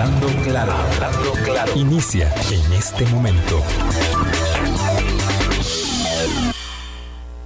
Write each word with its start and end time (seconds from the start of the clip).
Hablando 0.00 0.28
claro, 0.44 0.72
hablando 0.72 1.32
claro. 1.44 1.72
Inicia 1.74 2.32
en 2.52 2.72
este 2.72 3.04
momento. 3.06 3.60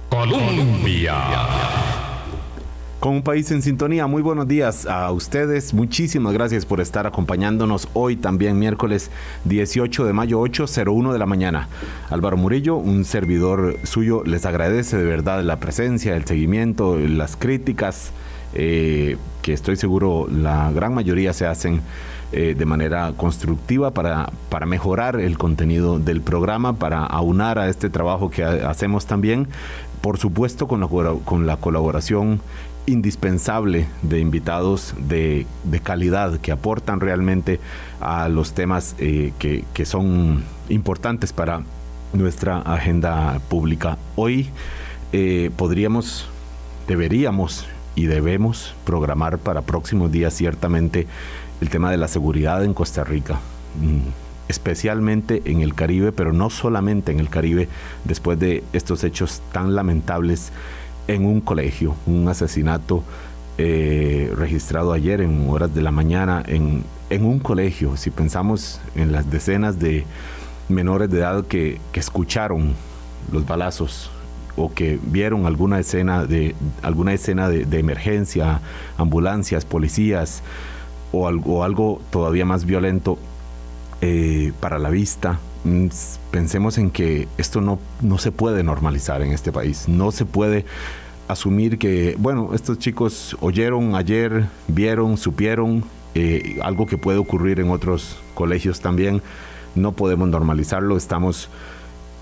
Colombia. 0.07 1.15
Con 2.99 3.13
un 3.13 3.21
país 3.23 3.49
en 3.49 3.63
sintonía, 3.63 4.05
muy 4.05 4.21
buenos 4.21 4.47
días 4.47 4.85
a 4.85 5.11
ustedes. 5.11 5.73
Muchísimas 5.73 6.31
gracias 6.31 6.67
por 6.67 6.79
estar 6.79 7.07
acompañándonos 7.07 7.87
hoy 7.93 8.17
también 8.17 8.59
miércoles 8.59 9.09
18 9.45 10.05
de 10.05 10.13
mayo 10.13 10.39
8.01 10.41 11.11
de 11.11 11.17
la 11.17 11.25
mañana. 11.25 11.69
Álvaro 12.11 12.37
Murillo, 12.37 12.75
un 12.75 13.03
servidor 13.03 13.77
suyo, 13.81 14.21
les 14.25 14.45
agradece 14.45 14.95
de 14.97 15.05
verdad 15.05 15.41
la 15.41 15.59
presencia, 15.59 16.15
el 16.15 16.25
seguimiento, 16.25 16.99
las 16.99 17.35
críticas, 17.35 18.11
eh, 18.53 19.17
que 19.41 19.53
estoy 19.53 19.75
seguro 19.75 20.27
la 20.31 20.71
gran 20.71 20.93
mayoría 20.93 21.33
se 21.33 21.47
hacen 21.47 21.81
eh, 22.33 22.55
de 22.57 22.65
manera 22.65 23.13
constructiva 23.15 23.91
para, 23.91 24.31
para 24.49 24.65
mejorar 24.65 25.19
el 25.19 25.37
contenido 25.37 25.99
del 25.99 26.21
programa, 26.21 26.73
para 26.73 27.05
aunar 27.05 27.59
a 27.59 27.69
este 27.69 27.89
trabajo 27.89 28.29
que 28.29 28.43
hacemos 28.43 29.05
también, 29.05 29.47
por 30.01 30.17
supuesto 30.17 30.67
con 30.67 30.81
la, 30.81 30.87
con 31.23 31.45
la 31.45 31.57
colaboración 31.57 32.41
indispensable 32.85 33.87
de 34.01 34.19
invitados 34.19 34.93
de, 34.97 35.45
calidad 35.83 36.39
que 36.39 36.51
aportan 36.51 36.99
realmente 36.99 37.59
a 38.01 38.27
los 38.29 38.53
temas 38.53 38.95
eh, 38.99 39.31
que, 39.39 39.85
son 39.85 40.43
importantes 40.69 41.33
para 41.33 41.61
nuestra 42.13 42.59
agenda 42.59 43.39
pública. 43.49 43.97
Hoy 44.15 44.49
eh, 45.11 45.51
podríamos, 45.55 46.27
deberíamos 46.87 47.67
y 47.95 48.05
debemos 48.05 48.73
programar 48.85 49.37
para 49.37 49.61
próximos 49.61 50.11
días 50.11 50.33
ciertamente 50.33 51.07
el 51.61 51.69
tema 51.69 51.91
de 51.91 51.97
la 51.97 52.07
seguridad 52.07 52.63
en 52.63 52.73
Costa 52.73 53.03
Rica 53.03 53.39
mm, 53.79 54.23
especialmente 54.47 55.41
en 55.45 55.61
el 55.61 55.73
Caribe, 55.73 56.11
pero 56.11 56.33
no 56.33 56.49
solamente 56.49 57.11
en 57.11 57.19
el 57.19 57.29
Caribe, 57.29 57.69
después 58.03 58.39
de 58.39 58.63
estos 58.73 59.03
hechos 59.03 59.41
tan 59.51 59.75
lamentables 59.75 60.51
en 61.07 61.25
un 61.25 61.41
colegio, 61.41 61.95
un 62.05 62.27
asesinato 62.27 63.03
eh, 63.57 64.33
registrado 64.35 64.93
ayer 64.93 65.21
en 65.21 65.47
horas 65.49 65.73
de 65.73 65.81
la 65.81 65.91
mañana 65.91 66.43
en, 66.47 66.83
un 67.11 67.37
colegio. 67.37 67.95
Si 67.95 68.09
pensamos 68.09 68.81
en 68.95 69.11
las 69.11 69.29
decenas 69.29 69.77
de 69.77 70.03
menores 70.67 71.11
de 71.11 71.19
edad 71.19 71.45
que, 71.45 71.79
escucharon 71.93 72.73
los 73.31 73.45
balazos 73.45 74.09
o 74.55 74.73
que 74.73 74.99
vieron 75.03 75.45
alguna 75.45 75.79
escena 75.79 76.25
de 76.25 76.55
alguna 76.81 77.13
escena 77.13 77.49
de, 77.49 77.79
emergencia, 77.79 78.61
ambulancias, 78.97 79.63
policías 79.63 80.41
o 81.13 81.27
algo, 81.27 81.63
algo 81.63 82.01
todavía 82.09 82.43
más 82.43 82.65
violento 82.65 83.17
eh, 84.01 84.51
para 84.59 84.79
la 84.79 84.89
vista, 84.89 85.39
mm, 85.63 85.87
pensemos 86.31 86.77
en 86.77 86.91
que 86.91 87.29
esto 87.37 87.61
no, 87.61 87.79
no 88.01 88.17
se 88.17 88.33
puede 88.33 88.63
normalizar 88.63 89.21
en 89.21 89.31
este 89.31 89.53
país. 89.53 89.87
No 89.87 90.11
se 90.11 90.25
puede 90.25 90.65
asumir 91.29 91.77
que, 91.77 92.17
bueno, 92.19 92.49
estos 92.53 92.79
chicos 92.79 93.37
oyeron 93.39 93.95
ayer, 93.95 94.47
vieron, 94.67 95.17
supieron, 95.17 95.85
eh, 96.15 96.59
algo 96.63 96.85
que 96.85 96.97
puede 96.97 97.17
ocurrir 97.17 97.59
en 97.59 97.69
otros 97.69 98.17
colegios 98.33 98.81
también. 98.81 99.21
No 99.75 99.93
podemos 99.93 100.27
normalizarlo, 100.27 100.97
estamos 100.97 101.49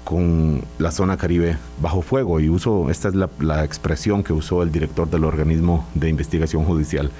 con 0.03 0.63
la 0.79 0.91
zona 0.91 1.17
caribe 1.17 1.57
bajo 1.81 2.01
fuego 2.01 2.39
y 2.39 2.49
uso, 2.49 2.89
esta 2.89 3.07
es 3.07 3.15
la, 3.15 3.29
la 3.39 3.63
expresión 3.63 4.23
que 4.23 4.33
usó 4.33 4.63
el 4.63 4.71
director 4.71 5.09
del 5.09 5.23
organismo 5.23 5.87
de 5.95 6.09
investigación 6.09 6.65
judicial. 6.65 7.11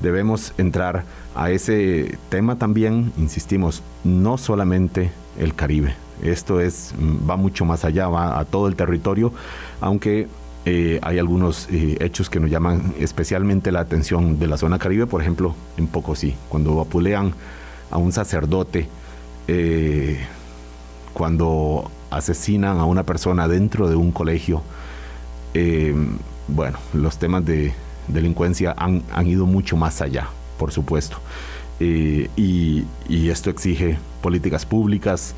Debemos 0.00 0.54
entrar 0.58 1.04
a 1.34 1.50
ese 1.50 2.18
tema 2.28 2.56
también, 2.56 3.12
insistimos, 3.18 3.82
no 4.04 4.38
solamente 4.38 5.10
el 5.38 5.54
Caribe. 5.54 5.94
Esto 6.22 6.60
es, 6.60 6.94
va 7.28 7.36
mucho 7.36 7.64
más 7.64 7.84
allá, 7.84 8.08
va 8.08 8.38
a 8.38 8.44
todo 8.44 8.68
el 8.68 8.76
territorio, 8.76 9.32
aunque 9.80 10.28
eh, 10.66 10.98
hay 11.02 11.18
algunos 11.18 11.68
eh, 11.70 11.96
hechos 12.00 12.28
que 12.28 12.38
nos 12.38 12.50
llaman 12.50 12.94
especialmente 12.98 13.72
la 13.72 13.80
atención 13.80 14.38
de 14.38 14.46
la 14.46 14.58
zona 14.58 14.78
caribe, 14.78 15.06
por 15.06 15.22
ejemplo, 15.22 15.54
en 15.78 15.86
Pocosí, 15.86 16.34
cuando 16.50 16.76
vapulean 16.76 17.32
a 17.90 17.96
un 17.96 18.12
sacerdote, 18.12 18.86
eh, 19.48 20.18
cuando 21.14 21.90
asesinan 22.10 22.78
a 22.78 22.84
una 22.84 23.04
persona 23.04 23.48
dentro 23.48 23.88
de 23.88 23.96
un 23.96 24.12
colegio. 24.12 24.62
bueno, 26.48 26.78
los 26.92 27.18
temas 27.18 27.44
de 27.46 27.72
delincuencia 28.10 28.74
han, 28.76 29.02
han 29.12 29.26
ido 29.26 29.46
mucho 29.46 29.76
más 29.76 30.00
allá, 30.00 30.28
por 30.58 30.72
supuesto. 30.72 31.18
y, 31.80 32.84
y 33.08 33.30
esto 33.30 33.48
exige 33.50 33.98
políticas 34.20 34.66
públicas, 34.66 35.34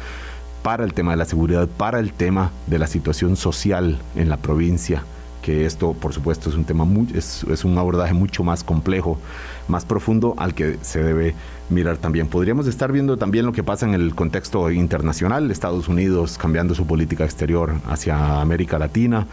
para 0.62 0.84
el 0.84 0.94
tema 0.94 1.10
de 1.10 1.16
la 1.16 1.25
seguridad, 1.25 1.69
para 1.69 1.99
el 1.99 2.12
tema 2.12 2.53
de 2.66 2.78
la 2.78 2.87
situación 2.87 3.37
social 3.37 3.99
en 4.15 4.28
la 4.28 4.37
provincia, 4.37 5.05
que 5.43 5.66
esto 5.66 5.93
por 5.93 6.12
supuesto 6.12 6.49
es 6.49 6.55
un 6.55 6.65
tema 6.65 6.84
muy, 6.84 7.09
es, 7.15 7.44
es, 7.44 7.65
un 7.65 7.77
abordaje 7.77 8.15
mucho 8.15 8.44
más 8.44 8.62
complejo, 8.62 9.19
más 9.66 9.84
profundo 9.84 10.34
al 10.39 10.54
que 10.54 10.78
se 10.83 11.03
debe 11.03 11.34
mirar 11.69 11.97
también. 11.97 12.28
Podríamos 12.28 12.69
estar 12.69 12.93
viendo 12.93 13.16
también 13.16 13.44
lo 13.44 13.53
que 13.53 13.65
pasa 13.65 13.87
en 13.87 13.94
el 13.94 14.15
contexto 14.15 14.71
internacional, 14.71 15.50
Estados 15.50 15.89
Unidos 15.89 16.39
cambiando 16.39 16.75
su 16.75 16.87
política 16.87 17.25
exterior 17.25 17.75
hacia 17.89 18.41
América 18.41 18.78
Latina, 18.78 19.27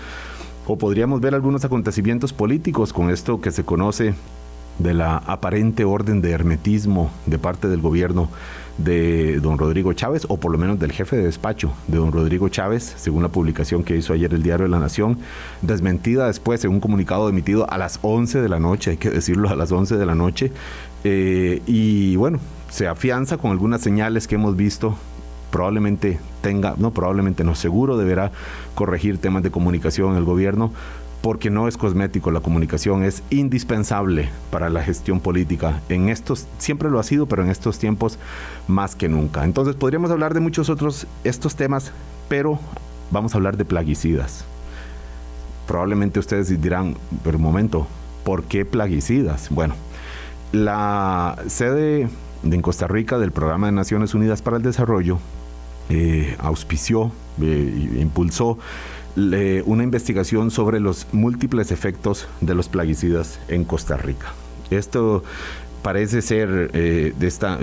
o 0.67 0.77
podríamos 0.77 1.21
ver 1.21 1.35
algunos 1.35 1.65
acontecimientos 1.65 2.33
políticos 2.33 2.93
con 2.93 3.09
esto 3.09 3.41
que 3.41 3.51
se 3.51 3.63
conoce 3.63 4.13
de 4.79 4.93
la 4.93 5.17
aparente 5.17 5.83
orden 5.83 6.21
de 6.21 6.31
hermetismo 6.31 7.11
de 7.25 7.37
parte 7.37 7.67
del 7.67 7.81
gobierno 7.81 8.29
de 8.77 9.39
don 9.41 9.57
Rodrigo 9.57 9.91
Chávez, 9.93 10.25
o 10.29 10.37
por 10.37 10.51
lo 10.51 10.57
menos 10.57 10.79
del 10.79 10.93
jefe 10.93 11.17
de 11.17 11.23
despacho 11.23 11.73
de 11.87 11.97
don 11.97 12.13
Rodrigo 12.13 12.47
Chávez, 12.47 12.93
según 12.97 13.23
la 13.23 13.29
publicación 13.29 13.83
que 13.83 13.97
hizo 13.97 14.13
ayer 14.13 14.33
el 14.33 14.41
Diario 14.41 14.65
de 14.65 14.71
la 14.71 14.79
Nación, 14.79 15.17
desmentida 15.61 16.27
después 16.27 16.63
en 16.63 16.71
un 16.71 16.79
comunicado 16.79 17.27
emitido 17.27 17.69
a 17.69 17.77
las 17.77 17.99
11 18.01 18.41
de 18.41 18.49
la 18.49 18.59
noche, 18.59 18.91
hay 18.91 18.97
que 18.97 19.09
decirlo, 19.09 19.49
a 19.49 19.55
las 19.55 19.71
11 19.71 19.97
de 19.97 20.05
la 20.05 20.15
noche, 20.15 20.51
eh, 21.03 21.61
y 21.67 22.15
bueno, 22.15 22.39
se 22.69 22.87
afianza 22.87 23.37
con 23.37 23.51
algunas 23.51 23.81
señales 23.81 24.27
que 24.27 24.35
hemos 24.35 24.55
visto 24.55 24.95
probablemente 25.59 26.17
tenga, 26.39 26.75
no 26.77 26.91
probablemente 26.91 27.43
no, 27.43 27.53
seguro 27.53 27.97
deberá 27.97 28.31
corregir 28.75 29.17
temas 29.17 29.43
de 29.43 29.51
comunicación 29.51 30.11
en 30.11 30.15
el 30.15 30.23
gobierno, 30.23 30.71
porque 31.21 31.49
no 31.49 31.67
es 31.67 31.75
cosmético, 31.75 32.31
la 32.31 32.39
comunicación 32.39 33.03
es 33.03 33.23
indispensable 33.29 34.29
para 34.51 34.69
la 34.69 34.81
gestión 34.81 35.19
política. 35.19 35.81
En 35.89 36.07
estos, 36.07 36.47
siempre 36.59 36.89
lo 36.89 36.97
ha 36.97 37.03
sido, 37.03 37.25
pero 37.25 37.43
en 37.43 37.49
estos 37.49 37.77
tiempos 37.77 38.17
más 38.69 38.95
que 38.95 39.09
nunca. 39.09 39.43
Entonces 39.43 39.75
podríamos 39.75 40.11
hablar 40.11 40.33
de 40.33 40.39
muchos 40.39 40.69
otros 40.69 41.07
estos 41.25 41.57
temas, 41.57 41.91
pero 42.29 42.57
vamos 43.11 43.33
a 43.33 43.37
hablar 43.37 43.57
de 43.57 43.65
plaguicidas. 43.65 44.45
Probablemente 45.67 46.21
ustedes 46.21 46.61
dirán, 46.61 46.95
pero 47.21 47.35
un 47.35 47.43
momento, 47.43 47.85
¿por 48.23 48.43
qué 48.43 48.63
plaguicidas? 48.63 49.49
Bueno, 49.49 49.75
la 50.53 51.37
sede 51.47 52.07
en 52.45 52.61
Costa 52.61 52.87
Rica 52.87 53.17
del 53.17 53.33
Programa 53.33 53.67
de 53.67 53.73
Naciones 53.73 54.13
Unidas 54.13 54.41
para 54.41 54.55
el 54.55 54.63
Desarrollo 54.63 55.19
eh, 55.89 56.35
auspició, 56.39 57.11
e 57.41 57.99
impulsó 57.99 58.57
una 59.15 59.83
investigación 59.83 60.49
sobre 60.49 60.79
los 60.79 61.07
múltiples 61.11 61.71
efectos 61.71 62.27
de 62.41 62.55
los 62.55 62.69
plaguicidas 62.69 63.39
en 63.49 63.65
Costa 63.65 63.97
Rica. 63.97 64.27
Esto 64.69 65.23
parece 65.81 66.21
ser 66.21 66.71
eh, 66.73 67.13
esta, 67.19 67.57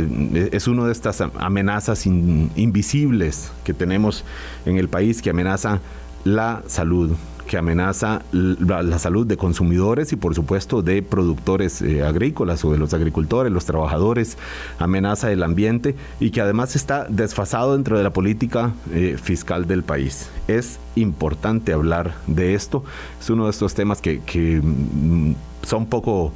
es 0.52 0.66
una 0.68 0.86
de 0.86 0.92
estas 0.92 1.20
amenazas 1.20 2.06
invisibles 2.06 3.52
que 3.64 3.74
tenemos 3.74 4.24
en 4.64 4.78
el 4.78 4.88
país 4.88 5.22
que 5.22 5.30
amenaza 5.30 5.80
la 6.24 6.62
salud 6.66 7.12
que 7.46 7.56
amenaza 7.56 8.22
la, 8.32 8.98
salud 8.98 9.26
de 9.26 9.36
consumidores 9.36 10.12
y 10.12 10.16
por 10.16 10.34
supuesto 10.34 10.82
de 10.82 11.02
productores 11.02 11.80
eh, 11.82 12.02
agrícolas 12.02 12.64
o 12.64 12.72
de 12.72 12.78
los 12.78 12.92
agricultores, 12.94 13.52
los 13.52 13.64
trabajadores, 13.64 14.36
amenaza 14.78 15.30
el 15.32 15.42
ambiente 15.42 15.94
y 16.20 16.30
que 16.30 16.40
además 16.40 16.76
está 16.76 17.06
desfasado 17.08 17.74
dentro 17.74 17.96
de 17.96 18.04
la 18.04 18.10
política 18.10 18.72
eh, 18.92 19.16
fiscal 19.22 19.66
del 19.66 19.82
país. 19.82 20.28
Es 20.48 20.78
importante 20.94 21.72
hablar 21.72 22.14
de 22.26 22.54
esto, 22.54 22.84
es 23.20 23.30
uno 23.30 23.44
de 23.44 23.50
estos 23.50 23.74
temas 23.74 24.00
que, 24.00 24.20
que 24.20 24.60
mm, 24.62 25.34
son 25.62 25.86
poco 25.86 26.32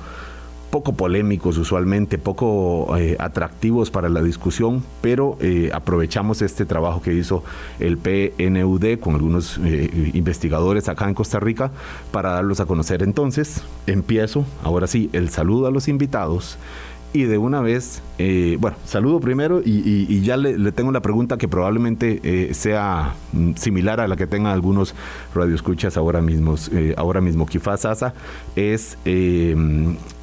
poco 0.71 0.93
polémicos 0.95 1.59
usualmente, 1.59 2.17
poco 2.17 2.97
eh, 2.97 3.17
atractivos 3.19 3.91
para 3.91 4.09
la 4.09 4.23
discusión, 4.23 4.83
pero 5.01 5.37
eh, 5.41 5.71
aprovechamos 5.75 6.43
este 6.43 6.65
trabajo 6.65 7.03
que 7.03 7.13
hizo 7.13 7.43
el 7.81 7.99
PNUD 7.99 8.99
con 9.01 9.15
algunos 9.15 9.59
eh, 9.65 10.11
investigadores 10.15 10.89
acá 10.89 11.09
en 11.09 11.15
Costa 11.15 11.41
Rica 11.41 11.73
para 12.13 12.31
darlos 12.31 12.61
a 12.61 12.67
conocer. 12.67 13.03
Entonces, 13.03 13.63
empiezo, 13.87 14.45
ahora 14.63 14.87
sí, 14.87 15.11
el 15.13 15.29
saludo 15.31 15.67
a 15.67 15.71
los 15.71 15.89
invitados. 15.89 16.57
Y 17.13 17.25
de 17.25 17.39
una 17.39 17.61
vez, 17.61 18.05
bueno, 18.61 18.77
saludo 18.85 19.19
primero 19.19 19.61
y, 19.65 20.21
ya 20.21 20.37
le, 20.37 20.71
tengo 20.71 20.93
la 20.93 21.01
pregunta 21.01 21.39
que 21.39 21.49
probablemente 21.49 22.55
sea 22.55 23.15
mm, 23.33 23.55
similar 23.57 23.99
a 23.99 24.07
la 24.07 24.15
que 24.15 24.29
tengan 24.29 24.53
algunos 24.53 24.95
radioescuchas 25.35 25.97
ahora 25.97 26.21
mismo. 26.21 26.55
ahora 26.97 27.21
mismo, 27.21 27.47
Kifas 27.47 27.85
Asa 27.85 28.15
es 28.55 28.97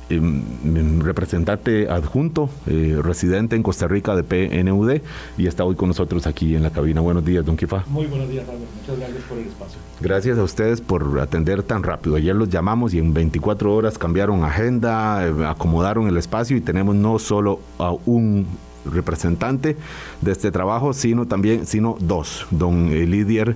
representante 0.09 1.89
adjunto, 1.89 2.49
eh, 2.67 2.99
residente 3.01 3.55
en 3.55 3.63
Costa 3.63 3.87
Rica 3.87 4.15
de 4.15 4.23
PNUD, 4.23 5.01
y 5.37 5.47
está 5.47 5.63
hoy 5.63 5.75
con 5.75 5.89
nosotros 5.89 6.27
aquí 6.27 6.55
en 6.55 6.63
la 6.63 6.69
cabina. 6.69 7.01
Buenos 7.01 7.25
días, 7.25 7.45
don 7.45 7.57
Kifa. 7.57 7.83
Muy 7.87 8.05
buenos 8.07 8.29
días, 8.29 8.47
Albert. 8.47 8.69
Muchas 8.81 8.99
gracias 8.99 9.23
por 9.23 9.37
el 9.37 9.47
espacio. 9.47 9.79
Gracias 9.99 10.37
a 10.37 10.43
ustedes 10.43 10.81
por 10.81 11.19
atender 11.19 11.63
tan 11.63 11.83
rápido. 11.83 12.15
Ayer 12.15 12.35
los 12.35 12.49
llamamos 12.49 12.93
y 12.93 12.99
en 12.99 13.13
24 13.13 13.73
horas 13.73 13.97
cambiaron 13.97 14.43
agenda, 14.43 15.25
eh, 15.25 15.45
acomodaron 15.45 16.07
el 16.07 16.17
espacio 16.17 16.57
y 16.57 16.61
tenemos 16.61 16.95
no 16.95 17.19
solo 17.19 17.59
a 17.79 17.91
un 18.05 18.45
representante 18.85 19.77
de 20.21 20.31
este 20.31 20.51
trabajo, 20.51 20.93
sino 20.93 21.25
también, 21.25 21.65
sino 21.65 21.97
dos. 21.99 22.45
Don 22.51 22.89
Lidier 22.89 23.55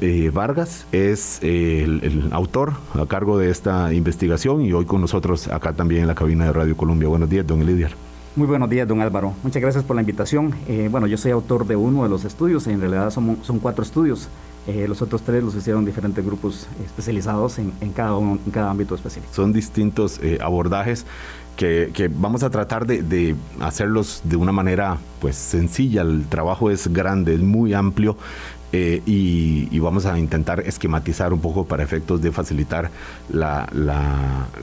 eh, 0.00 0.30
Vargas 0.32 0.86
es 0.92 1.38
eh, 1.42 1.84
el, 1.84 2.28
autor 2.32 2.74
a 2.94 3.06
cargo 3.06 3.38
de 3.38 3.50
esta 3.50 3.92
investigación 3.92 4.62
y 4.62 4.72
hoy 4.72 4.84
con 4.84 5.00
nosotros 5.00 5.48
acá 5.48 5.72
también 5.72 6.02
en 6.02 6.08
la 6.08 6.14
cabina 6.14 6.44
de 6.44 6.52
Radio 6.52 6.76
Colombia. 6.76 7.08
Buenos 7.08 7.30
días, 7.30 7.46
don 7.46 7.64
Lidier. 7.64 7.92
Muy 8.36 8.46
buenos 8.46 8.70
días, 8.70 8.86
don 8.86 9.00
Álvaro. 9.00 9.34
Muchas 9.42 9.60
gracias 9.60 9.82
por 9.84 9.96
la 9.96 10.02
invitación. 10.02 10.54
Eh, 10.68 10.88
bueno, 10.90 11.06
yo 11.06 11.16
soy 11.16 11.32
autor 11.32 11.66
de 11.66 11.76
uno 11.76 12.04
de 12.04 12.08
los 12.08 12.24
estudios, 12.24 12.66
en 12.66 12.80
realidad 12.80 13.10
son, 13.10 13.38
son 13.42 13.58
cuatro 13.58 13.82
estudios. 13.82 14.28
los 14.86 15.00
otros 15.00 15.22
tres 15.22 15.42
los 15.42 15.54
hicieron 15.54 15.84
diferentes 15.86 16.22
grupos 16.24 16.68
especializados 16.84 17.58
en, 17.58 17.72
cada, 17.94 18.18
en 18.18 18.50
cada 18.52 18.70
ámbito 18.70 18.94
específico. 18.94 19.32
Son 19.32 19.50
distintos 19.50 20.20
abordajes 20.40 21.06
que, 21.58 22.08
vamos 22.14 22.44
a 22.44 22.50
tratar 22.50 22.86
de, 22.86 23.34
hacerlos 23.60 24.22
de 24.24 24.36
una 24.36 24.52
manera 24.52 24.96
pues 25.20 25.36
sencilla. 25.36 26.02
El 26.02 26.26
trabajo 26.26 26.70
es 26.70 26.88
grande, 26.92 27.34
es 27.34 27.40
muy 27.40 27.74
amplio. 27.74 28.16
Eh, 28.70 29.02
y, 29.06 29.78
vamos 29.78 30.04
a 30.06 30.18
intentar 30.18 30.60
esquematizar 30.60 31.32
un 31.32 31.40
poco 31.40 31.66
para 31.66 31.82
efectos 31.82 32.20
de 32.20 32.30
facilitar 32.30 32.90
la, 33.32 33.66
la, 33.72 34.58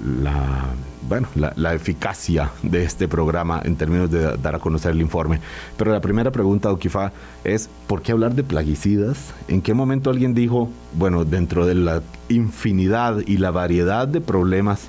bueno, 1.09 1.27
la, 1.33 1.73
eficacia 1.73 2.51
de 2.61 2.83
este 2.83 3.07
programa 3.07 3.61
en 3.65 3.75
términos 3.75 4.11
de 4.11 4.37
dar 4.37 4.55
a 4.55 4.59
conocer 4.59 4.91
el 4.91 5.01
informe. 5.01 5.41
Pero 5.75 5.91
la 5.91 5.99
primera 5.99 6.31
pregunta, 6.31 6.71
Okifa, 6.71 7.11
es 7.43 7.67
¿por 7.87 8.03
qué 8.03 8.11
hablar 8.13 8.35
de 8.35 8.43
plaguicidas? 8.43 9.33
¿En 9.47 9.61
qué 9.61 9.73
momento 9.73 10.11
alguien 10.11 10.33
dijo, 10.33 10.69
bueno, 10.93 11.25
dentro 11.25 11.65
de 11.65 11.75
la 11.75 12.03
infinidad 12.29 13.17
y 13.25 13.37
la 13.37 13.51
variedad 13.51 14.07
de 14.07 14.21
problemas 14.21 14.87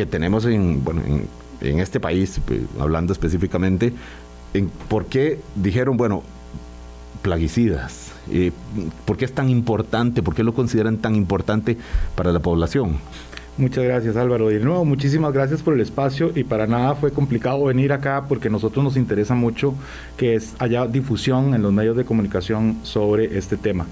que 0.00 0.06
tenemos 0.06 0.46
en, 0.46 0.82
bueno, 0.82 1.02
en, 1.60 1.78
este 1.78 2.00
país, 2.00 2.40
pues, 2.46 2.60
hablando 2.78 3.12
específicamente, 3.12 3.92
en 4.54 4.70
por 4.88 5.04
qué 5.04 5.38
dijeron, 5.56 5.98
bueno, 5.98 6.22
plaguicidas, 7.20 8.12
eh, 8.30 8.50
¿por 9.04 9.18
qué 9.18 9.26
es 9.26 9.34
tan 9.34 9.50
importante? 9.50 10.22
¿Por 10.22 10.34
qué 10.34 10.42
lo 10.42 10.54
consideran 10.54 10.96
tan 10.96 11.16
importante 11.16 11.76
para 12.14 12.32
la 12.32 12.40
población? 12.40 12.96
Muchas 13.60 13.84
gracias 13.84 14.16
Álvaro. 14.16 14.48
De 14.48 14.58
nuevo, 14.58 14.86
muchísimas 14.86 15.34
gracias 15.34 15.60
por 15.60 15.74
el 15.74 15.82
espacio 15.82 16.32
y 16.34 16.44
para 16.44 16.66
nada 16.66 16.94
fue 16.94 17.12
complicado 17.12 17.62
venir 17.64 17.92
acá 17.92 18.24
porque 18.26 18.48
a 18.48 18.50
nosotros 18.50 18.82
nos 18.82 18.96
interesa 18.96 19.34
mucho 19.34 19.74
que 20.16 20.40
haya 20.58 20.86
difusión 20.86 21.52
en 21.52 21.60
los 21.60 21.70
medios 21.70 21.94
de 21.94 22.06
comunicación 22.06 22.78
sobre 22.84 23.36
este 23.36 23.58
tema. 23.58 23.84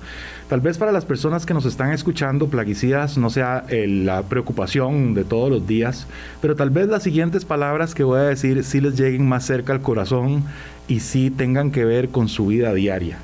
Tal 0.49 0.63
vez 0.63 0.79
para 0.79 0.91
las 0.91 1.05
personas 1.05 1.45
que 1.45 1.53
nos 1.53 1.67
están 1.67 1.93
escuchando, 1.93 2.49
plaguicidas 2.49 3.19
no 3.19 3.29
sea 3.29 3.67
la 3.69 4.23
preocupación 4.23 5.13
de 5.13 5.25
todos 5.25 5.51
los 5.51 5.67
días, 5.67 6.07
pero 6.41 6.57
tal 6.57 6.71
vez 6.71 6.89
las 6.89 7.03
siguientes 7.03 7.45
palabras 7.45 7.95
que 7.95 8.05
voy 8.05 8.21
a 8.21 8.23
decir 8.23 8.65
sí 8.65 8.81
les 8.81 8.99
lleguen 8.99 9.29
más 9.29 9.45
cerca 9.45 9.75
al 9.75 9.83
corazón 9.83 10.45
y 10.89 11.01
sí 11.01 11.29
tengan 11.31 11.73
que 11.73 11.85
ver 11.85 12.09
con 12.09 12.29
su 12.29 12.47
vida 12.47 12.73
diaria. 12.73 13.19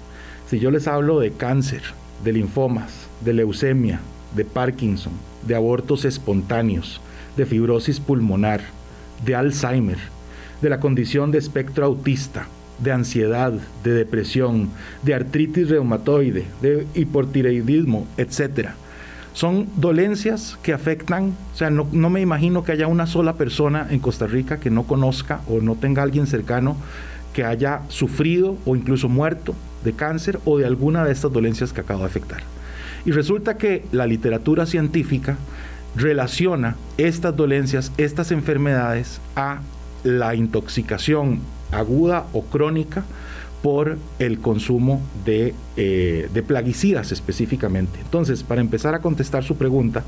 Si 0.51 0.59
yo 0.59 0.71
les 0.71 0.89
hablo 0.89 1.21
de 1.21 1.33
cáncer, 1.33 1.81
de 2.23 2.35
linfomas, 2.35 3.07
de 3.25 3.33
leucemia, 3.33 4.01
de 4.37 4.45
Parkinson, 4.45 5.15
de 5.47 5.55
abortos 5.55 6.05
espontáneos, 6.05 7.01
de 7.37 7.47
fibrosis 7.47 8.01
pulmonar, 8.01 8.63
de 9.25 9.35
Alzheimer, 9.35 9.99
de 10.61 10.71
la 10.71 10.81
condición 10.81 11.31
de 11.31 11.39
espectro 11.39 11.85
autista, 11.85 12.47
de 12.79 12.93
ansiedad, 12.93 13.53
de 13.83 13.93
depresión, 13.93 14.71
de 15.03 15.15
artritis 15.15 15.69
reumatoide, 15.69 16.45
de 16.61 16.87
hipotiroidismo, 16.95 18.07
etc. 18.17 18.71
Son 19.33 19.69
dolencias 19.77 20.59
que 20.63 20.73
afectan, 20.73 21.35
o 21.53 21.57
sea, 21.57 21.71
no, 21.71 21.87
no, 21.93 22.11
me 22.11 22.21
imagino 22.21 22.65
que 22.65 22.73
haya 22.73 22.87
una 22.87 23.07
sola 23.07 23.35
persona 23.35 23.87
en 23.91 24.01
Costa 24.01 24.27
Rica 24.27 24.59
que 24.59 24.71
no 24.71 24.85
conozca 24.85 25.41
o 25.49 25.61
no 25.61 25.75
tenga 25.75 26.03
alguien 26.03 26.27
cercano 26.27 26.77
que 27.33 27.45
haya 27.45 27.83
sufrido 27.89 28.57
o 28.65 28.77
incluso 28.77 29.09
muerto 29.09 29.55
de 29.85 29.93
cáncer 29.93 30.39
o 30.45 30.59
de 30.59 30.67
alguna 30.67 31.05
de 31.05 31.13
estas 31.13 31.33
dolencias 31.33 31.73
que 31.73 31.81
acabo 31.81 32.01
de 32.01 32.07
afectar. 32.07 32.43
Y 33.05 33.13
resulta 33.13 33.59
que 33.59 33.85
la 33.93 34.07
literatura 34.07 34.67
científica 34.67 35.37
relaciona 35.97 36.77
estas 36.97 37.37
dolencias, 37.37 37.93
estas 37.99 38.33
enfermedades 38.33 39.21
a 39.37 39.61
la 40.03 40.35
intoxicación 40.35 41.41
aguda 41.71 42.27
o 42.33 42.45
crónica 42.45 43.05
por 43.63 43.97
el 44.19 44.41
consumo 44.41 45.01
de, 45.25 45.55
eh, 45.79 46.29
de, 46.35 46.43
plaguicidas 46.43 47.13
específicamente. 47.13 47.99
Entonces, 48.03 48.43
para 48.43 48.61
empezar 48.61 48.95
a 48.95 49.01
contestar 49.01 49.43
su 49.43 49.57
pregunta, 49.57 50.05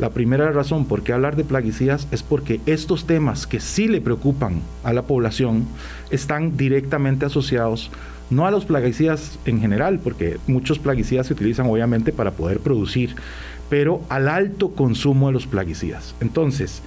la 0.00 0.10
primera 0.10 0.50
razón 0.50 0.86
por 0.86 1.04
qué 1.04 1.12
hablar 1.12 1.36
de 1.36 1.44
plaguicidas 1.44 2.08
es 2.10 2.24
porque 2.24 2.60
estos 2.66 3.06
temas 3.06 3.46
que 3.46 3.60
sí 3.60 3.86
le 3.86 4.00
preocupan 4.00 4.60
a 4.82 4.92
la 4.92 5.02
población 5.02 5.66
están 6.10 6.56
directamente 6.56 7.26
asociados 7.26 7.92
no 8.30 8.46
a 8.46 8.50
los 8.50 8.64
plaguicidas 8.64 9.38
en 9.44 9.60
general, 9.60 10.00
porque 10.02 10.38
muchos 10.46 10.78
plaguicidas 10.78 11.26
se 11.26 11.34
utilizan 11.34 11.66
obviamente 11.66 12.12
para 12.12 12.32
poder 12.32 12.60
producir, 12.60 13.14
pero 13.68 14.02
al 14.08 14.28
alto 14.28 14.70
consumo 14.70 15.28
de 15.28 15.32
los 15.32 15.46
plaguicidas. 15.46 16.14
Entonces, 16.20 16.82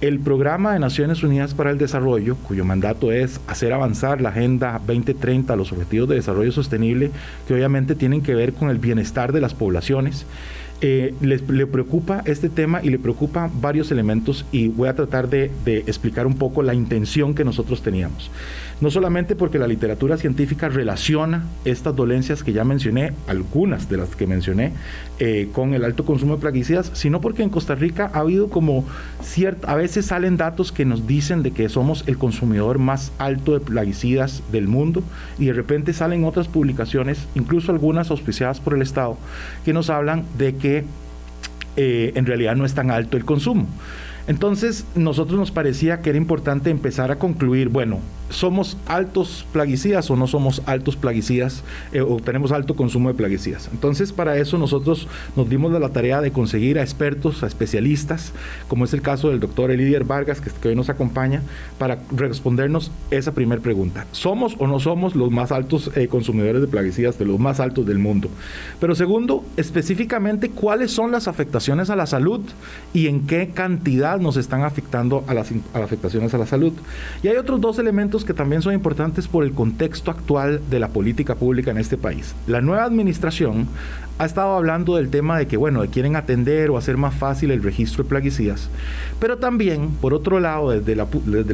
el 0.00 0.18
programa 0.18 0.72
de 0.72 0.78
Naciones 0.78 1.22
Unidas 1.22 1.52
para 1.52 1.70
el 1.70 1.76
Desarrollo, 1.76 2.36
cuyo 2.36 2.64
mandato 2.64 3.12
es 3.12 3.38
hacer 3.46 3.72
avanzar 3.74 4.22
la 4.22 4.30
Agenda 4.30 4.80
2030, 4.86 5.54
los 5.56 5.72
Objetivos 5.72 6.08
de 6.08 6.14
Desarrollo 6.14 6.52
Sostenible, 6.52 7.10
que 7.46 7.54
obviamente 7.54 7.94
tienen 7.94 8.22
que 8.22 8.34
ver 8.34 8.54
con 8.54 8.70
el 8.70 8.78
bienestar 8.78 9.32
de 9.32 9.42
las 9.42 9.52
poblaciones, 9.52 10.24
eh, 10.82 11.12
le 11.20 11.66
preocupa 11.66 12.22
este 12.24 12.48
tema 12.48 12.80
y 12.82 12.88
le 12.88 12.98
preocupa 12.98 13.50
varios 13.60 13.90
elementos 13.90 14.46
y 14.50 14.68
voy 14.68 14.88
a 14.88 14.94
tratar 14.94 15.28
de, 15.28 15.50
de 15.66 15.80
explicar 15.80 16.26
un 16.26 16.36
poco 16.36 16.62
la 16.62 16.72
intención 16.72 17.34
que 17.34 17.44
nosotros 17.44 17.82
teníamos. 17.82 18.30
No 18.80 18.90
solamente 18.90 19.36
porque 19.36 19.58
la 19.58 19.66
literatura 19.66 20.16
científica 20.16 20.70
relaciona 20.70 21.44
estas 21.66 21.94
dolencias 21.94 22.42
que 22.42 22.52
ya 22.52 22.64
mencioné, 22.64 23.12
algunas 23.26 23.90
de 23.90 23.98
las 23.98 24.16
que 24.16 24.26
mencioné, 24.26 24.72
eh, 25.18 25.48
con 25.52 25.74
el 25.74 25.84
alto 25.84 26.06
consumo 26.06 26.36
de 26.36 26.40
plaguicidas, 26.40 26.90
sino 26.94 27.20
porque 27.20 27.42
en 27.42 27.50
Costa 27.50 27.74
Rica 27.74 28.10
ha 28.14 28.20
habido 28.20 28.48
como 28.48 28.86
cierta, 29.22 29.70
a 29.70 29.76
veces 29.76 30.06
salen 30.06 30.38
datos 30.38 30.72
que 30.72 30.86
nos 30.86 31.06
dicen 31.06 31.42
de 31.42 31.50
que 31.50 31.68
somos 31.68 32.04
el 32.06 32.16
consumidor 32.16 32.78
más 32.78 33.12
alto 33.18 33.52
de 33.52 33.60
plaguicidas 33.60 34.42
del 34.50 34.66
mundo 34.66 35.02
y 35.38 35.46
de 35.46 35.52
repente 35.52 35.92
salen 35.92 36.24
otras 36.24 36.48
publicaciones, 36.48 37.26
incluso 37.34 37.72
algunas 37.72 38.10
auspiciadas 38.10 38.60
por 38.60 38.72
el 38.72 38.80
Estado, 38.80 39.18
que 39.62 39.74
nos 39.74 39.90
hablan 39.90 40.24
de 40.38 40.56
que 40.56 40.84
eh, 41.76 42.12
en 42.14 42.24
realidad 42.24 42.56
no 42.56 42.64
es 42.64 42.74
tan 42.74 42.90
alto 42.90 43.18
el 43.18 43.26
consumo. 43.26 43.66
Entonces, 44.26 44.86
nosotros 44.94 45.38
nos 45.38 45.50
parecía 45.50 46.00
que 46.00 46.10
era 46.10 46.16
importante 46.16 46.70
empezar 46.70 47.10
a 47.10 47.18
concluir, 47.18 47.68
bueno, 47.68 48.00
¿somos 48.30 48.76
altos 48.86 49.46
plaguicidas 49.52 50.10
o 50.10 50.16
no 50.16 50.26
somos 50.26 50.62
altos 50.66 50.96
plaguicidas 50.96 51.62
eh, 51.92 52.00
o 52.00 52.16
tenemos 52.16 52.52
alto 52.52 52.74
consumo 52.74 53.08
de 53.08 53.14
plaguicidas? 53.14 53.68
Entonces, 53.72 54.12
para 54.12 54.38
eso 54.38 54.56
nosotros 54.58 55.08
nos 55.36 55.48
dimos 55.48 55.72
la 55.72 55.88
tarea 55.90 56.20
de 56.20 56.32
conseguir 56.32 56.78
a 56.78 56.82
expertos, 56.82 57.42
a 57.42 57.46
especialistas, 57.46 58.32
como 58.68 58.84
es 58.84 58.94
el 58.94 59.02
caso 59.02 59.28
del 59.28 59.40
doctor 59.40 59.70
Elidier 59.70 60.04
Vargas, 60.04 60.40
que, 60.40 60.68
hoy 60.68 60.74
nos 60.74 60.88
acompaña, 60.88 61.42
para 61.78 61.98
respondernos 62.10 62.90
esa 63.10 63.32
primera 63.32 63.60
pregunta. 63.60 64.06
¿Somos 64.12 64.56
o 64.58 64.66
no 64.66 64.80
somos 64.80 65.14
los 65.14 65.30
más 65.30 65.52
altos 65.52 65.90
eh, 65.94 66.08
consumidores 66.08 66.62
de 66.62 66.68
plaguicidas, 66.68 67.18
de 67.18 67.26
los 67.26 67.38
más 67.38 67.60
altos 67.60 67.86
del 67.86 67.98
mundo? 67.98 68.30
Pero 68.80 68.94
segundo, 68.94 69.44
específicamente, 69.56 70.50
¿cuáles 70.50 70.90
son 70.90 71.10
las 71.10 71.28
afectaciones 71.28 71.90
a 71.90 71.96
la 71.96 72.06
salud 72.06 72.40
y 72.92 73.06
en 73.06 73.26
qué 73.26 73.50
cantidad 73.50 74.18
nos 74.18 74.36
están 74.36 74.62
afectando 74.62 75.24
a 75.26 75.34
las, 75.34 75.50
afectaciones 75.74 76.34
a 76.34 76.38
la 76.38 76.46
salud. 76.46 76.72
Y 77.22 77.28
hay 77.28 77.36
otros 77.36 77.60
dos 77.60 77.78
elementos 77.78 78.19
que 78.24 78.34
también 78.34 78.62
son 78.62 78.74
importantes 78.74 79.28
por 79.28 79.44
el 79.44 79.52
contexto 79.52 80.10
actual 80.10 80.60
de 80.70 80.80
la 80.80 80.88
política 80.88 81.34
pública 81.34 81.70
en 81.70 81.78
este 81.78 81.96
país. 81.96 82.34
La 82.46 82.60
nueva 82.60 82.84
administración 82.84 83.68
ha 84.20 84.26
estado 84.26 84.54
hablando 84.54 84.96
del 84.96 85.08
tema 85.08 85.38
de 85.38 85.46
que, 85.46 85.56
bueno, 85.56 85.82
quieren 85.90 86.14
atender 86.14 86.68
o 86.68 86.76
hacer 86.76 86.98
más 86.98 87.14
fácil 87.14 87.50
el 87.52 87.62
registro 87.62 88.04
de 88.04 88.10
plaguicidas, 88.10 88.68
pero 89.18 89.38
también, 89.38 89.92
por 89.92 90.12
otro 90.12 90.40
lado, 90.40 90.72
desde 90.72 90.94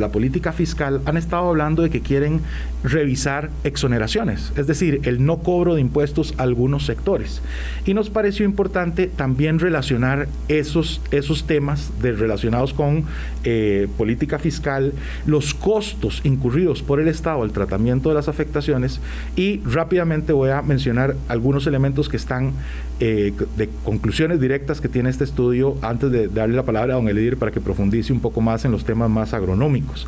la, 0.00 0.08
política 0.08 0.52
fiscal, 0.52 1.00
han 1.04 1.16
estado 1.16 1.48
hablando 1.48 1.82
de 1.82 1.90
que 1.90 2.00
quieren 2.00 2.40
revisar 2.82 3.50
exoneraciones, 3.62 4.52
es 4.56 4.66
decir, 4.66 5.00
el 5.04 5.24
no 5.24 5.38
cobro 5.38 5.76
de 5.76 5.80
impuestos 5.80 6.34
a 6.38 6.42
algunos 6.42 6.84
sectores. 6.86 7.40
Y 7.84 7.94
nos 7.94 8.10
pareció 8.10 8.44
importante 8.44 9.06
también 9.06 9.60
relacionar 9.60 10.26
esos, 10.48 11.00
esos 11.12 11.46
temas 11.46 11.92
relacionados 12.00 12.74
con 12.74 13.04
eh, 13.44 13.86
política 13.96 14.40
fiscal, 14.40 14.92
los 15.24 15.54
costos 15.54 16.20
incurridos 16.24 16.82
por 16.82 16.98
el 16.98 17.06
Estado 17.06 17.44
al 17.44 17.52
tratamiento 17.52 18.08
de 18.08 18.16
las 18.16 18.26
afectaciones 18.26 19.00
y 19.36 19.60
rápidamente 19.60 20.32
voy 20.32 20.50
a 20.50 20.62
mencionar 20.62 21.14
algunos 21.28 21.68
elementos 21.68 22.08
que 22.08 22.16
están 22.16 22.55
eh, 23.00 23.32
de 23.56 23.68
conclusiones 23.84 24.40
directas 24.40 24.80
que 24.80 24.88
tiene 24.88 25.10
este 25.10 25.24
estudio 25.24 25.76
antes 25.82 26.10
de 26.10 26.28
darle 26.28 26.56
la 26.56 26.62
palabra 26.62 26.94
a 26.94 26.96
don 26.96 27.08
Elidir 27.08 27.36
para 27.36 27.52
que 27.52 27.60
profundice 27.60 28.12
un 28.12 28.20
poco 28.20 28.40
más 28.40 28.64
en 28.64 28.72
los 28.72 28.84
temas 28.84 29.10
más 29.10 29.34
agronómicos. 29.34 30.06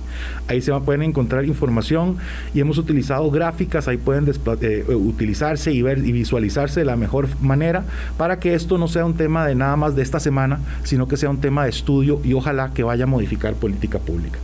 Ahí 0.47 0.61
se 0.61 0.71
pueden 0.81 1.01
encontrar 1.01 1.45
información 1.45 2.17
y 2.53 2.59
hemos 2.59 2.77
utilizado 2.77 3.31
gráficas, 3.31 3.87
ahí 3.87 3.97
pueden 3.97 4.31
eh, 4.61 4.85
utilizarse 4.87 5.73
y 5.73 5.81
ver 5.81 5.97
y 5.97 6.11
visualizarse 6.11 6.81
de 6.81 6.85
la 6.85 6.95
mejor 6.95 7.27
manera 7.41 7.85
para 8.17 8.39
que 8.39 8.53
esto 8.53 8.77
no 8.77 8.87
sea 8.87 9.03
un 9.05 9.15
tema 9.15 9.47
de 9.47 9.55
nada 9.55 9.75
más 9.75 9.95
de 9.95 10.03
esta 10.03 10.19
semana, 10.19 10.59
sino 10.83 11.07
que 11.07 11.17
sea 11.17 11.31
un 11.31 11.41
tema 11.41 11.63
de 11.63 11.71
estudio 11.71 12.21
y 12.23 12.33
ojalá 12.33 12.71
que 12.73 12.83
vaya 12.83 13.05
a 13.05 13.07
modificar 13.07 13.55
política 13.55 13.97
pública. 13.97 14.37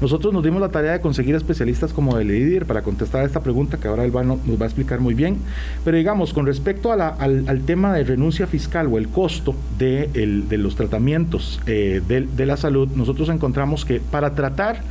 Nosotros 0.00 0.32
nos 0.32 0.42
dimos 0.42 0.62
la 0.62 0.70
tarea 0.70 0.92
de 0.92 1.00
conseguir 1.00 1.34
especialistas 1.34 1.92
como 1.92 2.18
el 2.18 2.30
IDIR 2.30 2.64
para 2.64 2.80
contestar 2.82 3.20
a 3.22 3.24
esta 3.24 3.40
pregunta 3.40 3.78
que 3.78 3.88
ahora 3.88 4.04
él 4.04 4.12
nos 4.12 4.60
va 4.60 4.64
a 4.64 4.66
explicar 4.66 5.00
muy 5.00 5.14
bien, 5.14 5.38
pero 5.84 6.05
digamos, 6.06 6.32
con 6.32 6.46
respecto 6.46 6.92
al, 6.92 7.62
tema 7.62 7.92
de 7.92 8.04
renuncia 8.04 8.46
fiscal 8.46 8.86
o 8.86 8.96
el 8.96 9.08
costo 9.08 9.56
de, 9.76 10.08
los 10.52 10.76
tratamientos 10.76 11.60
eh, 11.66 12.00
de, 12.06 12.46
la 12.46 12.56
salud, 12.56 12.88
nosotros 12.94 13.28
encontramos 13.28 13.84
que 13.84 13.98
para 13.98 14.36
tratar 14.36 14.82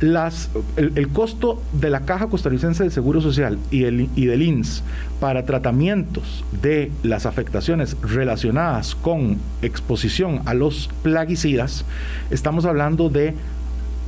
las, 0.00 0.48
el, 0.78 1.08
costo 1.08 1.60
de 1.74 1.90
la 1.90 2.06
Caja 2.06 2.28
Costarricense 2.28 2.84
de 2.84 2.90
Seguro 2.90 3.20
Social 3.20 3.58
y, 3.70 3.84
el, 3.84 4.08
y 4.16 4.24
del 4.24 4.40
INS 4.40 4.82
para 5.20 5.44
tratamientos 5.44 6.42
de 6.62 6.90
las 7.02 7.26
afectaciones 7.26 7.94
relacionadas 8.00 8.94
con 8.94 9.36
exposición 9.60 10.40
a 10.46 10.54
los 10.54 10.88
plaguicidas, 11.02 11.84
estamos 12.30 12.64
hablando 12.64 13.10
de 13.10 13.34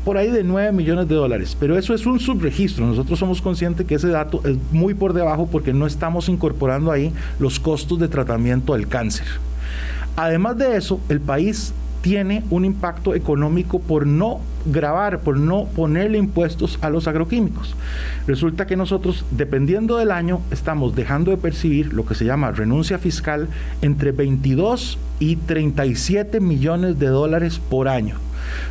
por 0.09 0.17
ahí 0.17 0.31
de 0.31 0.43
9 0.43 0.73
millones 0.73 1.07
de 1.07 1.17
dólares, 1.17 1.55
pero 1.61 1.77
eso 1.77 1.93
es 1.93 2.07
un 2.07 2.19
subregistro. 2.19 2.87
Nosotros 2.87 3.19
somos 3.19 3.43
conscientes 3.43 3.87
que 3.87 3.97
ese 3.97 4.09
dato 4.09 4.41
es 4.43 4.57
muy 4.73 4.95
por 4.95 5.13
debajo 5.13 5.51
porque 5.53 5.75
no 5.75 5.87
estamos 5.87 6.31
incorporando 6.31 6.91
ahí 6.91 7.13
los 7.39 7.61
costos 7.61 7.99
de 7.99 8.09
tratamiento 8.09 8.73
del 8.73 8.89
cáncer. 8.89 9.27
Además 10.17 10.57
de 10.57 10.79
eso, 10.79 10.99
el 11.11 11.21
país 11.21 11.75
tiene 12.01 12.43
un 12.49 12.65
impacto 12.65 13.15
económico 13.15 13.81
por 13.81 14.07
no 14.07 14.41
grabar, 14.65 15.21
por 15.21 15.39
no 15.39 15.67
ponerle 15.67 16.17
impuestos 16.17 16.79
a 16.81 16.89
los 16.89 17.07
agroquímicos. 17.07 17.77
Resulta 18.27 18.67
que 18.67 18.77
nosotros, 18.77 19.27
dependiendo 19.31 19.99
del 19.99 20.11
año, 20.11 20.41
estamos 20.51 20.97
dejando 20.97 21.33
de 21.33 21.37
percibir 21.37 21.93
lo 21.93 22.07
que 22.07 22.15
se 22.15 22.25
llama 22.25 22.51
renuncia 22.51 22.97
fiscal 22.97 23.49
entre 23.83 24.13
22 24.13 24.99
y 25.21 25.37
37 25.37 26.41
millones 26.41 26.99
de 26.99 27.09
dólares 27.09 27.61
por 27.69 27.89
año. 27.89 28.15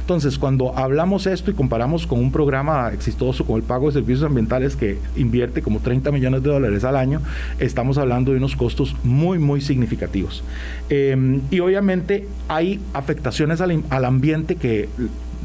Entonces, 0.01 0.38
cuando 0.38 0.77
hablamos 0.77 1.27
esto 1.27 1.51
y 1.51 1.53
comparamos 1.53 2.07
con 2.07 2.19
un 2.19 2.31
programa 2.31 2.91
exitoso 2.93 3.46
como 3.46 3.57
el 3.57 3.63
pago 3.63 3.88
de 3.88 3.93
servicios 3.93 4.24
ambientales 4.24 4.75
que 4.75 4.98
invierte 5.15 5.62
como 5.62 5.79
30 5.79 6.12
millones 6.12 6.43
de 6.43 6.50
dólares 6.50 6.84
al 6.84 6.96
año, 6.96 7.22
estamos 7.60 7.98
hablando 7.98 8.31
de 8.31 8.38
unos 8.38 8.55
costos 8.55 8.96
muy, 9.03 9.39
muy 9.39 9.62
significativos. 9.62 10.43
Em, 10.89 11.41
y 11.51 11.60
obviamente 11.60 12.27
hay 12.48 12.79
afectaciones 12.93 13.62
al, 13.62 13.84
al 13.89 14.05
ambiente 14.05 14.55
que 14.55 14.89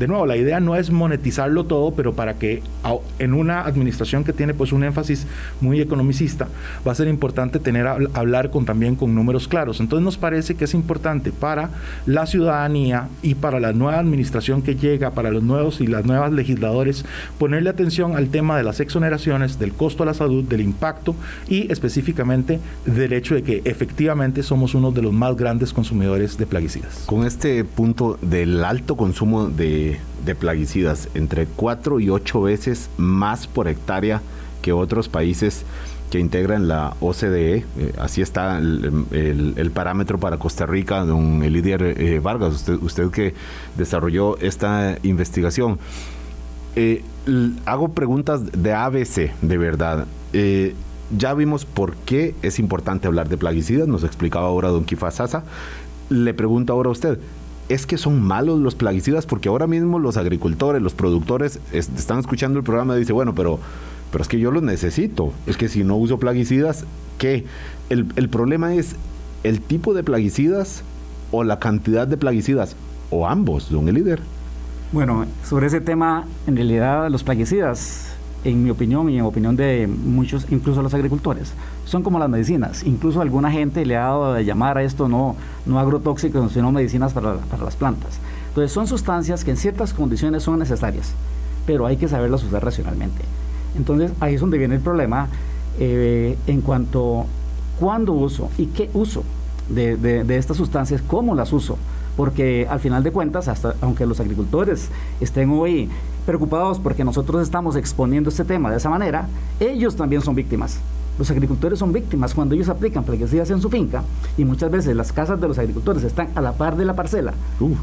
de 0.02 0.08
nuevo, 0.08 0.26
la 0.26 0.36
idea 0.36 0.58
no 0.58 0.74
es 0.74 0.90
monetizarlo 0.90 1.64
todo, 1.64 1.92
pero 1.92 2.12
para 2.12 2.34
que 2.34 2.60
en 3.20 3.34
una 3.34 3.60
administración 3.60 4.24
que 4.24 4.32
tiene 4.32 4.52
pues 4.52 4.72
un 4.72 4.82
énfasis 4.82 5.28
muy 5.60 5.80
economicista, 5.80 6.48
va 6.84 6.90
a 6.90 6.94
ser 6.96 7.06
importante 7.06 7.60
tener 7.60 7.86
hablar 7.86 8.50
con 8.50 8.64
también 8.64 8.96
con 8.96 9.14
números 9.14 9.46
claros. 9.46 9.78
Entonces 9.78 10.04
nos 10.04 10.18
parece 10.18 10.56
que 10.56 10.64
es 10.64 10.74
importante 10.74 11.30
para 11.30 11.70
la 12.04 12.26
ciudadanía 12.26 13.10
y 13.22 13.36
para 13.36 13.60
la 13.60 13.72
nueva 13.72 14.00
administración 14.00 14.62
que 14.62 14.74
llega, 14.74 15.12
para 15.12 15.30
los 15.30 15.44
nuevos 15.44 15.80
y 15.80 15.86
las 15.86 16.04
nuevas 16.04 16.32
legisladores, 16.32 17.04
ponerle 17.38 17.70
atención 17.70 18.16
al 18.16 18.26
tema 18.26 18.56
de 18.56 18.64
las 18.64 18.80
exoneraciones, 18.80 19.60
del 19.60 19.72
costo 19.72 20.02
a 20.02 20.06
la 20.06 20.14
salud, 20.14 20.42
del 20.42 20.62
impacto 20.62 21.14
y 21.48 21.70
específicamente 21.70 22.58
del 22.86 23.12
hecho 23.12 23.36
de 23.36 23.44
que 23.44 23.62
efectivamente 23.64 24.42
somos 24.42 24.74
uno 24.74 24.90
de 24.90 25.02
los 25.02 25.12
más 25.12 25.36
grandes 25.36 25.72
consumidores 25.72 26.38
de 26.38 26.46
plaguicidas. 26.46 27.04
Con 27.06 27.24
este 27.24 27.62
punto 27.62 28.18
del 28.20 28.64
alto 28.64 28.96
consumo 28.96 29.46
de 29.46 29.91
de, 30.24 30.34
plaguicidas, 30.34 31.08
entre 31.14 31.46
4 31.46 32.00
y 32.00 32.10
8 32.10 32.42
veces 32.42 32.90
más 32.96 33.46
por 33.46 33.68
hectárea 33.68 34.22
que 34.62 34.72
otros 34.72 35.08
países 35.08 35.64
que 36.12 36.18
integran 36.18 36.68
la 36.68 36.94
OCDE. 37.00 37.56
Eh, 37.56 37.64
así 37.98 38.20
está 38.20 38.58
el, 38.58 39.70
parámetro 39.74 40.18
para 40.18 40.36
Costa 40.36 40.66
Rica, 40.66 41.04
don 41.04 41.42
Elidier 41.42 41.82
eh, 41.82 42.20
Vargas, 42.20 42.54
usted, 42.54 42.74
usted 42.82 43.10
que 43.10 43.34
desarrolló 43.78 44.38
esta 44.38 44.98
investigación. 45.02 45.78
Eh, 46.76 47.02
hago 47.64 47.88
preguntas 47.88 48.52
de 48.52 48.74
ABC, 48.74 49.32
de 49.40 49.58
verdad. 49.58 50.06
ya 51.16 51.34
vimos 51.34 51.64
por 51.64 51.94
qué 51.96 52.34
es 52.42 52.58
importante 52.58 53.06
hablar 53.06 53.28
de 53.30 53.38
plaguicidas, 53.38 53.88
nos 53.88 54.04
explicaba 54.04 54.46
ahora 54.46 54.68
don 54.68 54.84
Kifa 54.84 55.10
Sasa. 55.10 55.44
Le 56.10 56.34
pregunto 56.34 56.74
ahora 56.74 56.90
a 56.90 56.92
usted, 56.92 57.18
es 57.72 57.86
que 57.86 57.96
son 57.96 58.20
malos 58.22 58.58
los 58.58 58.74
plaguicidas 58.74 59.24
porque 59.24 59.48
ahora 59.48 59.66
mismo 59.66 59.98
los 59.98 60.16
agricultores, 60.16 60.82
los 60.82 60.92
productores 60.92 61.58
están 61.72 62.18
escuchando 62.18 62.58
el 62.58 62.64
programa 62.64 62.96
y 62.96 63.00
dicen, 63.00 63.14
bueno, 63.14 63.34
pero, 63.34 63.58
pero 64.10 64.22
es 64.22 64.28
que 64.28 64.38
yo 64.38 64.50
los 64.50 64.62
necesito. 64.62 65.32
Es 65.46 65.56
que 65.56 65.68
si 65.68 65.82
no 65.82 65.96
uso 65.96 66.18
plaguicidas, 66.18 66.84
¿qué? 67.18 67.44
El, 67.88 68.06
el 68.16 68.28
problema 68.28 68.74
es 68.74 68.96
el 69.42 69.60
tipo 69.60 69.94
de 69.94 70.02
plaguicidas 70.02 70.82
o 71.30 71.44
la 71.44 71.58
cantidad 71.58 72.06
de 72.06 72.16
plaguicidas 72.18 72.76
o 73.10 73.26
ambos, 73.26 73.70
don 73.70 73.88
el 73.88 73.94
líder. 73.94 74.20
Bueno, 74.92 75.24
sobre 75.42 75.68
ese 75.68 75.80
tema, 75.80 76.26
en 76.46 76.56
realidad 76.56 77.10
los 77.10 77.24
plaguicidas 77.24 78.11
en 78.44 78.64
mi 78.64 78.70
opinión 78.70 79.08
y 79.08 79.18
en 79.18 79.24
opinión 79.24 79.56
de 79.56 79.86
muchos, 79.86 80.46
incluso 80.50 80.82
los 80.82 80.94
agricultores, 80.94 81.52
son 81.84 82.02
como 82.02 82.18
las 82.18 82.28
medicinas. 82.28 82.84
Incluso 82.84 83.20
alguna 83.20 83.50
gente 83.50 83.86
le 83.86 83.96
ha 83.96 84.02
dado 84.02 84.34
de 84.34 84.44
llamar 84.44 84.78
a 84.78 84.82
esto 84.82 85.08
no, 85.08 85.36
no 85.66 85.78
agrotóxicos, 85.78 86.52
sino 86.52 86.72
medicinas 86.72 87.12
para, 87.12 87.34
para 87.34 87.64
las 87.64 87.76
plantas. 87.76 88.18
Entonces 88.48 88.72
son 88.72 88.86
sustancias 88.86 89.44
que 89.44 89.52
en 89.52 89.56
ciertas 89.56 89.94
condiciones 89.94 90.42
son 90.42 90.58
necesarias, 90.58 91.12
pero 91.66 91.86
hay 91.86 91.96
que 91.96 92.08
saberlas 92.08 92.42
usar 92.44 92.64
racionalmente. 92.64 93.22
Entonces 93.76 94.12
ahí 94.20 94.34
es 94.34 94.40
donde 94.40 94.58
viene 94.58 94.74
el 94.74 94.80
problema 94.80 95.28
eh, 95.78 96.36
en 96.46 96.60
cuanto 96.60 97.26
cuándo 97.78 98.12
uso 98.12 98.50
y 98.58 98.66
qué 98.66 98.90
uso 98.92 99.24
de, 99.68 99.96
de, 99.96 100.24
de 100.24 100.36
estas 100.36 100.56
sustancias, 100.56 101.00
cómo 101.06 101.34
las 101.34 101.52
uso 101.52 101.78
porque 102.16 102.66
al 102.68 102.80
final 102.80 103.02
de 103.02 103.10
cuentas, 103.10 103.48
hasta 103.48 103.74
aunque 103.80 104.06
los 104.06 104.20
agricultores 104.20 104.88
estén 105.20 105.50
hoy 105.50 105.88
preocupados 106.26 106.78
porque 106.78 107.04
nosotros 107.04 107.42
estamos 107.42 107.76
exponiendo 107.76 108.30
este 108.30 108.44
tema 108.44 108.70
de 108.70 108.76
esa 108.76 108.90
manera, 108.90 109.28
ellos 109.60 109.96
también 109.96 110.22
son 110.22 110.34
víctimas. 110.34 110.78
Los 111.18 111.30
agricultores 111.30 111.78
son 111.78 111.92
víctimas 111.92 112.34
cuando 112.34 112.54
ellos 112.54 112.68
aplican 112.68 113.04
plaguicidas 113.04 113.50
en 113.50 113.60
su 113.60 113.68
finca 113.68 114.02
y 114.36 114.44
muchas 114.44 114.70
veces 114.70 114.96
las 114.96 115.12
casas 115.12 115.40
de 115.40 115.48
los 115.48 115.58
agricultores 115.58 116.02
están 116.04 116.28
a 116.34 116.40
la 116.40 116.52
par 116.52 116.76
de 116.76 116.84
la 116.84 116.94
parcela. 116.94 117.34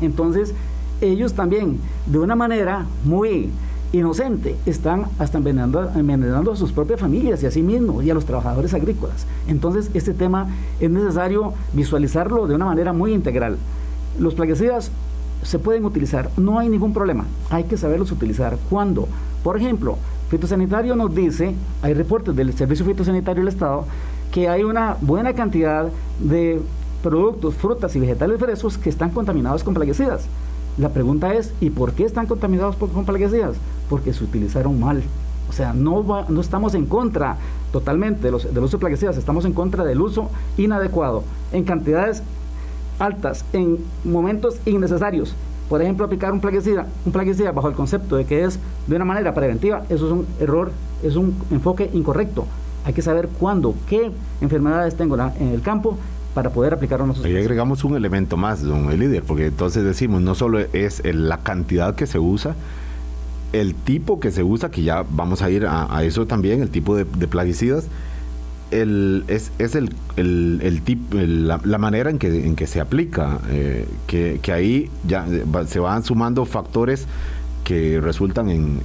Entonces, 0.01 0.53
ellos 1.01 1.33
también, 1.33 1.79
de 2.07 2.17
una 2.17 2.35
manera 2.35 2.85
muy 3.03 3.51
inocente, 3.91 4.55
están 4.65 5.05
hasta 5.19 5.37
envenenando, 5.37 5.91
envenenando 5.95 6.51
a 6.51 6.55
sus 6.55 6.71
propias 6.71 6.99
familias 6.99 7.41
y 7.43 7.45
a 7.45 7.51
sí 7.51 7.61
mismos 7.61 8.03
y 8.03 8.09
a 8.09 8.13
los 8.13 8.25
trabajadores 8.25 8.73
agrícolas. 8.73 9.25
Entonces, 9.47 9.91
este 9.93 10.13
tema 10.13 10.47
es 10.79 10.89
necesario 10.89 11.53
visualizarlo 11.73 12.47
de 12.47 12.55
una 12.55 12.65
manera 12.65 12.93
muy 12.93 13.13
integral. 13.13 13.57
Los 14.19 14.33
plaguicidas 14.33 14.91
se 15.43 15.59
pueden 15.59 15.85
utilizar, 15.85 16.29
no 16.37 16.59
hay 16.59 16.69
ningún 16.69 16.93
problema, 16.93 17.25
hay 17.49 17.63
que 17.65 17.77
saberlos 17.77 18.11
utilizar. 18.11 18.57
¿Cuándo? 18.69 19.07
Por 19.43 19.57
ejemplo, 19.57 19.97
Fitosanitario 20.29 20.95
nos 20.95 21.13
dice, 21.15 21.55
hay 21.81 21.93
reportes 21.93 22.35
del 22.35 22.53
Servicio 22.53 22.85
Fitosanitario 22.85 23.41
del 23.43 23.53
Estado, 23.53 23.85
que 24.31 24.47
hay 24.47 24.63
una 24.63 24.97
buena 25.01 25.33
cantidad 25.33 25.89
de 26.19 26.61
productos, 27.01 27.55
frutas 27.55 27.95
y 27.95 27.99
vegetales 27.99 28.39
frescos 28.39 28.77
que 28.77 28.89
están 28.89 29.09
contaminados 29.09 29.63
con 29.63 29.73
plaguicidas. 29.73 30.25
La 30.77 30.89
pregunta 30.89 31.33
es, 31.33 31.53
¿y 31.61 31.71
por 31.71 31.93
qué 31.93 32.03
están 32.05 32.27
contaminados 32.27 32.75
con 32.75 33.05
plaguicidas? 33.05 33.55
Porque 33.89 34.13
se 34.13 34.23
utilizaron 34.23 34.79
mal. 34.79 35.03
O 35.49 35.53
sea, 35.53 35.73
no, 35.73 36.25
no 36.29 36.41
estamos 36.41 36.75
en 36.75 36.85
contra 36.85 37.37
totalmente 37.71 38.21
de 38.21 38.31
los, 38.31 38.53
del 38.53 38.63
uso 38.63 38.77
de 38.77 38.81
plaguicidas, 38.81 39.17
estamos 39.17 39.45
en 39.45 39.53
contra 39.53 39.83
del 39.83 39.99
uso 39.99 40.29
inadecuado 40.57 41.23
en 41.51 41.63
cantidades 41.63 42.21
altas 42.99 43.45
en 43.53 43.77
momentos 44.03 44.59
innecesarios. 44.65 45.35
Por 45.69 45.81
ejemplo, 45.81 46.05
aplicar 46.05 46.33
un 46.33 46.41
plaguicida, 46.41 46.87
un 47.05 47.11
plaguicida 47.11 47.51
bajo 47.51 47.69
el 47.69 47.75
concepto 47.75 48.15
de 48.15 48.25
que 48.25 48.43
es 48.43 48.59
de 48.87 48.95
una 48.95 49.05
manera 49.05 49.33
preventiva, 49.33 49.83
eso 49.89 50.07
es 50.07 50.11
un 50.11 50.25
error, 50.39 50.71
es 51.03 51.15
un 51.15 51.35
enfoque 51.51 51.89
incorrecto. 51.93 52.45
Hay 52.85 52.93
que 52.93 53.01
saber 53.01 53.29
cuándo, 53.39 53.75
qué 53.87 54.11
enfermedades 54.41 54.95
tengo 54.95 55.15
en 55.15 55.49
el 55.49 55.61
campo 55.61 55.97
para 56.33 56.51
poder 56.51 56.73
aplicar 56.73 57.01
unos 57.01 57.23
Ahí 57.23 57.35
agregamos 57.35 57.83
un 57.83 57.95
elemento 57.95 58.37
más, 58.37 58.63
don 58.63 58.87
líder, 58.97 59.23
porque 59.23 59.47
entonces 59.47 59.83
decimos, 59.83 60.21
no 60.21 60.35
solo 60.35 60.59
es 60.59 61.01
la 61.03 61.39
cantidad 61.39 61.95
que 61.95 62.07
se 62.07 62.19
usa, 62.19 62.55
el 63.51 63.73
tipo 63.73 64.19
que 64.19 64.31
se 64.31 64.43
usa, 64.43 64.69
que 64.69 64.83
ya 64.83 65.03
vamos 65.09 65.41
a 65.41 65.49
ir 65.49 65.65
a, 65.67 66.03
eso 66.03 66.27
también, 66.27 66.61
el 66.61 66.69
tipo 66.69 66.95
de, 66.95 67.05
plaguicidas, 67.05 67.87
el, 68.71 69.23
es, 69.27 69.51
es 69.59 69.75
el, 69.75 69.93
el, 70.17 70.81
tipo, 70.83 71.17
la, 71.17 71.77
manera 71.77 72.09
en 72.09 72.19
que, 72.19 72.45
en 72.45 72.55
que 72.55 72.67
se 72.67 72.79
aplica, 72.79 73.39
eh, 73.49 73.87
que, 74.07 74.39
que, 74.41 74.51
ahí 74.51 74.89
ya 75.07 75.25
se 75.67 75.79
van 75.79 76.03
sumando 76.03 76.45
factores 76.45 77.07
que 77.63 77.99
resultan 78.01 78.49
en 78.49 78.79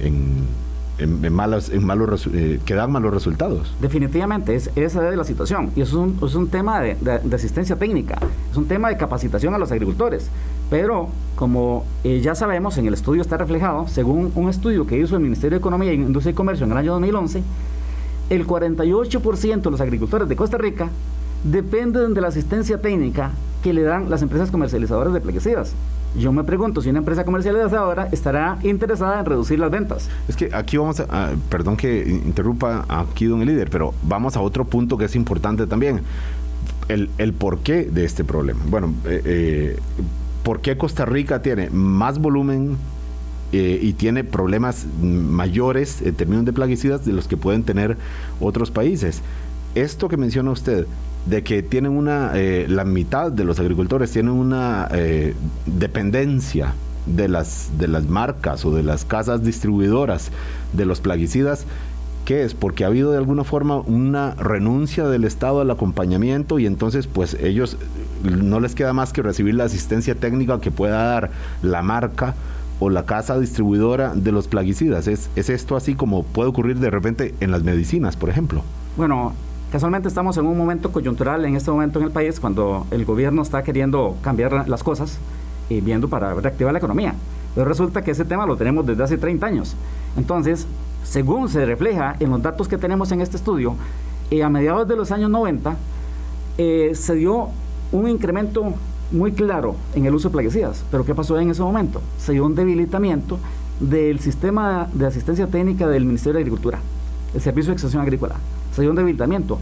en, 0.97 1.33
malos, 1.33 1.69
en 1.69 1.85
malos 1.85 2.27
eh, 2.33 2.59
que 2.65 2.73
dan 2.73 2.91
malos 2.91 3.13
resultados. 3.13 3.73
Definitivamente, 3.81 4.55
es, 4.55 4.69
esa 4.75 5.09
es 5.09 5.17
la 5.17 5.23
situación. 5.23 5.71
Y 5.75 5.81
eso 5.81 6.07
es 6.23 6.35
un, 6.35 6.47
tema 6.47 6.79
de, 6.79 6.95
asistencia 7.33 7.75
técnica, 7.75 8.19
es 8.51 8.57
un 8.57 8.67
tema 8.67 8.89
de 8.89 8.97
capacitación 8.97 9.53
a 9.53 9.57
los 9.57 9.71
agricultores. 9.71 10.29
Pero, 10.69 11.09
como 11.35 11.85
eh, 12.03 12.21
ya 12.21 12.35
sabemos, 12.35 12.77
en 12.77 12.87
el 12.87 12.93
estudio 12.93 13.21
está 13.21 13.37
reflejado, 13.37 13.87
según 13.87 14.31
un 14.35 14.49
estudio 14.49 14.87
que 14.87 14.97
hizo 14.97 15.15
el 15.15 15.21
Ministerio 15.21 15.57
de 15.57 15.59
Economía, 15.59 15.93
Industria 15.93 16.31
y 16.31 16.35
Comercio 16.35 16.65
en 16.65 16.71
el 16.71 16.77
año 16.77 16.93
2011, 16.93 17.43
el 18.29 18.47
48% 18.47 19.61
de 19.61 19.71
los 19.71 19.81
agricultores 19.81 20.27
de 20.27 20.35
Costa 20.35 20.57
Rica 20.57 20.89
dependen 21.43 22.13
de 22.13 22.21
la 22.21 22.29
asistencia 22.29 22.79
técnica 22.79 23.31
que 23.61 23.73
le 23.73 23.83
dan 23.83 24.09
las 24.09 24.21
empresas 24.21 24.51
comercializadoras 24.51 25.13
de 25.13 25.21
plaguicidas. 25.21 25.73
Yo 26.17 26.31
me 26.31 26.43
pregunto 26.43 26.81
si 26.81 26.89
una 26.89 26.99
empresa 26.99 27.25
comercializadora 27.25 28.07
estará 28.11 28.57
interesada 28.63 29.19
en 29.19 29.25
reducir 29.25 29.59
las 29.59 29.69
ventas. 29.69 30.09
Es 30.29 30.35
que 30.35 30.49
aquí 30.53 30.77
vamos 30.77 31.01
a, 31.01 31.33
perdón 31.49 31.75
que 31.75 32.07
interrumpa 32.07 32.85
aquí, 32.87 33.25
don 33.25 33.41
el 33.41 33.47
líder, 33.47 33.69
pero 33.69 33.93
vamos 34.03 34.37
a 34.37 34.41
otro 34.41 34.65
punto 34.65 34.97
que 34.97 35.05
es 35.05 35.15
importante 35.15 35.67
también. 35.67 36.01
El, 36.87 37.33
porqué 37.33 37.83
de 37.83 38.05
este 38.05 38.23
problema. 38.23 38.59
Bueno, 38.67 38.93
eh, 39.05 39.21
eh, 39.25 39.79
¿por 40.43 40.61
qué 40.61 40.77
Costa 40.77 41.03
Rica 41.05 41.41
tiene 41.41 41.69
más 41.71 42.19
volumen 42.19 42.77
eh, 43.57 43.79
y 43.81 43.93
tiene 43.93 44.23
problemas 44.23 44.85
mayores 45.01 46.01
en 46.01 46.13
términos 46.15 46.45
de 46.45 46.51
plaguicidas 46.51 47.05
de 47.05 47.13
los 47.13 47.27
que 47.27 47.37
pueden 47.37 47.63
tener 47.63 47.95
otros 48.39 48.69
países? 48.69 49.21
Esto 49.75 50.09
que 50.09 50.17
menciona 50.17 50.51
usted, 50.51 50.85
de 51.25 51.43
que 51.43 51.63
tienen 51.63 51.93
una, 51.93 52.31
eh, 52.35 52.65
la 52.67 52.83
mitad 52.83 53.31
de 53.31 53.45
los 53.45 53.59
agricultores 53.59 54.11
tienen 54.11 54.33
una 54.33 54.89
eh, 54.91 55.33
dependencia 55.65 56.73
de 57.05 57.29
las, 57.29 57.69
de 57.77 57.87
las 57.87 58.07
marcas 58.07 58.65
o 58.65 58.75
de 58.75 58.83
las 58.83 59.05
casas 59.05 59.43
distribuidoras 59.43 60.31
de 60.73 60.85
los 60.85 60.99
plaguicidas, 60.99 61.65
¿qué 62.25 62.43
es? 62.43 62.53
Porque 62.53 62.83
ha 62.83 62.87
habido 62.87 63.11
de 63.11 63.17
alguna 63.17 63.43
forma 63.43 63.79
una 63.79 64.35
renuncia 64.35 65.07
del 65.07 65.23
Estado 65.23 65.61
al 65.61 65.71
acompañamiento 65.71 66.59
y 66.59 66.65
entonces 66.65 67.07
pues 67.07 67.35
ellos 67.35 67.77
no 68.23 68.59
les 68.59 68.75
queda 68.75 68.93
más 68.93 69.13
que 69.13 69.21
recibir 69.21 69.55
la 69.55 69.63
asistencia 69.63 70.15
técnica 70.15 70.59
que 70.59 70.71
pueda 70.71 71.03
dar 71.03 71.31
la 71.61 71.81
marca 71.81 72.35
o 72.79 72.89
la 72.89 73.05
casa 73.05 73.39
distribuidora 73.39 74.13
de 74.13 74.31
los 74.31 74.47
plaguicidas. 74.47 75.07
¿Es, 75.07 75.29
es 75.35 75.49
esto 75.49 75.75
así 75.75 75.95
como 75.95 76.23
puede 76.23 76.49
ocurrir 76.49 76.79
de 76.79 76.89
repente 76.89 77.33
en 77.39 77.51
las 77.51 77.63
medicinas, 77.63 78.15
por 78.17 78.29
ejemplo? 78.29 78.61
Bueno, 78.97 79.33
Casualmente 79.71 80.07
estamos 80.07 80.37
en 80.37 80.45
un 80.45 80.57
momento 80.57 80.91
coyuntural 80.91 81.43
en 81.43 81.57
este 81.57 81.69
momento 81.69 81.99
en 81.99 82.05
el 82.05 82.11
país 82.11 82.39
cuando 82.39 82.87
el 82.91 83.03
gobierno 83.03 83.41
está 83.41 83.61
queriendo 83.61 84.15
cambiar 84.21 84.69
las 84.69 84.83
cosas 84.83 85.17
y 85.69 85.81
viendo 85.81 86.07
para 86.07 86.33
reactivar 86.33 86.71
la 86.71 86.77
economía. 86.77 87.13
Pero 87.55 87.67
resulta 87.67 88.01
que 88.01 88.11
ese 88.11 88.23
tema 88.23 88.45
lo 88.45 88.55
tenemos 88.55 88.85
desde 88.85 89.03
hace 89.03 89.17
30 89.17 89.45
años. 89.45 89.75
Entonces, 90.15 90.65
según 91.03 91.49
se 91.49 91.65
refleja 91.65 92.15
en 92.21 92.29
los 92.29 92.41
datos 92.41 92.69
que 92.69 92.77
tenemos 92.77 93.11
en 93.11 93.19
este 93.19 93.35
estudio, 93.37 93.75
eh, 94.31 94.43
a 94.43 94.49
mediados 94.49 94.87
de 94.87 94.95
los 94.95 95.11
años 95.11 95.29
90 95.29 95.75
eh, 96.57 96.91
se 96.93 97.15
dio 97.15 97.49
un 97.91 98.07
incremento 98.07 98.75
muy 99.11 99.31
claro 99.31 99.75
en 99.93 100.05
el 100.05 100.15
uso 100.15 100.29
de 100.29 100.33
plaguicidas. 100.33 100.83
Pero 100.91 101.05
¿qué 101.05 101.15
pasó 101.15 101.39
en 101.39 101.49
ese 101.49 101.61
momento? 101.61 102.01
Se 102.17 102.33
dio 102.33 102.45
un 102.45 102.55
debilitamiento 102.55 103.39
del 103.79 104.19
sistema 104.19 104.87
de 104.93 105.05
asistencia 105.05 105.47
técnica 105.47 105.87
del 105.87 106.05
Ministerio 106.05 106.35
de 106.35 106.39
Agricultura, 106.39 106.79
el 107.33 107.41
Servicio 107.41 107.71
de 107.71 107.73
Extensión 107.73 108.01
Agrícola 108.01 108.35
se 108.75 108.81
dio 108.81 108.91
un 108.91 108.97
debilitamiento. 108.97 109.57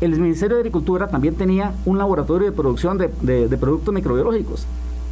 El 0.00 0.18
Ministerio 0.20 0.56
de 0.56 0.60
Agricultura 0.60 1.08
también 1.08 1.34
tenía 1.34 1.72
un 1.86 1.98
laboratorio 1.98 2.50
de 2.50 2.52
producción 2.52 2.98
de, 2.98 3.56
productos 3.58 3.92
microbiológicos. 3.94 4.66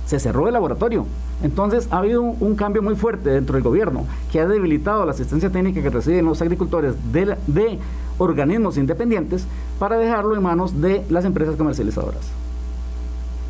Se 0.05 0.21
cerró 0.21 0.47
el 0.47 0.53
laboratorio. 0.53 1.07
Entonces 1.43 1.89
ha 1.91 1.99
habido 1.99 2.23
un, 2.23 2.55
cambio 2.55 2.83
muy 2.83 2.95
fuerte 2.95 3.31
dentro 3.31 3.55
del 3.55 3.65
gobierno 3.65 4.05
que 4.31 4.41
ha 4.41 4.47
debilitado 4.47 5.05
la 5.05 5.13
asistencia 5.13 5.51
técnica 5.51 5.83
que 5.83 5.91
reciben 5.91 6.27
los 6.27 6.41
agricultores 6.43 6.95
de, 7.13 7.37
de 7.47 7.79
organismos 8.19 8.77
independientes 8.77 9.47
para 9.79 9.97
dejarlo 9.99 10.37
en 10.37 10.43
manos 10.43 10.81
de 10.81 11.05
las 11.09 11.25
empresas 11.25 11.57
comercializadoras. 11.57 12.46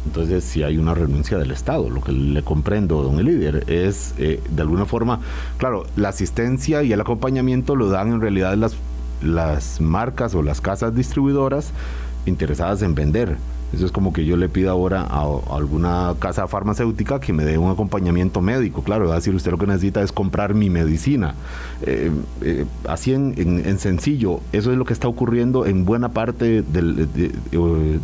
Entonces, 0.06 0.44
si 0.44 0.62
hay 0.62 0.78
una 0.78 0.94
renuncia 0.94 1.36
del 1.36 1.50
Estado, 1.50 1.90
lo 1.90 2.00
que 2.00 2.12
le 2.12 2.42
comprendo, 2.42 3.02
don 3.02 3.18
el 3.18 3.26
líder, 3.26 3.64
es 3.66 4.14
eh, 4.18 4.40
de 4.48 4.62
alguna 4.62 4.86
forma, 4.86 5.20
claro, 5.58 5.84
la 5.96 6.08
asistencia 6.10 6.82
y 6.82 6.92
el 6.92 7.00
acompañamiento 7.00 7.76
lo 7.76 7.90
dan 7.90 8.08
en 8.12 8.20
realidad 8.20 8.54
las 8.54 8.76
las 9.22 9.80
marcas 9.80 10.34
o 10.34 10.42
las 10.42 10.60
casas 10.60 10.94
distribuidoras 10.94 11.72
interesadas 12.26 12.82
en 12.82 12.94
vender. 12.94 13.36
Eso 13.72 13.84
es 13.84 13.92
como 13.92 14.12
que 14.12 14.24
yo 14.24 14.36
le 14.36 14.48
pido 14.48 14.70
ahora 14.70 15.02
a, 15.02 15.24
alguna 15.50 16.14
casa 16.18 16.46
farmacéutica 16.46 17.18
que 17.18 17.32
me 17.32 17.44
dé 17.44 17.58
un 17.58 17.70
acompañamiento 17.70 18.40
médico. 18.40 18.82
Claro, 18.82 19.06
va 19.06 19.12
a 19.12 19.16
decir 19.16 19.34
usted 19.34 19.50
lo 19.50 19.58
que 19.58 19.66
necesita 19.66 20.02
es 20.02 20.12
comprar 20.12 20.54
mi 20.54 20.70
medicina. 20.70 21.34
Eh, 21.82 22.10
eh, 22.42 22.64
así 22.88 23.12
en, 23.12 23.78
sencillo, 23.78 24.40
eso 24.52 24.70
es 24.70 24.78
lo 24.78 24.84
que 24.84 24.92
está 24.92 25.08
ocurriendo 25.08 25.66
en 25.66 25.84
buena 25.84 26.10
parte 26.10 26.62
del, 26.62 27.08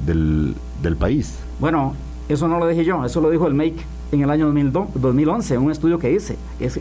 del, 0.07 0.97
país. 0.97 1.39
Bueno, 1.61 1.95
eso 2.29 2.49
no 2.49 2.59
lo 2.59 2.67
dije 2.67 2.85
yo, 2.85 3.05
eso 3.05 3.21
lo 3.21 3.31
dijo 3.31 3.47
el 3.47 3.55
MAKE 3.55 3.85
en 4.13 4.23
el 4.23 4.31
año 4.31 4.53
2011, 4.53 5.55
en 5.55 5.63
un 5.63 5.71
estudio 5.71 5.99
que 5.99 6.13
hice, 6.13 6.37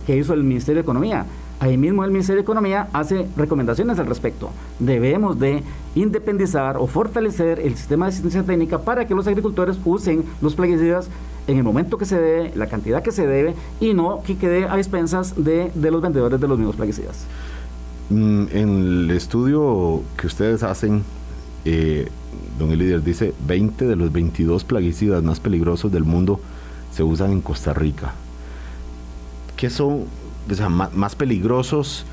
que 0.06 0.18
hizo 0.18 0.34
el 0.34 0.44
Ministerio 0.44 0.78
de 0.78 0.82
Economía 0.82 1.26
ahí 1.62 1.78
mismo 1.78 2.04
el 2.04 2.10
Ministerio 2.10 2.38
de 2.38 2.42
Economía 2.42 2.88
hace 2.92 3.28
recomendaciones 3.38 4.00
al 4.00 4.08
respecto. 4.08 4.50
Debemos 4.80 5.40
de 5.40 5.64
independizar 5.94 6.76
o 6.78 6.88
fortalecer 6.88 7.60
el 7.60 7.76
sistema 7.76 8.06
de 8.06 8.10
asistencia 8.10 8.42
técnica 8.42 8.80
para 8.80 9.06
que 9.06 9.14
los 9.14 9.28
agricultores 9.28 9.78
usen 9.86 10.24
los 10.42 10.56
plaguicidas 10.56 11.08
en 11.46 11.58
el 11.58 11.64
momento 11.64 12.00
que 12.00 12.06
se 12.06 12.20
debe, 12.20 12.52
la 12.56 12.66
cantidad 12.66 13.04
que 13.04 13.12
se 13.12 13.28
debe 13.28 13.54
y 13.80 13.94
no 13.94 14.24
que 14.24 14.38
quede 14.38 14.66
a 14.66 14.78
expensas 14.78 15.36
de, 15.44 15.72
los 15.76 16.02
vendedores 16.02 16.42
de 16.42 16.48
los 16.48 16.58
mismos 16.58 16.76
plaguicidas. 16.76 17.26
Mm, 18.10 18.46
en 18.52 18.70
el 18.70 19.12
estudio 19.12 20.02
que 20.18 20.26
ustedes 20.26 20.64
hacen, 20.64 21.04
eh, 21.64 22.10
don 22.58 22.72
el 22.72 22.80
líder 22.80 23.04
dice 23.04 23.36
20 23.46 23.86
de 23.86 23.96
los 23.96 24.12
22 24.12 24.64
plaguicidas 24.64 25.22
más 25.22 25.40
peligrosos 25.40 25.92
del 25.92 26.06
mundo 26.06 26.40
se 26.92 27.04
usan 27.04 27.32
en 27.32 27.42
Costa 27.42 27.72
Rica. 27.72 28.16
¿Qué 29.56 29.70
son 29.70 30.06
más, 30.70 31.16
peligrosos 31.16 32.06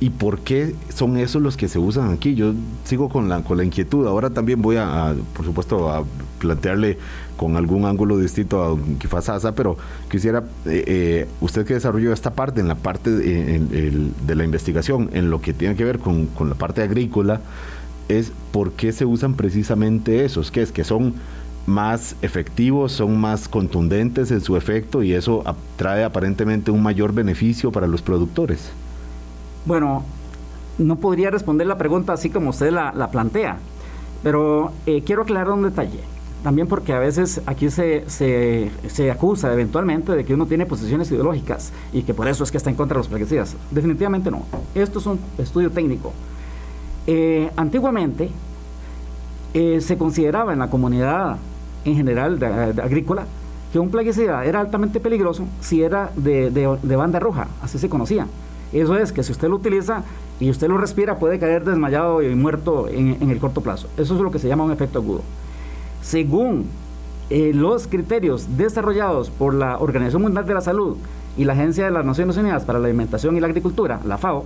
y 0.00 0.10
por 0.10 0.40
qué 0.40 0.74
son 0.88 1.16
esos 1.16 1.40
los 1.40 1.56
que 1.56 1.68
se 1.68 1.78
usan 1.78 2.12
aquí. 2.12 2.34
Yo 2.34 2.54
sigo 2.84 3.08
con 3.08 3.28
la, 3.28 3.42
con 3.44 3.56
la 3.56 3.64
inquietud. 3.64 4.06
Ahora 4.06 4.30
también 4.30 4.60
voy 4.60 4.76
a, 4.76 5.14
por 5.34 5.44
supuesto, 5.44 5.90
a 5.90 6.04
plantearle 6.38 6.98
con 7.36 7.56
algún 7.56 7.84
ángulo 7.84 8.18
distinto 8.18 8.62
a 8.62 8.98
Kifasasa, 8.98 9.54
pero 9.54 9.76
quisiera, 10.10 10.44
eh, 10.66 10.84
eh, 10.86 11.28
usted 11.40 11.64
que 11.64 11.74
desarrolló 11.74 12.12
esta 12.12 12.34
parte, 12.34 12.60
en 12.60 12.68
la 12.68 12.74
parte 12.74 13.10
de, 13.10 14.10
de, 14.26 14.34
la 14.34 14.44
investigación, 14.44 15.10
en 15.12 15.30
lo 15.30 15.40
que 15.40 15.52
tiene 15.52 15.76
que 15.76 15.84
ver 15.84 15.98
con, 15.98 16.26
con 16.26 16.48
la 16.48 16.54
parte 16.54 16.82
agrícola, 16.82 17.40
es 18.08 18.32
por 18.50 18.72
qué 18.72 18.92
se 18.92 19.04
usan 19.04 19.34
precisamente 19.34 20.24
esos, 20.24 20.50
que 20.50 20.62
es 20.62 20.72
que 20.72 20.84
son 20.84 21.14
más 21.66 22.16
efectivos, 22.22 22.92
son 22.92 23.20
más 23.20 23.48
contundentes 23.48 24.30
en 24.30 24.40
su 24.40 24.56
efecto 24.56 25.02
y 25.02 25.12
eso 25.12 25.44
trae 25.76 26.04
aparentemente 26.04 26.70
un 26.70 26.82
mayor 26.82 27.12
beneficio 27.12 27.70
para 27.70 27.86
los 27.86 28.02
productores. 28.02 28.70
Bueno, 29.64 30.04
no 30.78 30.96
podría 30.96 31.30
responder 31.30 31.66
la 31.66 31.78
pregunta 31.78 32.12
así 32.12 32.30
como 32.30 32.50
usted 32.50 32.72
la, 32.72 33.08
plantea, 33.10 33.58
pero 34.22 34.72
eh, 34.86 35.02
quiero 35.04 35.22
aclarar 35.22 35.50
un 35.50 35.62
detalle. 35.62 36.00
También 36.42 36.66
porque 36.66 36.92
a 36.92 36.98
veces 36.98 37.40
aquí 37.46 37.70
se, 37.70 38.04
se, 38.08 39.10
acusa 39.12 39.52
eventualmente 39.52 40.10
de 40.10 40.24
que 40.24 40.34
uno 40.34 40.46
tiene 40.46 40.66
posiciones 40.66 41.08
ideológicas 41.12 41.72
y 41.92 42.02
que 42.02 42.14
por 42.14 42.26
eso 42.26 42.42
es 42.42 42.50
que 42.50 42.56
está 42.56 42.68
en 42.68 42.74
contra 42.74 42.96
de 42.96 42.98
los 42.98 43.06
plaguicidas. 43.06 43.54
Definitivamente 43.70 44.28
no. 44.28 44.42
Esto 44.74 44.98
es 44.98 45.06
un 45.06 45.20
estudio 45.38 45.70
técnico. 45.70 46.12
Eh, 47.06 47.48
antiguamente 47.54 48.28
eh, 49.54 49.80
se 49.80 49.96
consideraba 49.96 50.52
en 50.52 50.58
la 50.58 50.68
comunidad 50.68 51.36
en 51.84 51.96
general 51.96 52.38
de, 52.38 52.46
agrícola, 52.46 53.26
que 53.72 53.78
un 53.78 53.90
plaguicida 53.90 54.44
era 54.44 54.60
altamente 54.60 55.00
peligroso 55.00 55.46
si 55.60 55.82
era 55.82 56.10
de, 56.16 56.50
de, 56.50 56.96
banda 56.96 57.18
roja, 57.18 57.48
así 57.62 57.78
se 57.78 57.88
conocía. 57.88 58.26
Eso 58.72 58.96
es 58.96 59.12
que 59.12 59.22
si 59.22 59.32
usted 59.32 59.48
lo 59.48 59.56
utiliza 59.56 60.02
y 60.40 60.50
usted 60.50 60.68
lo 60.68 60.78
respira, 60.78 61.18
puede 61.18 61.38
caer 61.38 61.64
desmayado 61.64 62.22
y 62.22 62.34
muerto 62.34 62.88
en, 62.88 63.18
en 63.20 63.30
el 63.30 63.38
corto 63.38 63.60
plazo. 63.60 63.88
Eso 63.96 64.14
es 64.14 64.20
lo 64.20 64.30
que 64.30 64.38
se 64.38 64.48
llama 64.48 64.64
un 64.64 64.72
efecto 64.72 64.98
agudo. 64.98 65.22
Según 66.02 66.66
eh, 67.34 67.52
los 67.54 67.86
criterios 67.86 68.58
desarrollados 68.58 69.30
por 69.30 69.54
la 69.54 69.78
Organización 69.78 70.20
Mundial 70.20 70.44
de 70.44 70.52
la 70.52 70.60
Salud 70.60 70.98
y 71.38 71.46
la 71.46 71.54
Agencia 71.54 71.86
de 71.86 71.90
las 71.90 72.04
Naciones 72.04 72.36
Unidas 72.36 72.64
para 72.64 72.78
la 72.78 72.88
Alimentación 72.88 73.34
y 73.38 73.40
la 73.40 73.46
Agricultura, 73.46 74.00
la 74.04 74.18
FAO, 74.18 74.44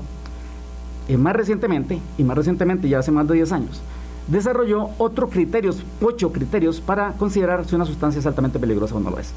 eh, 1.08 1.16
más 1.16 1.34
recientemente, 1.34 1.98
y 2.16 2.22
más 2.22 2.36
recientemente 2.36 2.88
ya 2.88 3.00
hace 3.00 3.10
más 3.10 3.26
de 3.26 3.34
10 3.34 3.50
años, 3.50 3.80
desarrolló 4.26 4.90
otros 4.98 5.30
criterios, 5.30 5.82
ocho 6.00 6.32
criterios 6.32 6.80
para 6.80 7.12
considerar 7.12 7.66
si 7.66 7.74
una 7.74 7.84
sustancia 7.84 8.18
es 8.18 8.26
altamente 8.26 8.58
peligrosa 8.58 8.96
o 8.96 9.00
no 9.00 9.10
lo 9.10 9.18
es. 9.18 9.32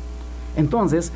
Entonces, 0.55 1.11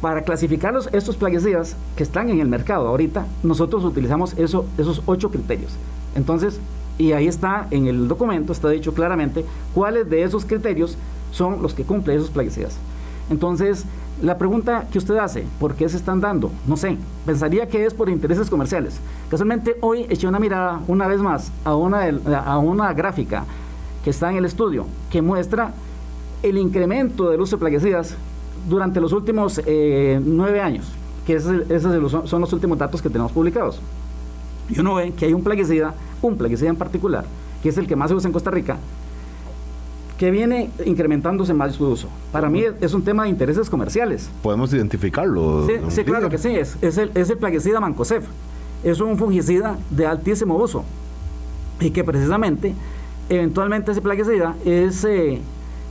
para 0.00 0.22
clasificarlos, 0.22 0.88
estos 0.92 1.16
plaguicidas 1.16 1.76
que 1.96 2.02
están 2.02 2.30
en 2.30 2.40
el 2.40 2.48
mercado 2.48 2.88
ahorita, 2.88 3.26
nosotros 3.42 3.84
utilizamos 3.84 4.36
eso, 4.38 4.64
esos 4.78 5.02
ocho 5.06 5.30
criterios. 5.30 5.72
Entonces, 6.14 6.60
y 6.98 7.12
ahí 7.12 7.26
está 7.26 7.66
en 7.70 7.86
el 7.86 8.08
documento, 8.08 8.52
está 8.52 8.70
dicho 8.70 8.94
claramente 8.94 9.44
cuáles 9.74 10.08
de 10.08 10.22
esos 10.22 10.44
criterios 10.44 10.96
son 11.32 11.62
los 11.62 11.74
que 11.74 11.84
cumplen 11.84 12.18
esos 12.18 12.30
plaguicidas. 12.30 12.76
Entonces, 13.30 13.84
la 14.22 14.36
pregunta 14.36 14.86
que 14.90 14.98
usted 14.98 15.16
hace, 15.16 15.44
¿por 15.60 15.74
qué 15.74 15.88
se 15.88 15.96
están 15.96 16.20
dando? 16.20 16.50
No 16.66 16.76
sé, 16.76 16.96
pensaría 17.24 17.68
que 17.68 17.86
es 17.86 17.94
por 17.94 18.08
intereses 18.08 18.50
comerciales. 18.50 18.98
Casualmente 19.30 19.76
hoy 19.80 20.06
eché 20.08 20.26
una 20.26 20.40
mirada 20.40 20.80
una 20.88 21.06
vez 21.06 21.20
más 21.20 21.52
a 21.64 21.74
una, 21.76 22.92
gráfica 22.94 23.44
que 24.02 24.10
está 24.10 24.30
en 24.30 24.38
el 24.38 24.44
estudio 24.44 24.86
que 25.10 25.22
muestra 25.22 25.72
el 26.42 26.58
incremento 26.58 27.30
del 27.30 27.40
uso 27.40 27.56
de 27.56 27.60
plaguicidas 27.60 28.16
durante 28.68 29.00
los 29.00 29.12
últimos 29.12 29.60
eh, 29.66 30.20
nueve 30.24 30.60
años, 30.60 30.86
que 31.26 31.34
esos 31.34 32.28
son 32.28 32.40
los 32.40 32.52
últimos 32.52 32.76
datos 32.78 33.00
que 33.00 33.10
tenemos 33.10 33.32
publicados. 33.32 33.80
Y 34.68 34.80
uno 34.80 34.96
ve 34.96 35.12
que 35.12 35.26
hay 35.26 35.32
un 35.32 35.42
plaguicida, 35.42 35.94
un 36.22 36.36
plaguicida 36.36 36.68
en 36.68 36.76
particular, 36.76 37.24
que 37.62 37.68
es 37.68 37.78
el 37.78 37.86
que 37.86 37.96
más 37.96 38.10
se 38.10 38.16
usa 38.16 38.28
en 38.28 38.32
Costa 38.32 38.50
Rica, 38.50 38.78
que 40.18 40.30
viene 40.32 40.70
incrementándose 40.84 41.54
más 41.54 41.76
su 41.76 41.86
uso. 41.86 42.08
Para 42.32 42.50
mí 42.50 42.64
es 42.80 42.92
un 42.92 43.02
tema 43.02 43.22
de 43.22 43.30
intereses 43.30 43.70
comerciales. 43.70 44.28
¿Podemos 44.42 44.72
identificarlo? 44.74 45.66
Sí, 45.88 46.04
claro 46.04 46.28
que 46.28 46.38
sí, 46.38 46.54
es, 46.54 46.76
es, 46.82 46.98
el, 46.98 47.12
es 47.14 47.30
el 47.30 47.38
plaguicida 47.38 47.80
Mancosef. 47.80 48.24
Es 48.82 49.00
un 49.00 49.16
fungicida 49.16 49.78
de 49.90 50.06
altísimo 50.06 50.56
uso 50.56 50.84
y 51.80 51.90
que 51.90 52.02
precisamente, 52.04 52.74
eventualmente 53.28 53.92
ese 53.92 54.02
plaguicida 54.02 54.56
es... 54.64 55.04
Eh, 55.04 55.40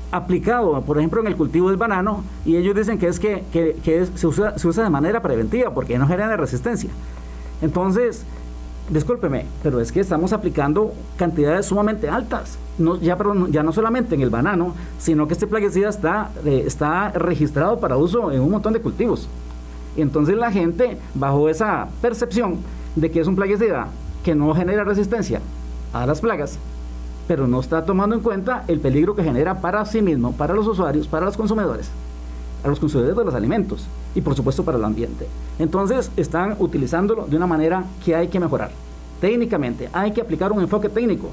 aplicado, 0.10 0.82
por 0.82 0.98
ejemplo, 0.98 1.20
en 1.20 1.28
el 1.28 1.36
cultivo 1.36 1.68
del 1.68 1.78
banano, 1.78 2.24
y 2.46 2.56
ellos 2.56 2.76
dicen 2.76 2.98
que 2.98 3.08
es 3.08 3.20
que, 3.20 3.44
se, 4.16 4.28
usa, 4.28 4.58
se, 4.58 4.68
usa, 4.68 4.84
de 4.84 4.90
manera 4.90 5.22
preventiva 5.22 5.74
porque 5.74 5.98
no 6.00 6.08
genera 6.08 6.38
resistencia. 6.38 6.90
Entonces, 7.62 8.24
discúlpeme, 8.89 9.45
pero 9.63 9.80
es 9.80 9.91
que 9.91 10.00
estamos 10.00 10.34
aplicando 10.34 10.93
cantidades 11.17 11.65
sumamente 11.65 12.10
altas, 12.10 12.58
ya, 13.02 13.15
no 13.63 13.73
solamente 13.73 14.15
en 14.15 14.21
el 14.21 14.30
banano, 14.30 14.73
sino 15.00 15.28
que 15.28 15.34
este 15.34 15.47
plaguicida 15.47 15.89
está, 15.89 16.32
eh, 16.45 16.63
está 16.65 17.10
registrado 17.12 17.80
para 17.80 17.97
uso 17.97 18.32
en 18.32 18.41
un 18.41 18.52
montón 18.52 18.73
de 18.73 18.82
cultivos. 18.82 19.28
Entonces 19.97 20.38
la 20.38 20.52
gente, 20.52 20.97
bajo 21.15 21.50
esa 21.50 21.88
percepción 22.02 22.58
de 22.95 23.12
que 23.12 23.19
es 23.19 23.28
un 23.28 23.36
plaguicida 23.36 23.88
que 24.23 24.36
no 24.36 24.54
genera 24.54 24.84
resistencia 24.84 25.41
a 25.93 26.06
las 26.06 26.21
plagas, 26.21 26.60
pero 27.28 27.47
no 27.47 27.60
está 27.60 27.84
tomando 27.84 28.15
en 28.15 28.21
cuenta 28.21 28.63
el 28.67 28.80
peligro 28.80 29.15
que 29.15 29.23
genera 29.23 29.60
para 29.60 29.84
sí 29.86 30.02
mismo, 30.02 30.32
para 30.34 30.54
los 30.54 30.67
usuarios, 30.67 31.08
para 31.08 31.26
los 31.26 31.36
consumidores, 31.36 31.89
a 32.63 32.67
los 32.67 32.80
consumidores 32.80 33.17
de 33.17 33.24
los 33.26 33.36
alimentos 33.36 33.88
y 34.15 34.22
por 34.22 34.36
supuesto 34.36 34.63
para 34.63 34.78
el 34.78 34.86
ambiente. 34.86 35.28
Entonces 35.60 36.12
están 36.17 36.56
utilizándolo 36.60 37.26
de 37.28 37.38
una 37.38 37.48
manera 37.48 37.84
que 38.04 38.15
hay 38.15 38.28
que 38.28 38.39
mejorar. 38.39 38.72
Técnicamente 39.22 39.89
hay 39.93 40.12
que 40.12 40.22
aplicar 40.22 40.52
un 40.52 40.62
enfoque 40.62 40.89
técnico. 40.89 41.30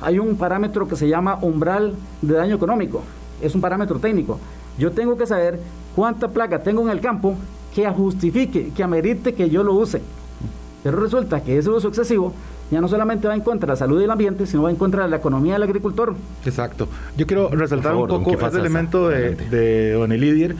Hay 0.00 0.18
un 0.18 0.36
parámetro 0.36 0.86
que 0.86 0.96
se 0.96 1.08
llama 1.08 1.38
umbral 1.40 1.94
de 2.22 2.34
daño 2.34 2.56
económico. 2.56 3.02
Es 3.40 3.54
un 3.54 3.60
parámetro 3.60 3.98
técnico. 3.98 4.38
Yo 4.78 4.92
tengo 4.92 5.16
que 5.16 5.26
saber 5.26 5.58
cuánta 5.94 6.28
plaga 6.28 6.62
tengo 6.62 6.82
en 6.82 6.90
el 6.90 7.00
campo 7.00 7.34
que 7.74 7.88
justifique, 7.90 8.72
que 8.74 8.82
amerite 8.82 9.34
que 9.34 9.50
yo 9.50 9.62
lo 9.62 9.74
use. 9.74 10.00
Pero 10.82 11.00
resulta 11.00 11.42
que 11.42 11.58
ese 11.58 11.70
uso 11.70 11.88
excesivo 11.88 12.32
ya 12.70 12.80
no 12.80 12.88
solamente 12.88 13.28
va 13.28 13.34
en 13.34 13.40
contra 13.40 13.66
de 13.66 13.72
la 13.72 13.76
salud 13.76 14.00
y 14.00 14.04
el 14.04 14.10
ambiente, 14.10 14.46
sino 14.46 14.62
va 14.64 14.70
en 14.70 14.76
contra 14.76 15.04
de 15.04 15.08
la 15.08 15.16
economía 15.16 15.54
del 15.54 15.62
agricultor. 15.62 16.14
Exacto. 16.44 16.88
Yo 17.16 17.26
quiero 17.26 17.48
resaltar 17.48 17.94
un 17.94 18.08
poco 18.08 18.32
ese 18.32 18.58
elemento 18.58 19.08
de, 19.08 19.36
de 19.36 19.92
Don 19.92 20.12
Elidier, 20.12 20.56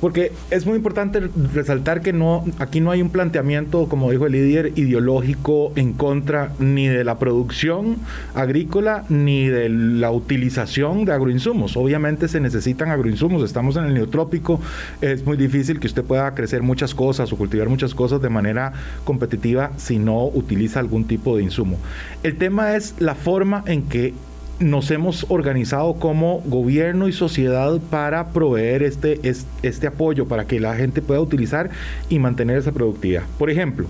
porque 0.00 0.32
es 0.50 0.66
muy 0.66 0.76
importante 0.76 1.20
resaltar 1.54 2.00
que 2.00 2.12
no 2.12 2.44
aquí 2.58 2.80
no 2.80 2.90
hay 2.90 3.02
un 3.02 3.10
planteamiento, 3.10 3.88
como 3.88 4.10
dijo 4.10 4.26
el 4.26 4.32
líder, 4.32 4.72
ideológico 4.76 5.72
en 5.76 5.92
contra 5.92 6.52
ni 6.58 6.86
de 6.86 7.04
la 7.04 7.18
producción 7.18 7.96
agrícola 8.34 9.04
ni 9.08 9.48
de 9.48 9.68
la 9.68 10.10
utilización 10.10 11.04
de 11.04 11.12
agroinsumos. 11.12 11.76
Obviamente 11.76 12.28
se 12.28 12.40
necesitan 12.40 12.90
agroinsumos, 12.90 13.42
estamos 13.42 13.76
en 13.76 13.84
el 13.84 13.94
neotrópico, 13.94 14.60
es 15.00 15.24
muy 15.24 15.36
difícil 15.36 15.80
que 15.80 15.86
usted 15.86 16.04
pueda 16.04 16.34
crecer 16.34 16.62
muchas 16.62 16.94
cosas 16.94 17.32
o 17.32 17.36
cultivar 17.36 17.68
muchas 17.68 17.94
cosas 17.94 18.22
de 18.22 18.28
manera 18.28 18.72
competitiva 19.04 19.72
si 19.76 19.98
no 19.98 20.26
utiliza 20.26 20.80
algún 20.80 21.04
tipo 21.04 21.36
de 21.36 21.42
insumo. 21.42 21.78
El 22.22 22.36
tema 22.36 22.76
es 22.76 22.94
la 22.98 23.14
forma 23.14 23.62
en 23.66 23.82
que 23.82 24.14
nos 24.60 24.90
hemos 24.90 25.26
organizado 25.28 25.94
como 25.94 26.40
gobierno 26.40 27.06
y 27.08 27.12
sociedad 27.12 27.78
para 27.90 28.30
proveer 28.30 28.82
este, 28.82 29.20
este, 29.62 29.86
apoyo 29.86 30.26
para 30.26 30.46
que 30.46 30.58
la 30.58 30.74
gente 30.74 31.00
pueda 31.00 31.20
utilizar 31.20 31.70
y 32.08 32.18
mantener 32.18 32.58
esa 32.58 32.72
productividad. 32.72 33.22
Por 33.38 33.50
ejemplo, 33.50 33.86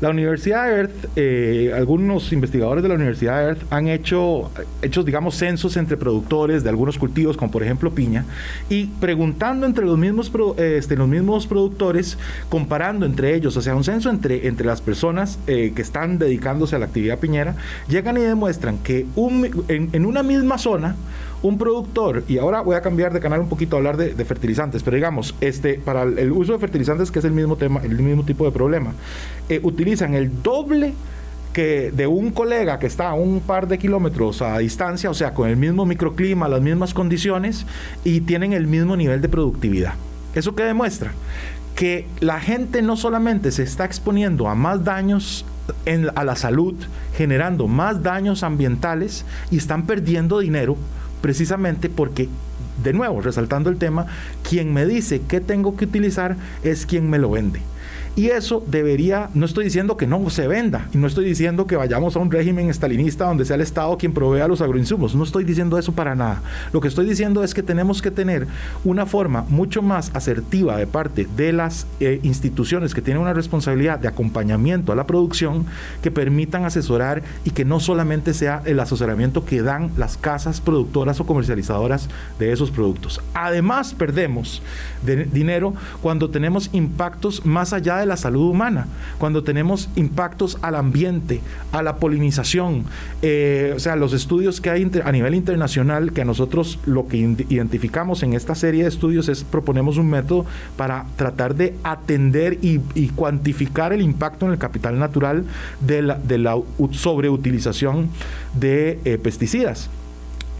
la 0.00 0.10
Universidad 0.10 0.66
de 0.66 0.74
Earth, 0.74 1.08
eh, 1.16 1.72
algunos 1.74 2.32
investigadores 2.32 2.82
de 2.82 2.88
la 2.88 2.94
Universidad 2.94 3.40
de 3.40 3.48
Earth 3.48 3.62
han 3.70 3.88
hecho, 3.88 4.50
hechos, 4.80 5.04
digamos, 5.04 5.34
censos 5.34 5.76
entre 5.76 5.96
productores 5.96 6.62
de 6.62 6.70
algunos 6.70 6.98
cultivos, 6.98 7.36
como 7.36 7.50
por 7.50 7.64
ejemplo 7.64 7.92
piña, 7.92 8.24
y 8.68 8.86
preguntando 8.86 9.66
entre 9.66 9.84
los 9.84 9.98
mismos, 9.98 10.30
este, 10.56 10.96
los 10.96 11.08
mismos 11.08 11.48
productores, 11.48 12.16
comparando 12.48 13.06
entre 13.06 13.34
ellos, 13.34 13.56
o 13.56 13.62
sea, 13.62 13.74
un 13.74 13.84
censo 13.84 14.08
entre, 14.08 14.46
entre 14.46 14.66
las 14.66 14.80
personas 14.80 15.38
eh, 15.48 15.72
que 15.74 15.82
están 15.82 16.18
dedicándose 16.18 16.76
a 16.76 16.78
la 16.78 16.86
actividad 16.86 17.18
piñera, 17.18 17.56
llegan 17.88 18.16
y 18.18 18.20
demuestran 18.20 18.78
que 18.78 19.06
un, 19.16 19.64
en 19.68 20.06
un 20.06 20.11
una 20.12 20.22
misma 20.22 20.58
zona, 20.58 20.94
un 21.42 21.58
productor, 21.58 22.22
y 22.28 22.38
ahora 22.38 22.60
voy 22.60 22.76
a 22.76 22.82
cambiar 22.82 23.12
de 23.12 23.20
canal 23.20 23.40
un 23.40 23.48
poquito 23.48 23.76
a 23.76 23.78
hablar 23.78 23.96
de, 23.96 24.24
fertilizantes, 24.24 24.82
pero 24.82 24.94
digamos, 24.94 25.34
este, 25.40 25.74
para 25.74 26.02
el, 26.02 26.30
uso 26.30 26.52
de 26.52 26.58
fertilizantes, 26.58 27.10
que 27.10 27.18
es 27.18 27.24
el 27.24 27.32
mismo 27.32 27.56
tema, 27.56 27.80
el 27.82 27.98
mismo 28.00 28.24
tipo 28.24 28.44
de 28.44 28.52
problema, 28.52 28.92
eh, 29.48 29.58
utilizan 29.62 30.14
el 30.14 30.42
doble 30.42 30.92
que 31.54 31.90
de 31.90 32.06
un 32.06 32.30
colega 32.30 32.78
que 32.78 32.86
está 32.86 33.08
a 33.10 33.14
un 33.14 33.40
par 33.40 33.68
de 33.68 33.78
kilómetros 33.78 34.42
a 34.42 34.58
distancia, 34.58 35.10
o 35.10 35.14
sea, 35.14 35.34
con 35.34 35.48
el 35.48 35.56
mismo 35.56 35.84
microclima, 35.86 36.46
las 36.46 36.60
mismas 36.60 36.94
condiciones, 36.94 37.66
y 38.04 38.20
tienen 38.20 38.52
el 38.52 38.66
mismo 38.66 38.96
nivel 38.96 39.20
de 39.22 39.28
productividad. 39.28 39.94
¿Eso 40.34 40.54
qué 40.54 40.62
demuestra? 40.62 41.12
Que 41.74 42.06
la 42.20 42.40
gente 42.40 42.82
no 42.82 42.96
solamente 42.96 43.50
se 43.50 43.62
está 43.62 43.84
exponiendo 43.84 44.48
a 44.48 44.54
más 44.54 44.84
daños 44.84 45.44
a 46.14 46.24
la 46.24 46.36
salud, 46.36 46.74
generando 47.16 47.68
más 47.68 48.02
daños 48.02 48.42
ambientales 48.42 49.24
y 49.50 49.56
están 49.56 49.86
perdiendo 49.86 50.40
dinero 50.40 50.76
precisamente 51.20 51.88
porque, 51.88 52.28
de 52.82 52.92
nuevo, 52.92 53.20
resaltando 53.20 53.70
el 53.70 53.78
tema, 53.78 54.06
quien 54.48 54.74
me 54.74 54.84
dice 54.86 55.22
qué 55.26 55.40
tengo 55.40 55.76
que 55.76 55.84
utilizar 55.84 56.36
es 56.64 56.84
quien 56.84 57.08
me 57.08 57.18
lo 57.18 57.30
vende. 57.30 57.60
Y 58.14 58.28
eso 58.28 58.62
debería, 58.66 59.30
no 59.32 59.46
estoy 59.46 59.64
diciendo 59.64 59.96
que 59.96 60.06
no 60.06 60.28
se 60.28 60.46
venda, 60.46 60.86
y 60.92 60.98
no 60.98 61.06
estoy 61.06 61.24
diciendo 61.24 61.66
que 61.66 61.76
vayamos 61.76 62.14
a 62.14 62.18
un 62.18 62.30
régimen 62.30 62.68
estalinista 62.68 63.24
donde 63.24 63.46
sea 63.46 63.56
el 63.56 63.62
Estado 63.62 63.96
quien 63.96 64.12
provea 64.12 64.48
los 64.48 64.60
agroinsumos, 64.60 65.14
no 65.14 65.24
estoy 65.24 65.44
diciendo 65.44 65.78
eso 65.78 65.92
para 65.92 66.14
nada. 66.14 66.42
Lo 66.74 66.80
que 66.82 66.88
estoy 66.88 67.06
diciendo 67.06 67.42
es 67.42 67.54
que 67.54 67.62
tenemos 67.62 68.02
que 68.02 68.10
tener 68.10 68.46
una 68.84 69.06
forma 69.06 69.46
mucho 69.48 69.80
más 69.80 70.10
asertiva 70.14 70.76
de 70.76 70.86
parte 70.86 71.26
de 71.36 71.54
las 71.54 71.86
eh, 72.00 72.20
instituciones 72.22 72.94
que 72.94 73.00
tienen 73.00 73.22
una 73.22 73.32
responsabilidad 73.32 73.98
de 73.98 74.08
acompañamiento 74.08 74.92
a 74.92 74.96
la 74.96 75.06
producción 75.06 75.64
que 76.02 76.10
permitan 76.10 76.66
asesorar 76.66 77.22
y 77.44 77.50
que 77.52 77.64
no 77.64 77.80
solamente 77.80 78.34
sea 78.34 78.60
el 78.66 78.78
asesoramiento 78.80 79.46
que 79.46 79.62
dan 79.62 79.90
las 79.96 80.18
casas 80.18 80.60
productoras 80.60 81.18
o 81.20 81.26
comercializadoras 81.26 82.10
de 82.38 82.52
esos 82.52 82.70
productos. 82.70 83.22
Además, 83.32 83.94
perdemos 83.94 84.62
dinero 85.32 85.74
cuando 86.02 86.28
tenemos 86.28 86.68
impactos 86.72 87.44
más 87.46 87.72
allá 87.72 87.98
de 87.98 88.01
de 88.02 88.06
la 88.06 88.16
salud 88.16 88.50
humana, 88.50 88.86
cuando 89.18 89.42
tenemos 89.42 89.88
impactos 89.96 90.58
al 90.62 90.74
ambiente, 90.74 91.40
a 91.72 91.82
la 91.82 91.96
polinización, 91.96 92.84
eh, 93.22 93.72
o 93.74 93.78
sea, 93.78 93.96
los 93.96 94.12
estudios 94.12 94.60
que 94.60 94.70
hay 94.70 94.90
a 95.04 95.12
nivel 95.12 95.34
internacional, 95.34 96.12
que 96.12 96.22
a 96.22 96.24
nosotros 96.24 96.78
lo 96.86 97.08
que 97.08 97.16
identificamos 97.16 98.22
en 98.22 98.34
esta 98.34 98.54
serie 98.54 98.82
de 98.82 98.88
estudios 98.88 99.28
es 99.28 99.44
proponemos 99.44 99.96
un 99.96 100.10
método 100.10 100.44
para 100.76 101.06
tratar 101.16 101.54
de 101.54 101.74
atender 101.82 102.58
y, 102.60 102.80
cuantificar 103.14 103.92
el 103.92 104.00
impacto 104.00 104.46
en 104.46 104.52
el 104.52 104.58
capital 104.58 104.98
natural 104.98 105.44
de 105.80 106.02
la, 106.02 106.56
sobreutilización 106.90 108.08
de 108.54 108.98
eh, 109.04 109.18
pesticidas. 109.18 109.90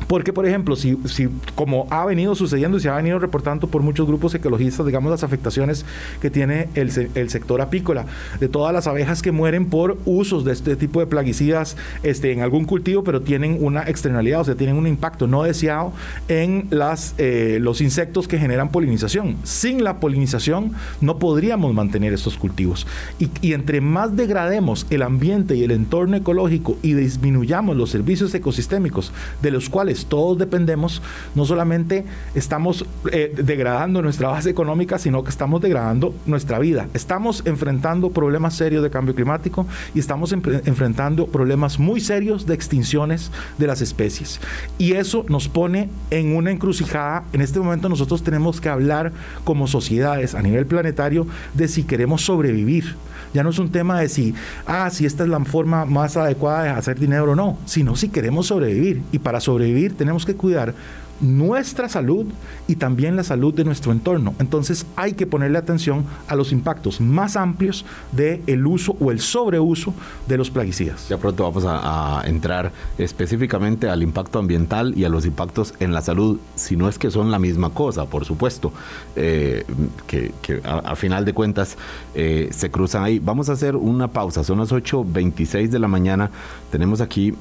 Porque, 0.07 0.33
por 0.33 0.47
ejemplo, 0.47 0.77
si, 0.77 0.97
si 1.07 1.29
como 1.55 1.87
ha 1.91 2.05
venido 2.05 2.35
sucediendo 2.35 2.77
y 2.77 2.81
se 2.81 2.88
ha 2.88 2.97
venido 2.97 3.19
reportando 3.19 3.67
por 3.67 3.83
muchos 3.83 4.07
grupos 4.07 4.35
ecologistas, 4.35 4.87
digamos, 4.87 5.11
las 5.11 5.25
afectaciones 5.25 5.85
que 6.21 6.31
tiene 6.31 6.69
el, 6.75 6.91
el, 7.15 7.31
sector 7.31 7.61
apícola, 7.61 8.07
de 8.41 8.49
todas 8.49 8.73
las 8.73 8.87
abejas 8.87 9.23
que 9.23 9.33
mueren 9.33 9.67
por 9.67 9.99
usos 10.05 10.45
de 10.45 10.53
este 10.53 10.77
tipo 10.77 11.01
de 11.01 11.07
plaguicidas 11.07 11.77
este, 12.03 12.33
en 12.33 12.41
algún 12.41 12.65
cultivo, 12.65 13.05
pero 13.05 13.23
tienen 13.23 13.59
una 13.61 13.83
externalidad, 13.83 14.41
o 14.41 14.45
sea, 14.45 14.55
tienen 14.55 14.77
un 14.77 14.87
impacto 14.87 15.27
no 15.27 15.43
deseado 15.45 15.93
en 16.29 16.67
las, 16.71 17.15
eh, 17.19 17.59
los 17.61 17.81
insectos 17.81 18.29
que 18.29 18.38
generan 18.38 18.71
polinización. 18.71 19.37
Sin 19.45 19.85
la 19.85 20.01
polinización 20.01 20.73
no 21.01 21.19
podríamos 21.19 21.75
mantener 21.75 22.12
estos 22.12 22.37
cultivos. 22.37 22.87
Y, 23.19 23.31
y 23.41 23.53
entre 23.55 23.81
más 23.81 24.17
degrademos 24.17 24.87
el 24.91 25.03
ambiente 25.03 25.57
y 25.57 25.65
el 25.65 25.71
entorno 25.71 26.17
ecológico 26.17 26.77
y 26.83 26.95
disminuyamos 26.95 27.77
los 27.77 27.91
servicios 27.91 28.35
ecosistémicos 28.35 29.12
de 29.41 29.51
los 29.51 29.69
cuales 29.69 29.91
todos 30.07 30.38
dependemos, 30.38 31.02
no 31.35 31.44
solamente 31.44 32.05
estamos 32.35 32.85
eh, 33.11 33.35
degradando 33.37 34.02
nuestra 34.02 34.28
base 34.28 34.50
económica, 34.50 34.98
sino 34.98 35.22
que 35.22 35.31
estamos 35.31 35.61
degradando 35.61 36.14
nuestra 36.26 36.59
vida. 36.59 36.88
Estamos 36.94 37.42
enfrentando 37.44 38.11
problemas 38.11 38.55
serios 38.55 38.83
de 38.83 38.90
cambio 38.90 39.14
climático 39.14 39.66
y 39.94 39.98
estamos 39.98 40.33
enfrentando 40.33 41.26
problemas 41.26 41.78
muy 41.78 42.00
serios 42.00 42.46
de 42.46 42.55
extinciones 42.55 43.31
de 43.59 43.66
las 43.66 43.81
especies. 43.81 44.40
Y 44.78 44.92
eso 44.92 45.24
nos 45.28 45.48
pone 45.48 45.88
en 46.11 46.37
una 46.37 46.50
encrucijada. 46.50 47.24
En 47.33 47.40
este 47.40 47.61
momento 47.61 47.88
nosotros 47.88 48.22
tenemos 48.22 48.61
que 48.61 48.68
hablar 48.68 49.12
como 49.44 49.66
sociedades 49.66 50.35
a 50.35 50.42
nivel 50.42 50.66
planetario 50.66 51.26
de 51.55 51.68
si 51.68 51.85
queremos 51.85 52.22
sobrevivir. 52.22 52.96
Ya 53.35 53.42
no 53.42 53.51
es 53.51 53.59
un 53.59 53.71
tema 53.71 54.01
de 54.01 54.09
si, 54.09 54.35
ah, 54.66 54.90
si 54.90 55.07
esta 55.07 55.25
es 55.25 55.29
la 55.29 55.42
forma 55.45 55.85
más 55.85 56.16
adecuada 56.16 56.64
de 56.64 56.71
hacer 56.71 56.99
dinero 56.99 57.33
o 57.33 57.35
no, 57.35 57.59
sino 57.66 57.97
si 57.97 58.09
queremos 58.09 58.47
sobrevivir. 58.47 59.03
Y 59.12 59.18
para 59.18 59.40
sobrevivir 59.40 59.97
tenemos 59.97 60.27
que 60.27 60.35
cuidar 60.35 60.75
nuestra 61.20 61.88
salud 61.88 62.27
y 62.66 62.77
también 62.77 63.16
la 63.16 63.25
salud 63.25 63.55
de 63.55 63.64
nuestro 63.64 63.92
entorno. 63.92 64.35
Entonces 64.38 64.87
hay 64.96 65.12
que 65.12 65.27
ponerle 65.27 65.59
atención 65.59 66.05
a 66.29 66.35
los 66.35 66.53
impactos 66.53 67.01
más 67.01 67.37
amplios 67.37 67.85
del 68.12 68.42
el 68.46 68.66
uso 68.66 68.96
o 69.01 69.11
el 69.11 69.20
sobreuso 69.20 69.94
de 70.29 70.37
los 70.37 70.51
plaguicidas. 70.51 71.09
Ya 71.09 71.18
pronto 71.18 71.44
vamos 71.44 71.64
a, 71.66 72.22
entrar 72.25 72.72
específicamente 72.98 73.88
al 73.88 74.03
impacto 74.03 74.38
ambiental 74.38 74.96
y 74.96 75.05
a 75.05 75.09
los 75.09 75.27
impactos 75.27 75.75
en 75.81 75.92
la 75.92 76.03
salud, 76.03 76.38
si 76.55 76.77
no 76.77 76.88
es 76.88 76.98
que 76.98 77.11
son 77.11 77.31
la 77.31 77.38
misma 77.38 77.70
cosa, 77.70 78.07
por 78.07 78.25
supuesto, 78.25 78.72
eh, 79.16 79.64
que, 80.07 80.33
a, 80.64 80.94
final 80.96 81.25
de 81.25 81.33
cuentas 81.33 81.77
eh, 82.14 82.48
se 82.53 82.70
cruzan 82.70 83.05
ahí. 83.05 83.18
Vamos 83.18 83.48
a 83.48 83.53
hacer 83.53 83.77
una 83.77 84.09
pausa, 84.09 84.44
son 84.44 84.59
las 84.59 84.72
8.26 84.72 85.68
de 85.68 85.79
la 85.79 85.88
mañana, 85.88 86.31
tenemos 86.70 87.01
aquí 87.01 87.35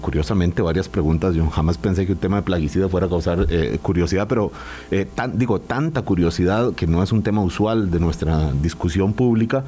curiosamente 0.00 0.62
varias 0.62 0.88
preguntas. 0.88 1.34
Yo 1.34 1.48
jamás 1.48 1.78
pensé 1.78 2.06
que 2.06 2.12
un 2.12 2.18
tema 2.18 2.36
de 2.36 2.42
plaguicida 2.42 2.88
fuera 2.88 3.06
a 3.06 3.10
causar 3.10 3.46
eh, 3.50 3.78
curiosidad, 3.82 4.26
pero 4.28 4.52
eh, 4.90 5.06
digo, 5.34 5.60
tanta 5.60 6.02
curiosidad 6.02 6.72
que 6.74 6.86
no 6.86 7.02
es 7.02 7.12
un 7.12 7.22
tema 7.22 7.42
usual 7.42 7.90
de 7.90 8.00
nuestra 8.00 8.52
discusión 8.52 9.12
pública, 9.12 9.64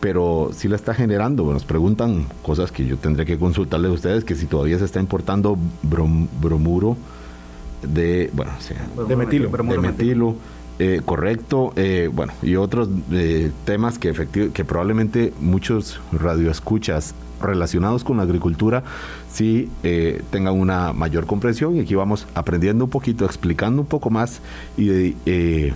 pero 0.00 0.50
sí 0.54 0.68
la 0.68 0.76
está 0.76 0.94
generando. 0.94 1.52
Nos 1.52 1.64
preguntan 1.64 2.26
cosas 2.42 2.72
que 2.72 2.86
yo 2.86 2.96
tendré 2.96 3.24
que 3.24 3.38
consultarles 3.38 3.90
a 3.90 3.94
ustedes, 3.94 4.24
que 4.24 4.34
si 4.34 4.46
todavía 4.46 4.78
se 4.78 4.84
está 4.84 5.00
importando 5.00 5.56
bromuro 5.82 6.96
de, 7.82 8.30
bueno, 8.32 8.52
de 9.08 9.16
metilo. 9.16 9.50
De 9.50 9.78
metilo. 9.78 10.36
Eh, 10.76 11.02
correcto, 11.04 11.72
bueno, 12.12 12.32
y 12.42 12.56
otros 12.56 12.88
temas 13.64 13.96
que, 14.00 14.12
que 14.52 14.64
probablemente 14.64 15.32
muchos 15.40 16.00
radioescuchas 16.10 17.14
relacionados 17.40 18.04
con 18.04 18.16
la 18.16 18.22
agricultura 18.22 18.82
sí 19.32 19.68
eh, 19.82 20.22
tengan 20.30 20.58
una 20.58 20.92
mayor 20.92 21.26
comprensión 21.26 21.76
y 21.76 21.80
aquí 21.80 21.94
vamos 21.94 22.26
aprendiendo 22.34 22.84
un 22.84 22.90
poquito, 22.90 23.24
explicando 23.24 23.82
un 23.82 23.88
poco 23.88 24.10
más 24.10 24.40
y 24.76 25.16
eh, 25.26 25.72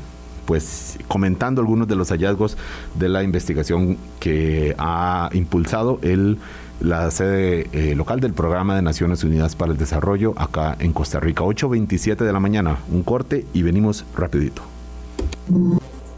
pues 0.46 0.98
comentando 1.08 1.60
algunos 1.60 1.88
de 1.88 1.96
los 1.96 2.08
hallazgos 2.10 2.56
de 2.94 3.08
la 3.08 3.22
investigación 3.22 3.98
que 4.20 4.74
ha 4.78 5.28
impulsado 5.32 5.98
el 6.02 6.38
la 6.80 7.10
sede 7.10 7.68
eh, 7.72 7.94
local 7.96 8.20
del 8.20 8.32
Programa 8.34 8.76
de 8.76 8.82
Naciones 8.82 9.24
Unidas 9.24 9.56
para 9.56 9.72
el 9.72 9.78
Desarrollo 9.78 10.34
acá 10.36 10.76
en 10.78 10.92
Costa 10.92 11.18
Rica. 11.20 11.42
8.27 11.42 12.16
de 12.18 12.32
la 12.32 12.40
mañana, 12.40 12.78
un 12.90 13.02
corte 13.02 13.46
y 13.52 13.62
venimos 13.62 14.04
rapidito. 14.14 14.62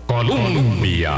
Colombia 0.06 1.12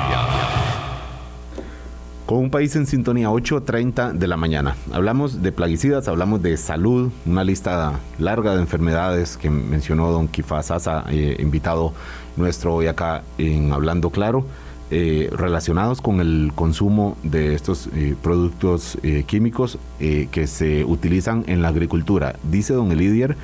con 2.27 2.39
un 2.39 2.51
país 2.51 2.75
en 2.77 2.87
sintonía 2.87 3.29
8.30 3.29 4.13
de 4.13 4.27
la 4.27 4.37
mañana. 4.37 4.77
Hablamos 4.93 5.43
de 5.43 5.53
plaguicidas, 5.53 6.09
hablamos 6.09 6.43
de 6.43 6.57
salud, 6.57 7.11
una 7.27 7.45
lista 7.45 8.01
larga 8.19 8.55
de 8.55 8.61
enfermedades 8.61 9.37
que 9.37 9.51
mencionó 9.51 10.11
don 10.11 10.29
Kifa 10.29 10.63
Sasa, 10.63 11.05
eh, 11.11 11.37
invitado 11.41 11.93
nuestro 12.37 12.75
hoy 12.75 12.87
acá 12.87 13.23
en 13.39 13.73
Hablando 13.73 14.11
Claro, 14.11 14.45
eh, 14.91 15.31
relacionados 15.33 16.01
con 16.01 16.21
el 16.21 16.53
consumo 16.55 17.17
de 17.23 17.55
estos 17.55 17.89
eh, 17.95 18.15
productos 18.23 18.99
químicos 19.27 19.79
que 19.99 20.47
se 20.47 20.85
utilizan 20.85 21.45
en 21.47 21.63
la 21.63 21.69
agricultura. 21.69 22.37
Dice 22.45 22.75
don 22.75 22.93
Elidier, 22.93 23.37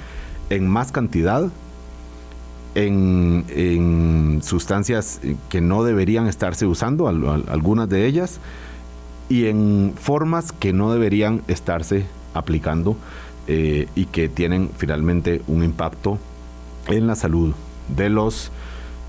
en 0.50 0.68
más 0.68 0.92
cantidad, 0.92 1.48
en, 2.74 4.40
sustancias 4.42 5.20
que 5.48 5.60
no 5.60 5.84
deberían 5.84 6.26
estarse 6.26 6.66
usando, 6.66 7.08
algunas 7.08 7.88
de 7.88 8.06
ellas, 8.06 8.40
y 9.28 9.46
en 9.46 9.92
formas 9.96 10.52
que 10.52 10.72
no 10.72 10.92
deberían 10.92 11.42
estarse 11.48 12.06
aplicando 12.34 12.96
eh, 13.46 13.88
y 13.94 14.06
que 14.06 14.28
tienen 14.28 14.70
finalmente 14.76 15.42
un 15.48 15.64
impacto 15.64 16.18
en 16.86 17.06
la 17.06 17.14
salud 17.14 17.54
de 17.94 18.08
los 18.08 18.50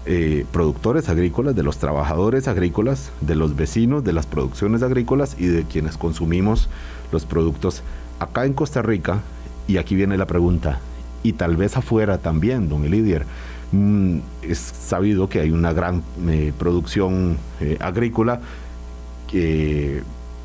eh, 0.05 0.45
productores 0.51 1.09
agrícolas, 1.09 1.55
de 1.55 1.63
los 1.63 1.77
trabajadores 1.77 2.47
agrícolas, 2.47 3.11
de 3.21 3.35
los 3.35 3.55
vecinos, 3.55 4.03
de 4.03 4.13
las 4.13 4.25
producciones 4.25 4.81
agrícolas 4.81 5.35
y 5.37 5.47
de 5.47 5.63
quienes 5.63 5.97
consumimos 5.97 6.69
los 7.11 7.25
productos 7.25 7.83
acá 8.19 8.45
en 8.45 8.53
Costa 8.53 8.81
Rica. 8.81 9.21
Y 9.67 9.77
aquí 9.77 9.95
viene 9.95 10.17
la 10.17 10.25
pregunta, 10.25 10.79
y 11.23 11.33
tal 11.33 11.55
vez 11.55 11.77
afuera 11.77 12.17
también, 12.17 12.69
don 12.69 12.85
Elidier. 12.85 13.25
Mm, 13.71 14.19
es 14.41 14.57
sabido 14.57 15.29
que 15.29 15.39
hay 15.39 15.51
una 15.51 15.73
gran 15.73 16.03
eh, 16.27 16.53
producción 16.57 17.37
agrícola 17.79 18.41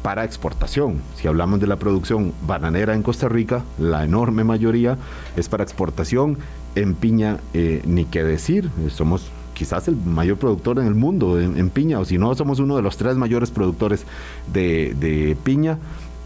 para 0.05 0.23
exportación. 0.23 1.01
Si 1.17 1.27
hablamos 1.29 1.61
de 1.61 1.67
la 1.67 1.77
producción 1.77 2.35
bananera 2.47 2.93
en 2.93 3.03
Costa 3.03 3.27
Rica, 3.27 3.65
la 3.79 4.05
enorme 4.05 4.45
mayoría 4.45 4.99
es 5.35 5.49
para 5.49 5.65
exportación. 5.65 6.37
En 6.75 6.95
piña, 6.95 7.39
eh, 7.55 7.81
ni 7.87 8.05
qué 8.05 8.23
decir, 8.23 8.69
somos 8.91 9.31
quizás 9.55 9.89
el 9.89 9.97
mayor 9.97 10.37
productor 10.37 10.79
en 10.79 10.89
el 10.89 10.95
mundo 10.95 11.41
en, 11.41 11.71
piña, 11.71 12.01
o 12.01 12.05
si 12.05 12.19
no, 12.19 12.35
somos 12.35 12.59
uno 12.59 12.77
de 12.77 12.83
los 12.83 12.99
tres 12.99 13.17
mayores 13.17 13.51
productores 13.51 14.05
de, 14.53 14.95
de 15.01 15.39
piña 15.43 15.79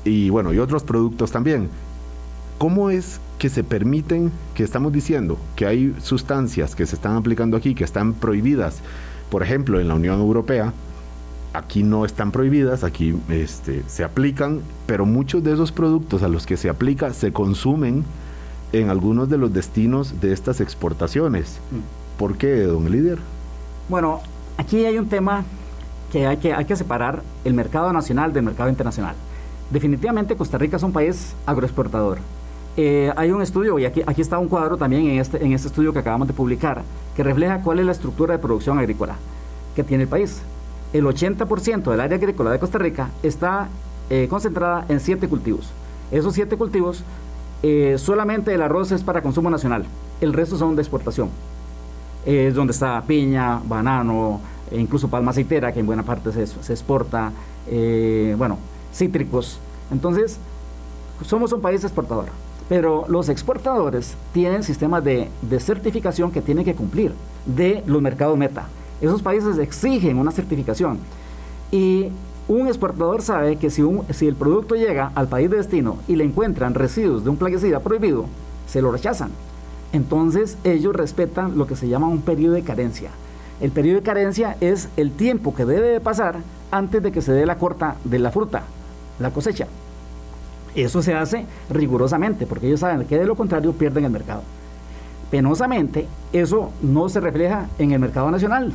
y 0.05 0.29
bueno, 0.29 0.53
y 0.53 0.59
otros 0.59 0.83
productos 0.83 1.31
también. 1.31 1.69
¿Cómo 2.59 2.91
es 2.91 3.21
que 3.39 3.49
se 3.49 3.63
permiten, 3.63 4.33
que 4.55 4.65
estamos 4.65 4.93
diciendo 4.93 5.39
que 5.55 5.65
hay 5.65 5.95
sustancias 6.03 6.75
que 6.75 6.87
se 6.87 6.97
están 6.97 7.17
aplicando 7.17 7.57
aquí, 7.57 7.75
que 7.75 7.85
están 7.85 8.15
prohibidas, 8.15 8.81
por 9.31 9.45
ejemplo, 9.45 9.79
en 9.79 9.87
la 9.87 9.95
Unión 9.95 10.19
Europea, 10.19 10.73
aquí 11.53 11.85
no 11.85 12.05
están 12.05 12.33
prohibidas, 12.33 12.83
aquí 12.83 13.17
este, 13.29 13.85
se 13.87 14.03
aplican, 14.03 14.61
pero 14.87 15.07
muchos 15.07 15.45
de 15.45 15.53
esos 15.53 15.71
productos 15.71 16.25
a 16.25 16.29
los 16.29 16.47
que 16.47 16.57
se 16.57 16.69
aplica 16.69 17.13
se 17.13 17.33
consumen 17.33 18.05
en 18.73 18.91
algunos 18.91 19.29
de 19.29 19.39
los 19.39 19.53
destinos 19.53 20.21
de 20.21 20.33
estas 20.33 20.61
exportaciones. 20.61 21.61
Mm. 21.71 22.19
¿Por 22.19 22.37
qué, 22.37 22.63
don 22.63 22.91
líder? 22.91 23.19
Bueno, 23.89 24.21
aquí 24.57 24.85
hay 24.85 24.99
un 24.99 25.09
tema 25.09 25.45
que 26.11 26.27
hay 26.27 26.39
que, 26.39 26.53
hay 26.53 26.65
que 26.65 26.75
separar 26.75 27.23
el 27.45 27.55
mercado 27.55 27.93
nacional 27.93 28.33
del 28.33 28.43
mercado 28.43 28.69
internacional. 28.69 29.15
Definitivamente 29.71 30.35
Costa 30.35 30.59
Rica 30.59 30.77
es 30.77 30.83
un 30.83 30.93
país 30.93 31.35
agroexportador. 31.47 32.19
Eh, 32.79 33.13
hay 33.17 33.31
un 33.33 33.43
estudio, 33.43 33.79
y 33.79 33.85
aquí, 33.85 34.03
aquí 34.07 34.23
está 34.23 34.39
un 34.39 34.49
cuadro 34.49 34.79
también 34.79 35.07
en 35.09 35.21
este, 35.21 35.45
en 35.45 35.53
este 35.53 35.69
estudio 35.69 35.93
que 35.93 35.99
acabamos 35.99 36.27
de 36.29 36.33
publicar, 36.33 36.83
que 37.15 37.23
refleja 37.23 37.61
cuál 37.61 37.81
es 37.81 37.87
la 37.87 37.93
estructura 37.93 38.33
de 38.33 38.39
producción 38.39 38.79
agrícola 38.79 39.17
que 39.77 39.85
tiene 39.85 40.05
el 40.05 40.09
país 40.09 40.41
el 40.93 41.05
80% 41.05 41.91
del 41.91 42.01
área 42.01 42.17
agrícola 42.17 42.51
de 42.51 42.59
Costa 42.59 42.79
Rica 42.79 43.11
está 43.23 43.69
eh, 44.11 44.27
concentrada 44.29 44.87
en 44.89 45.01
siete 45.01 45.29
cultivos. 45.29 45.69
Esos 46.11 46.35
siete 46.35 46.57
cultivos, 46.57 47.03
eh, 47.63 47.97
solamente 47.99 48.55
el 48.55 48.63
arroz 48.63 48.93
es 48.93 49.03
para 49.03 49.23
consumo 49.23 49.51
nacional, 49.51 49.85
el 50.21 50.33
resto 50.33 50.57
son 50.57 50.77
de 50.77 50.83
exportación. 50.83 51.29
Es 52.25 52.55
donde 52.55 52.73
está 52.73 53.03
piña, 53.03 53.61
banano, 53.65 54.41
e 54.71 54.79
incluso 54.79 55.09
palma 55.09 55.31
aceitera, 55.31 55.73
que 55.73 55.81
en 55.81 55.87
buena 55.87 56.03
parte 56.03 56.33
se, 56.33 56.73
exporta, 56.73 57.33
eh, 57.69 58.35
bueno, 58.39 58.59
cítricos. 58.93 59.59
Entonces, 59.91 60.39
somos 61.25 61.53
un 61.53 61.61
país 61.61 61.85
exportador, 61.85 62.27
pero 62.69 63.07
los 63.09 63.29
exportadores 63.29 64.15
tienen 64.33 64.63
sistemas 64.63 65.03
de, 65.03 65.29
certificación 65.59 66.31
que 66.31 66.43
tienen 66.43 66.65
que 66.65 66.75
cumplir 66.75 67.13
de 67.47 67.83
los 67.87 68.03
mercados 68.03 68.37
meta. 68.37 68.69
Esos 69.01 69.23
países 69.23 69.59
exigen 69.59 70.19
una 70.19 70.33
certificación. 70.33 70.99
Y 71.71 72.09
un 72.47 72.67
exportador 72.67 73.23
sabe 73.23 73.57
que 73.57 73.71
si, 73.71 73.83
el 74.27 74.35
producto 74.35 74.75
llega 74.75 75.13
al 75.15 75.29
país 75.29 75.51
de 75.51 75.59
destino 75.59 75.99
y 76.07 76.17
le 76.17 76.25
encuentran 76.25 76.75
residuos 76.75 77.25
de 77.25 77.31
un 77.31 77.37
plaguicida 77.37 77.81
prohibido, 77.81 78.27
se 78.67 78.83
lo 78.83 78.93
rechazan. 78.93 79.31
Entonces 79.93 80.59
ellos 80.65 80.95
respetan 80.95 81.57
lo 81.57 81.67
que 81.67 81.77
se 81.77 81.89
llama 81.89 82.09
un 82.09 82.21
periodo 82.21 82.55
de 82.55 82.63
carencia. 82.63 83.11
El 83.61 83.71
periodo 83.71 83.97
de 83.97 84.03
carencia 84.03 84.57
es 84.61 84.89
el 84.97 85.11
tiempo 85.13 85.55
que 85.55 85.65
debe 85.65 85.89
de 85.89 86.01
pasar 86.01 86.37
antes 86.71 87.03
de 87.03 87.13
que 87.13 87.23
se 87.23 87.33
dé 87.33 87.47
la 87.47 87.57
corta 87.57 87.97
de 88.05 88.19
la 88.19 88.31
fruta, 88.31 88.65
la 89.19 89.31
cosecha. 89.31 89.67
Eso 90.83 91.03
se 91.03 91.13
hace 91.13 91.45
rigurosamente 91.71 92.47
porque 92.47 92.69
ellos 92.69 92.81
saben 92.81 93.05
que 93.05 93.19
de 93.19 93.27
lo 93.27 93.35
contrario 93.35 93.73
pierden 93.73 94.05
el 94.05 94.13
mercado. 94.13 94.43
Penosamente, 95.29 96.07
eso 96.33 96.71
no 96.83 97.09
se 97.09 97.21
refleja 97.21 97.69
en 97.81 97.91
el 97.91 97.99
mercado 97.99 98.31
nacional. 98.31 98.73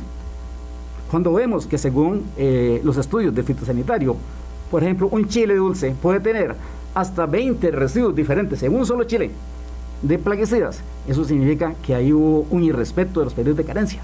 Cuando 1.10 1.32
vemos 1.32 1.66
que 1.66 1.78
según 1.78 2.24
eh, 2.36 2.82
los 2.84 2.98
estudios 2.98 3.34
de 3.34 3.42
fitosanitario, 3.42 4.16
por 4.70 4.82
ejemplo, 4.82 5.08
un 5.10 5.28
chile 5.28 5.54
dulce 5.56 5.94
puede 6.02 6.20
tener 6.20 6.54
hasta 6.94 7.24
20 7.24 7.70
residuos 7.70 8.14
diferentes 8.14 8.62
en 8.62 8.74
un 8.74 8.84
solo 8.84 9.04
chile. 9.04 9.30
de 10.02 10.18
plaguicidas, 10.18 10.80
eso 11.08 11.24
significa 11.24 11.74
que 11.82 11.94
hay 11.94 12.12
hubo 12.12 12.46
un 12.50 12.62
irrespeto 12.62 13.20
de 13.20 13.24
los 13.24 13.32
periodos 13.32 13.56
de 13.56 13.64
carencia. 13.64 14.02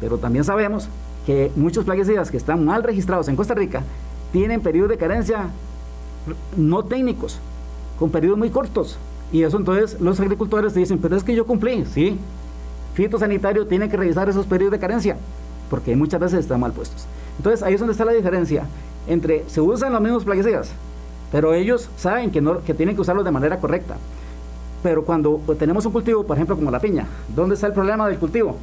Pero 0.00 0.18
también 0.18 0.44
sabemos 0.44 0.88
que 1.26 1.50
muchos 1.56 1.84
plaguicidas 1.84 2.30
que 2.30 2.36
están 2.36 2.64
mal 2.64 2.84
registrados 2.84 3.26
en 3.26 3.34
Costa 3.34 3.54
Rica 3.54 3.82
tienen 4.30 4.60
periodos 4.60 4.90
de 4.90 4.98
carencia 4.98 5.48
no 6.56 6.84
técnicos, 6.84 7.38
con 7.98 8.10
periodos 8.10 8.38
muy 8.38 8.50
cortos. 8.50 8.98
Y 9.32 9.42
eso 9.42 9.56
entonces 9.56 10.00
los 10.00 10.20
agricultores 10.20 10.74
dicen, 10.74 10.98
pero 10.98 11.16
es 11.16 11.24
que 11.24 11.34
yo 11.34 11.46
cumplí, 11.46 11.84
sí. 11.86 12.18
Fitosanitario 12.94 13.66
tiene 13.66 13.88
que 13.88 13.96
revisar 13.96 14.28
esos 14.28 14.46
periodos 14.46 14.72
de 14.72 14.78
carencia, 14.78 15.16
porque 15.70 15.96
muchas 15.96 16.20
veces 16.20 16.40
están 16.40 16.60
mal 16.60 16.72
puestos. 16.72 17.06
Entonces 17.38 17.62
ahí 17.62 17.74
es 17.74 17.80
donde 17.80 17.92
está 17.92 18.04
la 18.04 18.12
diferencia 18.12 18.64
entre 19.06 19.44
se 19.48 19.60
usan 19.60 19.92
los 19.92 20.00
mismos 20.00 20.24
plaguicidas, 20.24 20.70
pero 21.32 21.52
ellos 21.54 21.90
saben 21.96 22.30
que, 22.30 22.40
no, 22.40 22.62
que 22.62 22.74
tienen 22.74 22.94
que 22.94 23.02
usarlos 23.02 23.24
de 23.24 23.30
manera 23.30 23.58
correcta. 23.58 23.96
Pero 24.82 25.04
cuando 25.04 25.40
tenemos 25.58 25.84
un 25.86 25.92
cultivo, 25.92 26.24
por 26.24 26.36
ejemplo, 26.36 26.56
como 26.56 26.70
la 26.70 26.80
piña, 26.80 27.06
¿dónde 27.34 27.54
está 27.54 27.66
el 27.66 27.72
problema 27.72 28.06
del 28.08 28.18
cultivo? 28.18 28.56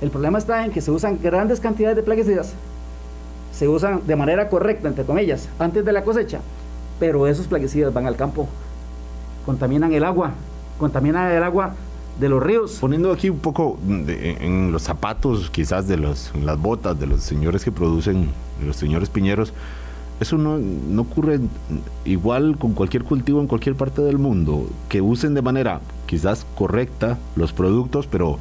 El 0.00 0.10
problema 0.10 0.38
está 0.38 0.64
en 0.64 0.72
que 0.72 0.80
se 0.80 0.90
usan 0.90 1.18
grandes 1.22 1.60
cantidades 1.60 1.96
de 1.96 2.02
plaguicidas, 2.02 2.52
se 3.52 3.68
usan 3.68 4.06
de 4.06 4.16
manera 4.16 4.48
correcta, 4.48 4.88
entre 4.88 5.04
comillas, 5.04 5.48
antes 5.58 5.84
de 5.84 5.92
la 5.92 6.04
cosecha, 6.04 6.40
pero 6.98 7.26
esos 7.26 7.46
plaguicidas 7.46 7.92
van 7.92 8.06
al 8.06 8.16
campo, 8.16 8.48
contaminan 9.44 9.92
el 9.92 10.04
agua, 10.04 10.32
contaminan 10.78 11.30
el 11.30 11.42
agua 11.42 11.74
de 12.18 12.28
los 12.28 12.42
ríos. 12.42 12.78
Poniendo 12.80 13.12
aquí 13.12 13.30
un 13.30 13.38
poco 13.38 13.78
en 13.86 14.72
los 14.72 14.82
zapatos, 14.82 15.50
quizás 15.50 15.86
de 15.88 15.96
los, 15.96 16.32
las 16.42 16.58
botas 16.58 16.98
de 16.98 17.06
los 17.06 17.20
señores 17.20 17.64
que 17.64 17.72
producen, 17.72 18.30
los 18.64 18.76
señores 18.76 19.08
piñeros, 19.08 19.52
eso 20.18 20.38
no, 20.38 20.58
ocurre 21.00 21.40
igual 22.06 22.56
con 22.56 22.72
cualquier 22.72 23.04
cultivo 23.04 23.40
en 23.40 23.46
cualquier 23.46 23.74
parte 23.74 24.00
del 24.00 24.18
mundo, 24.18 24.66
que 24.88 25.02
usen 25.02 25.34
de 25.34 25.42
manera 25.42 25.80
quizás 26.06 26.46
correcta 26.54 27.18
los 27.36 27.52
productos, 27.52 28.06
pero 28.06 28.38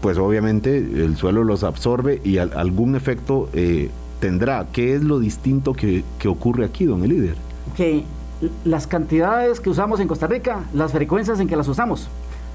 pues 0.00 0.16
obviamente 0.16 0.78
el 0.78 1.16
suelo 1.16 1.42
los 1.42 1.64
absorbe 1.64 2.20
y 2.22 2.38
algún 2.38 2.94
efecto 2.94 3.48
eh, 3.52 3.90
tendrá. 4.20 4.68
¿Qué 4.72 4.94
es 4.94 5.02
lo 5.02 5.18
distinto 5.18 5.72
que, 5.72 6.04
que 6.20 6.28
ocurre 6.28 6.64
aquí, 6.64 6.84
don 6.84 7.02
Elíder? 7.02 7.47
Que 7.76 8.04
las 8.64 8.86
cantidades 8.86 9.60
que 9.60 9.70
usamos 9.70 10.00
en 10.00 10.08
Costa 10.08 10.26
Rica, 10.26 10.64
las 10.72 10.92
frecuencias 10.92 11.40
en 11.40 11.48
que 11.48 11.56
las 11.56 11.68
usamos. 11.68 12.08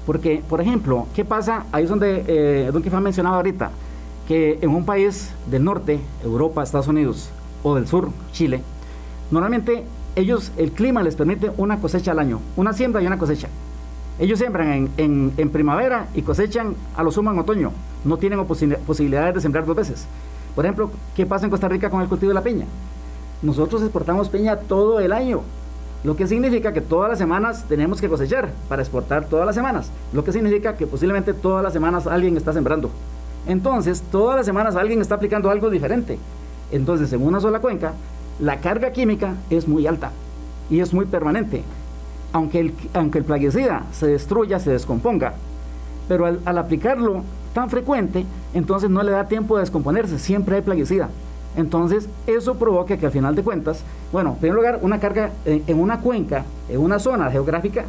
Porque, 0.06 0.42
por 0.48 0.60
ejemplo, 0.60 1.06
¿qué 1.14 1.24
pasa? 1.24 1.64
Ahí 1.72 1.84
es 1.84 1.90
donde 1.90 2.24
eh, 2.26 2.70
Don 2.72 2.82
Kifan 2.82 3.02
mencionaba 3.02 3.36
ahorita, 3.36 3.70
que 4.28 4.58
en 4.60 4.70
un 4.70 4.84
país 4.84 5.30
del 5.50 5.64
norte, 5.64 6.00
Europa, 6.22 6.62
Estados 6.62 6.88
Unidos, 6.88 7.30
o 7.62 7.74
del 7.74 7.86
sur, 7.86 8.10
Chile, 8.32 8.62
normalmente 9.30 9.84
ellos, 10.16 10.52
el 10.56 10.72
clima 10.72 11.02
les 11.02 11.16
permite 11.16 11.50
una 11.56 11.78
cosecha 11.78 12.12
al 12.12 12.18
año, 12.18 12.40
una 12.56 12.72
siembra 12.72 13.02
y 13.02 13.06
una 13.06 13.18
cosecha. 13.18 13.48
Ellos 14.18 14.38
siembran 14.38 14.88
en, 14.96 15.32
en, 15.36 15.50
primavera 15.50 16.06
y 16.14 16.22
cosechan 16.22 16.76
a 16.96 17.02
lo 17.02 17.10
sumo 17.10 17.32
en 17.32 17.38
otoño. 17.38 17.72
No 18.04 18.16
tienen 18.16 18.44
posibilidades 18.46 19.34
de 19.34 19.40
sembrar 19.40 19.66
dos 19.66 19.74
veces. 19.74 20.06
Por 20.54 20.64
ejemplo, 20.64 20.90
¿qué 21.16 21.26
pasa 21.26 21.46
en 21.46 21.50
Costa 21.50 21.68
Rica 21.68 21.90
con 21.90 22.00
el 22.00 22.08
cultivo 22.08 22.28
de 22.28 22.34
la 22.34 22.42
piña? 22.42 22.66
Nosotros 23.44 23.82
exportamos 23.82 24.30
piña 24.30 24.56
todo 24.56 25.00
el 25.00 25.12
año. 25.12 25.42
Lo 26.02 26.16
que 26.16 26.26
significa 26.26 26.72
que 26.72 26.80
todas 26.80 27.10
las 27.10 27.18
semanas 27.18 27.66
tenemos 27.68 28.00
que 28.00 28.08
cosechar 28.08 28.48
para 28.70 28.80
exportar 28.80 29.26
todas 29.26 29.44
las 29.44 29.54
semanas. 29.54 29.90
Lo 30.14 30.24
que 30.24 30.32
significa 30.32 30.78
que 30.78 30.86
posiblemente 30.86 31.34
todas 31.34 31.62
las 31.62 31.74
semanas 31.74 32.06
alguien 32.06 32.38
está 32.38 32.54
sembrando. 32.54 32.88
Entonces, 33.46 34.02
todas 34.10 34.36
las 34.36 34.46
semanas 34.46 34.76
alguien 34.76 35.02
está 35.02 35.16
aplicando 35.16 35.50
algo 35.50 35.68
diferente. 35.68 36.18
Entonces, 36.72 37.12
en 37.12 37.22
una 37.22 37.38
sola 37.38 37.58
cuenca, 37.58 37.92
la 38.40 38.60
carga 38.60 38.92
química 38.92 39.34
es 39.50 39.68
muy 39.68 39.86
alta 39.86 40.10
y 40.70 40.80
es 40.80 40.94
muy 40.94 41.04
permanente. 41.04 41.62
Aunque 42.32 42.60
el, 42.60 42.74
aunque 42.94 43.18
el 43.18 43.24
plaguicida 43.24 43.84
se 43.92 44.06
destruya, 44.06 44.58
se 44.58 44.70
descomponga, 44.70 45.34
pero 46.08 46.24
al, 46.24 46.40
al 46.46 46.56
aplicarlo 46.56 47.22
tan 47.52 47.68
frecuente, 47.68 48.24
entonces 48.54 48.88
no 48.88 49.02
le 49.02 49.12
da 49.12 49.28
tiempo 49.28 49.56
de 49.56 49.60
descomponerse, 49.60 50.18
siempre 50.18 50.56
hay 50.56 50.62
plaguicida. 50.62 51.10
Entonces, 51.56 52.08
eso 52.26 52.54
provoca 52.56 52.96
que 52.96 53.06
al 53.06 53.12
final 53.12 53.34
de 53.34 53.42
cuentas, 53.42 53.82
bueno, 54.12 54.30
en 54.30 54.36
primer 54.36 54.56
lugar, 54.56 54.78
una 54.82 54.98
carga 54.98 55.30
en, 55.44 55.78
una 55.78 56.00
cuenca, 56.00 56.44
en 56.68 56.80
una 56.80 56.98
zona 56.98 57.30
geográfica, 57.30 57.84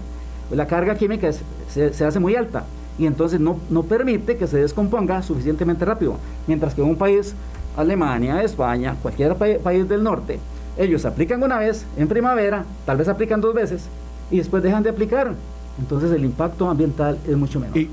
la 0.52 0.68
carga 0.68 0.96
química 0.96 1.30
se, 1.68 2.06
hace 2.06 2.20
muy 2.20 2.36
alta 2.36 2.66
y 3.00 3.08
entonces 3.08 3.40
no, 3.40 3.60
no 3.70 3.84
permite 3.84 4.38
que 4.38 4.48
se 4.48 4.58
descomponga 4.58 5.22
suficientemente 5.24 5.84
rápido. 5.84 6.18
Mientras 6.48 6.76
que 6.76 6.82
en 6.82 6.90
un 6.90 6.96
país, 6.96 7.34
Alemania, 7.76 8.44
España, 8.44 8.96
cualquier 9.02 9.36
país 9.36 9.90
del 9.90 10.04
norte, 10.04 10.40
ellos 10.78 11.06
aplican 11.06 11.42
una 11.42 11.58
vez 11.58 11.86
en 11.98 12.08
primavera, 12.08 12.66
tal 12.86 12.98
vez 12.98 13.08
aplican 13.08 13.42
dos 13.42 13.54
veces 13.54 13.88
y 14.30 14.38
después 14.38 14.62
dejan 14.62 14.84
de 14.84 14.90
aplicar 14.90 15.34
entonces 15.80 16.12
el 16.12 16.24
impacto 16.24 16.70
ambiental 16.70 17.18
es 17.28 17.36
mucho 17.36 17.60
menor. 17.60 17.78
Y, 17.78 17.90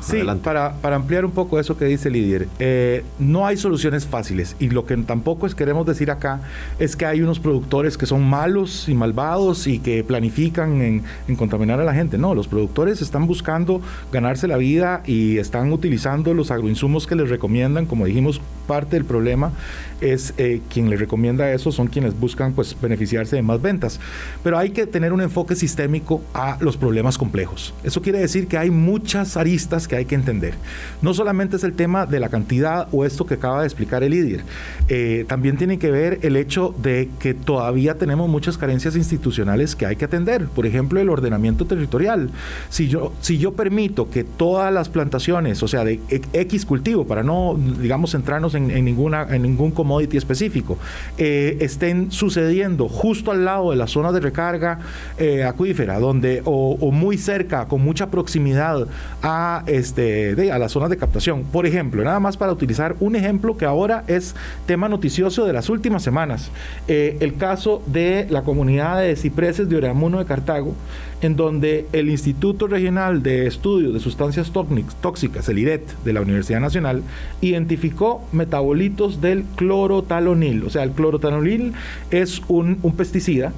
sí, 0.00 0.22
para, 0.42 0.74
para, 0.74 0.96
ampliar 0.96 1.24
un 1.24 1.30
poco 1.30 1.58
eso 1.58 1.76
que 1.76 1.86
dice 1.86 2.10
Lidier, 2.10 2.48
eh, 2.58 3.04
no 3.18 3.46
hay 3.46 3.56
soluciones 3.56 4.06
fáciles 4.06 4.56
y 4.58 4.70
lo 4.70 4.84
que 4.84 4.96
tampoco 4.98 5.46
es 5.46 5.54
queremos 5.54 5.86
decir 5.86 6.10
acá 6.10 6.40
es 6.78 6.96
que 6.96 7.06
hay 7.06 7.22
unos 7.22 7.40
productores 7.40 7.96
que 7.96 8.06
son 8.06 8.28
malos 8.28 8.88
y 8.88 8.94
malvados 8.94 9.66
y 9.66 9.78
que 9.78 10.04
planifican 10.04 10.82
en, 10.82 11.02
en 11.28 11.36
contaminar 11.36 11.80
a 11.80 11.84
la 11.84 11.94
gente. 11.94 12.18
No, 12.18 12.34
los 12.34 12.48
productores 12.48 13.00
están 13.02 13.26
buscando 13.26 13.80
ganarse 14.12 14.46
la 14.48 14.56
vida 14.56 15.02
y 15.06 15.38
están 15.38 15.72
utilizando 15.72 16.34
los 16.34 16.50
agroinsumos 16.50 17.06
que 17.06 17.14
les 17.14 17.28
recomiendan, 17.28 17.86
como 17.86 18.06
dijimos, 18.06 18.40
parte 18.66 18.96
del 18.96 19.04
problema 19.04 19.52
es 20.00 20.34
eh, 20.36 20.60
quien 20.68 20.90
les 20.90 21.00
recomienda 21.00 21.50
eso, 21.52 21.72
son 21.72 21.86
quienes 21.86 22.18
buscan 22.18 22.52
pues 22.52 22.76
beneficiarse 22.80 23.36
de 23.36 23.42
más 23.42 23.62
ventas. 23.62 24.00
Pero 24.42 24.58
hay 24.58 24.70
que 24.70 24.86
tener 24.86 25.12
un 25.12 25.20
enfoque 25.20 25.54
sistémico 25.54 26.20
a 26.34 26.58
los 26.60 26.76
problemas 26.76 27.05
complejos. 27.14 27.72
Eso 27.84 28.02
quiere 28.02 28.18
decir 28.18 28.48
que 28.48 28.58
hay 28.58 28.70
muchas 28.70 29.36
aristas 29.36 29.86
que 29.86 29.94
hay 29.94 30.04
que 30.04 30.16
entender. 30.16 30.54
No 31.00 31.14
solamente 31.14 31.56
es 31.56 31.64
el 31.64 31.74
tema 31.74 32.06
de 32.06 32.18
la 32.18 32.28
cantidad 32.28 32.88
o 32.90 33.04
esto 33.04 33.24
que 33.24 33.34
acaba 33.34 33.60
de 33.60 33.66
explicar 33.66 34.02
el 34.02 34.10
líder, 34.10 34.42
eh, 34.88 35.24
también 35.28 35.56
tiene 35.56 35.78
que 35.78 35.90
ver 35.90 36.18
el 36.22 36.36
hecho 36.36 36.74
de 36.82 37.08
que 37.20 37.34
todavía 37.34 37.94
tenemos 37.94 38.28
muchas 38.28 38.58
carencias 38.58 38.96
institucionales 38.96 39.76
que 39.76 39.86
hay 39.86 39.94
que 39.96 40.04
atender. 40.04 40.46
Por 40.46 40.66
ejemplo, 40.66 41.00
el 41.00 41.08
ordenamiento 41.08 41.66
territorial. 41.66 42.30
Si 42.68 42.88
yo, 42.88 43.12
si 43.20 43.38
yo 43.38 43.52
permito 43.52 44.10
que 44.10 44.24
todas 44.24 44.72
las 44.72 44.88
plantaciones, 44.88 45.62
o 45.62 45.68
sea, 45.68 45.84
de 45.84 46.00
X 46.32 46.66
cultivo, 46.66 47.06
para 47.06 47.22
no, 47.22 47.56
digamos, 47.80 48.10
centrarnos 48.10 48.54
en, 48.54 48.68
ninguna, 48.84 49.26
en 49.30 49.42
ningún 49.42 49.70
commodity 49.70 50.16
específico, 50.16 50.78
eh, 51.18 51.58
estén 51.60 52.10
sucediendo 52.10 52.88
justo 52.88 53.30
al 53.30 53.44
lado 53.44 53.70
de 53.70 53.76
la 53.76 53.86
zona 53.86 54.12
de 54.12 54.20
recarga 54.20 54.78
eh, 55.18 55.44
acuífera, 55.44 55.98
donde, 55.98 56.42
o, 56.44 56.90
muy 56.96 57.18
cerca, 57.18 57.66
con 57.68 57.82
mucha 57.82 58.10
proximidad 58.10 58.86
a, 59.22 59.62
este, 59.66 60.34
de, 60.34 60.52
a 60.52 60.58
las 60.58 60.72
zonas 60.72 60.90
de 60.90 60.96
captación. 60.96 61.44
Por 61.44 61.66
ejemplo, 61.66 62.02
nada 62.02 62.20
más 62.20 62.36
para 62.36 62.52
utilizar 62.52 62.96
un 63.00 63.16
ejemplo 63.16 63.56
que 63.56 63.64
ahora 63.64 64.04
es 64.06 64.34
tema 64.66 64.88
noticioso 64.88 65.46
de 65.46 65.52
las 65.52 65.68
últimas 65.68 66.02
semanas, 66.02 66.50
eh, 66.88 67.16
el 67.20 67.36
caso 67.36 67.82
de 67.86 68.26
la 68.30 68.42
comunidad 68.42 69.00
de 69.00 69.16
cipreses 69.16 69.68
de 69.68 69.76
Oreamuno 69.76 70.18
de 70.18 70.24
Cartago, 70.24 70.74
en 71.22 71.36
donde 71.36 71.86
el 71.92 72.08
Instituto 72.10 72.66
Regional 72.66 73.22
de 73.22 73.46
Estudios 73.46 73.94
de 73.94 74.00
Sustancias 74.00 74.52
Tóxicas, 75.00 75.48
el 75.48 75.58
IRET, 75.58 75.82
de 76.04 76.12
la 76.12 76.20
Universidad 76.20 76.60
Nacional, 76.60 77.02
identificó 77.40 78.22
metabolitos 78.32 79.20
del 79.20 79.44
clorotalonil. 79.56 80.64
O 80.64 80.70
sea, 80.70 80.82
el 80.82 80.90
clorotalonil 80.90 81.72
es 82.10 82.42
un, 82.48 82.78
un 82.82 82.96
pesticida 82.96 83.52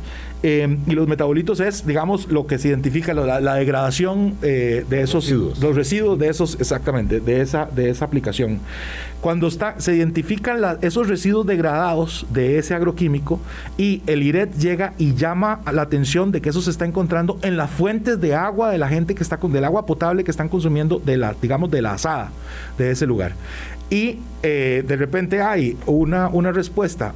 eh, 0.44 0.79
y 0.87 0.92
los 0.92 1.09
metabolitos 1.09 1.59
es, 1.59 1.85
digamos, 1.85 2.29
lo 2.29 2.47
que 2.47 2.59
se 2.59 2.68
identifica, 2.68 3.12
la, 3.12 3.55
degradación 3.55 4.35
eh, 4.42 4.85
de 4.88 5.03
esos 5.03 5.25
residuos. 5.25 5.59
los 5.59 5.75
residuos 5.75 6.18
de 6.18 6.29
esos, 6.29 6.57
exactamente, 6.61 7.18
de 7.18 7.40
esa, 7.40 7.66
de 7.66 7.90
esa 7.90 8.05
aplicación. 8.05 8.61
Cuando 9.21 9.49
está, 9.49 9.81
se 9.81 9.97
identifican 9.97 10.79
esos 10.81 11.09
residuos 11.09 11.44
degradados 11.44 12.25
de 12.31 12.59
ese 12.59 12.75
agroquímico 12.75 13.40
y 13.77 14.01
el 14.07 14.23
IRET 14.23 14.55
llega 14.57 14.94
y 14.97 15.14
llama 15.14 15.61
la 15.73 15.83
atención 15.83 16.31
de 16.31 16.40
que 16.40 16.51
eso 16.51 16.62
se 16.62 16.71
está 16.71 16.85
encontrando 16.85 17.38
en 17.49 17.57
las 17.57 17.71
fuentes 17.71 18.21
de 18.21 18.35
agua 18.35 18.71
de 18.71 18.79
la 18.79 18.89
gente 18.89 19.15
que 19.15 19.23
está 19.23 19.39
con 19.39 19.53
del 19.53 19.65
agua 19.65 19.87
potable 19.87 20.23
que 20.23 20.31
están 20.31 20.49
consumiendo 20.49 21.01
de 21.01 21.17
la, 21.17 21.35
digamos, 21.41 21.71
de 21.71 21.83
la 21.83 21.95
asada 21.95 22.31
de 22.77 22.91
ese 22.91 23.07
lugar. 23.07 23.33
Y 23.91 24.19
eh, 24.43 24.85
de 24.87 24.97
repente 24.97 25.41
hay 25.43 25.77
una, 25.87 26.29
una 26.29 26.53
respuesta 26.53 27.15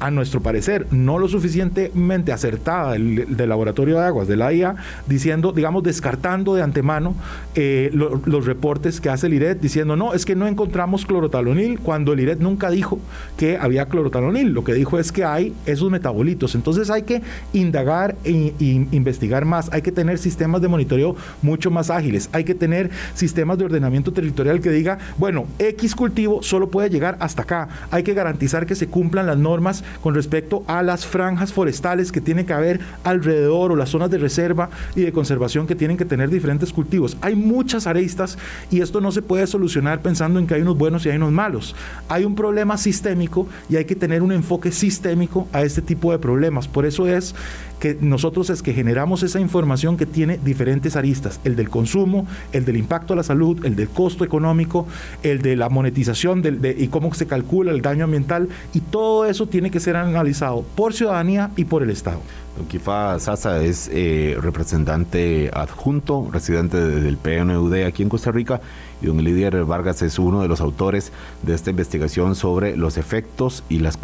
a 0.00 0.10
nuestro 0.10 0.40
parecer, 0.40 0.86
no 0.90 1.18
lo 1.18 1.28
suficientemente 1.28 2.32
acertada 2.32 2.92
del, 2.92 3.26
laboratorio 3.48 3.98
de 3.98 4.04
aguas 4.04 4.28
de 4.28 4.36
la 4.36 4.52
IA, 4.52 4.76
diciendo, 5.06 5.52
digamos, 5.52 5.82
descartando 5.82 6.54
de 6.54 6.62
antemano 6.62 7.14
eh, 7.54 7.90
los 7.92 8.46
reportes 8.46 9.00
que 9.00 9.10
hace 9.10 9.26
el 9.26 9.34
IRET, 9.34 9.60
diciendo, 9.60 9.96
no, 9.96 10.14
es 10.14 10.24
que 10.24 10.36
no 10.36 10.46
encontramos 10.46 11.06
clorotalonil, 11.06 11.80
cuando 11.80 12.12
el 12.12 12.20
IRET 12.20 12.40
nunca 12.40 12.70
dijo 12.70 13.00
que 13.36 13.56
había 13.56 13.86
clorotalonil, 13.86 14.52
lo 14.52 14.64
que 14.64 14.74
dijo 14.74 14.98
es 14.98 15.12
que 15.12 15.24
hay 15.24 15.54
esos 15.66 15.90
metabolitos. 15.90 16.54
Entonces 16.54 16.90
hay 16.90 17.02
que 17.02 17.22
indagar 17.52 18.16
e, 18.24 18.52
investigar 18.58 19.44
más, 19.44 19.70
hay 19.72 19.82
que 19.82 19.92
tener 19.92 20.18
sistemas 20.18 20.62
de 20.62 20.68
monitoreo 20.68 21.16
mucho 21.42 21.70
más 21.70 21.90
ágiles, 21.90 22.28
hay 22.32 22.44
que 22.44 22.54
tener 22.54 22.90
sistemas 23.14 23.58
de 23.58 23.64
ordenamiento 23.64 24.12
territorial 24.12 24.60
que 24.60 24.70
diga, 24.70 24.98
bueno, 25.16 25.46
X 25.58 25.94
cultivo 25.94 26.42
solo 26.42 26.70
puede 26.70 26.90
llegar 26.90 27.16
hasta 27.20 27.42
acá, 27.42 27.68
hay 27.90 28.02
que 28.02 28.14
garantizar 28.14 28.66
que 28.66 28.74
se 28.74 28.88
cumplan 28.88 29.26
las 29.26 29.38
normas 29.38 29.84
con 30.02 30.14
respecto 30.14 30.62
a 30.66 30.82
las 30.82 31.06
franjas 31.06 31.52
forestales 31.52 32.12
que 32.12 32.20
tiene 32.20 32.46
que 32.46 32.52
haber 32.52 32.80
alrededor 33.04 33.72
o 33.72 33.76
las 33.76 33.90
zonas 33.90 34.10
de 34.10 34.18
reserva 34.18 34.70
y 34.94 35.02
de 35.02 35.12
conservación 35.12 35.66
que 35.66 35.74
tienen 35.74 35.96
que 35.96 36.04
tener 36.04 36.30
diferentes 36.30 36.72
cultivos. 36.72 37.16
Hay 37.20 37.34
muchas 37.34 37.86
aristas 37.86 38.38
y 38.70 38.80
esto 38.80 39.00
no 39.00 39.12
se 39.12 39.22
puede 39.22 39.46
solucionar 39.46 40.00
pensando 40.00 40.38
en 40.38 40.46
que 40.46 40.54
hay 40.54 40.62
unos 40.62 40.78
buenos 40.78 41.04
y 41.06 41.10
hay 41.10 41.16
unos 41.16 41.32
malos. 41.32 41.74
Hay 42.08 42.24
un 42.24 42.34
problema 42.34 42.76
sistémico 42.76 43.46
y 43.68 43.76
hay 43.76 43.84
que 43.84 43.96
tener 43.96 44.22
un 44.22 44.32
enfoque 44.32 44.72
sistémico 44.72 45.48
a 45.52 45.62
este 45.62 45.82
tipo 45.82 46.12
de 46.12 46.18
problemas. 46.18 46.68
Por 46.68 46.86
eso 46.86 47.06
es 47.06 47.34
que 47.78 47.96
nosotros 48.00 48.50
es 48.50 48.62
que 48.62 48.74
generamos 48.74 49.22
esa 49.22 49.40
información 49.40 49.96
que 49.96 50.06
tiene 50.06 50.38
diferentes 50.38 50.96
aristas, 50.96 51.40
el 51.44 51.56
del 51.56 51.68
consumo, 51.68 52.26
el 52.52 52.64
del 52.64 52.76
impacto 52.76 53.12
a 53.12 53.16
la 53.16 53.22
salud, 53.22 53.64
el 53.64 53.76
del 53.76 53.88
costo 53.88 54.24
económico, 54.24 54.86
el 55.22 55.42
de 55.42 55.56
la 55.56 55.68
monetización 55.68 56.42
de, 56.42 56.76
y 56.78 56.88
cómo 56.88 57.12
se 57.14 57.26
calcula 57.26 57.72
el 57.72 57.82
daño 57.82 58.04
ambiental, 58.04 58.48
y 58.74 58.80
todo 58.80 59.26
eso 59.26 59.46
tiene 59.46 59.70
que 59.70 59.80
ser 59.80 59.96
analizado 59.96 60.64
por 60.74 60.92
ciudadanía 60.92 61.50
y 61.56 61.64
por 61.64 61.82
el 61.82 61.90
Estado. 61.90 62.20
Don 62.56 62.66
Kifa 62.66 63.18
Sasa 63.20 63.62
es 63.62 63.88
eh, 63.92 64.36
representante 64.40 65.48
adjunto, 65.52 66.28
residente 66.32 66.76
del 66.76 67.16
PNUD 67.16 67.84
aquí 67.84 68.02
en 68.02 68.08
Costa 68.08 68.32
Rica, 68.32 68.60
don 69.06 69.22
Lidier 69.22 69.64
Vargas 69.64 70.02
es 70.02 70.18
uno 70.18 70.42
de 70.42 70.48
los 70.48 70.60
autores 70.60 71.12
de 71.42 71.54
esta 71.54 71.70
investigación 71.70 72.34
sobre 72.34 72.76
los 72.76 72.96
efectos 72.96 73.64
y 73.68 73.78
las, 73.78 73.98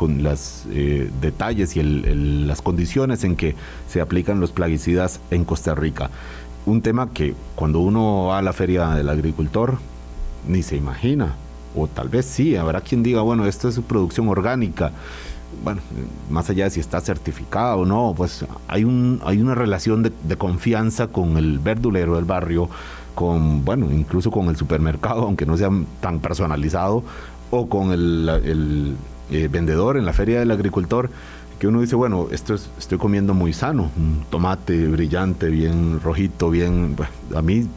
eh, 0.70 1.10
detalles 1.20 1.76
y 1.76 1.82
las 1.82 2.62
condiciones 2.62 3.24
en 3.24 3.36
que 3.36 3.54
se 3.88 4.00
aplican 4.00 4.40
los 4.40 4.52
plaguicidas 4.52 5.20
en 5.30 5.44
Costa 5.44 5.74
Rica. 5.74 6.10
Un 6.66 6.80
tema 6.80 7.10
que 7.10 7.34
cuando 7.54 7.80
uno 7.80 8.26
va 8.26 8.38
a 8.38 8.42
la 8.42 8.52
feria 8.52 8.88
del 8.90 9.08
agricultor 9.08 9.78
ni 10.48 10.62
se 10.62 10.76
imagina, 10.76 11.34
o 11.74 11.88
tal 11.88 12.08
vez 12.08 12.26
sí, 12.26 12.56
habrá 12.56 12.80
quien 12.80 13.02
diga, 13.02 13.22
bueno, 13.22 13.46
esto 13.46 13.68
es 13.68 13.78
producción 13.80 14.28
orgánica 14.28 14.92
bueno, 15.62 15.80
más 16.30 16.50
allá 16.50 16.64
de 16.64 16.70
si 16.70 16.80
está 16.80 17.00
certificado 17.00 17.78
o 17.78 17.86
no, 17.86 18.14
pues 18.16 18.44
hay 18.66 18.84
una 18.84 19.54
relación 19.54 20.02
de, 20.02 20.36
confianza 20.36 21.08
con 21.08 21.36
el 21.36 21.58
verdulero 21.58 22.16
del 22.16 22.24
barrio, 22.24 22.68
con, 23.14 23.64
bueno, 23.64 23.90
incluso 23.90 24.30
con 24.30 24.48
el 24.48 24.56
supermercado, 24.56 25.22
aunque 25.26 25.46
no 25.46 25.56
sea 25.56 25.70
tan 26.00 26.20
personalizado, 26.20 27.02
o 27.50 27.68
con 27.68 27.92
el, 27.92 28.96
eh, 29.30 29.48
vendedor 29.50 29.96
en 29.96 30.04
la 30.04 30.12
feria 30.12 30.40
del 30.40 30.50
agricultor, 30.50 31.10
que 31.58 31.68
uno 31.68 31.80
dice, 31.80 31.94
bueno, 31.94 32.28
esto 32.32 32.54
es, 32.54 32.68
estoy 32.78 32.98
comiendo 32.98 33.32
muy 33.32 33.52
sano, 33.52 33.90
un 33.96 34.24
tomate 34.28 34.88
brillante, 34.88 35.48
bien 35.48 36.00
rojito, 36.00 36.50
bien, 36.50 36.96
a 37.34 37.42
mí 37.42 37.68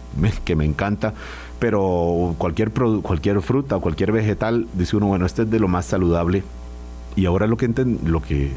que 0.43 0.55
me 0.55 0.65
encanta, 0.65 1.13
pero 1.59 2.35
cualquier, 2.38 2.71
cualquier 2.71 3.41
fruta, 3.41 3.77
cualquier 3.77 4.11
vegetal, 4.11 4.67
dice 4.73 4.97
uno, 4.97 5.07
bueno, 5.07 5.25
este 5.25 5.43
es 5.43 5.51
de 5.51 5.59
lo 5.59 5.67
más 5.67 5.85
saludable 5.85 6.43
y 7.15 7.25
ahora 7.25 7.47
lo 7.47 7.57
que, 7.57 7.67
lo 8.05 8.21
que 8.21 8.51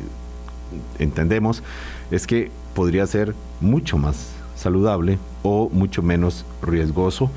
entendemos 0.99 1.63
es 2.11 2.27
que 2.27 2.51
podría 2.75 3.07
ser 3.07 3.35
mucho 3.61 3.99
más 3.99 4.33
saludable 4.55 5.19
o 5.43 5.69
mucho 5.71 6.03
menos 6.03 6.45
riesgoso 6.63 7.31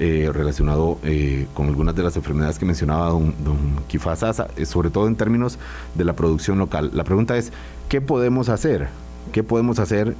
eh, 0.00 0.30
relacionado 0.32 0.98
eh, 1.02 1.48
con 1.54 1.66
algunas 1.66 1.94
de 1.96 2.04
las 2.04 2.14
enfermedades 2.16 2.56
que 2.58 2.64
mencionaba 2.64 3.08
don, 3.08 3.34
don 3.42 3.82
eh, 3.90 4.64
sobre 4.64 4.90
todo 4.90 5.08
en 5.08 5.16
términos 5.16 5.58
de 5.96 6.04
la 6.04 6.12
producción 6.14 6.56
local. 6.58 6.92
La 6.94 7.02
pregunta 7.02 7.36
es, 7.36 7.52
¿qué 7.88 8.00
podemos 8.00 8.48
hacer? 8.48 8.88
¿Qué 9.32 9.42
podemos 9.42 9.80
hacer 9.80 10.14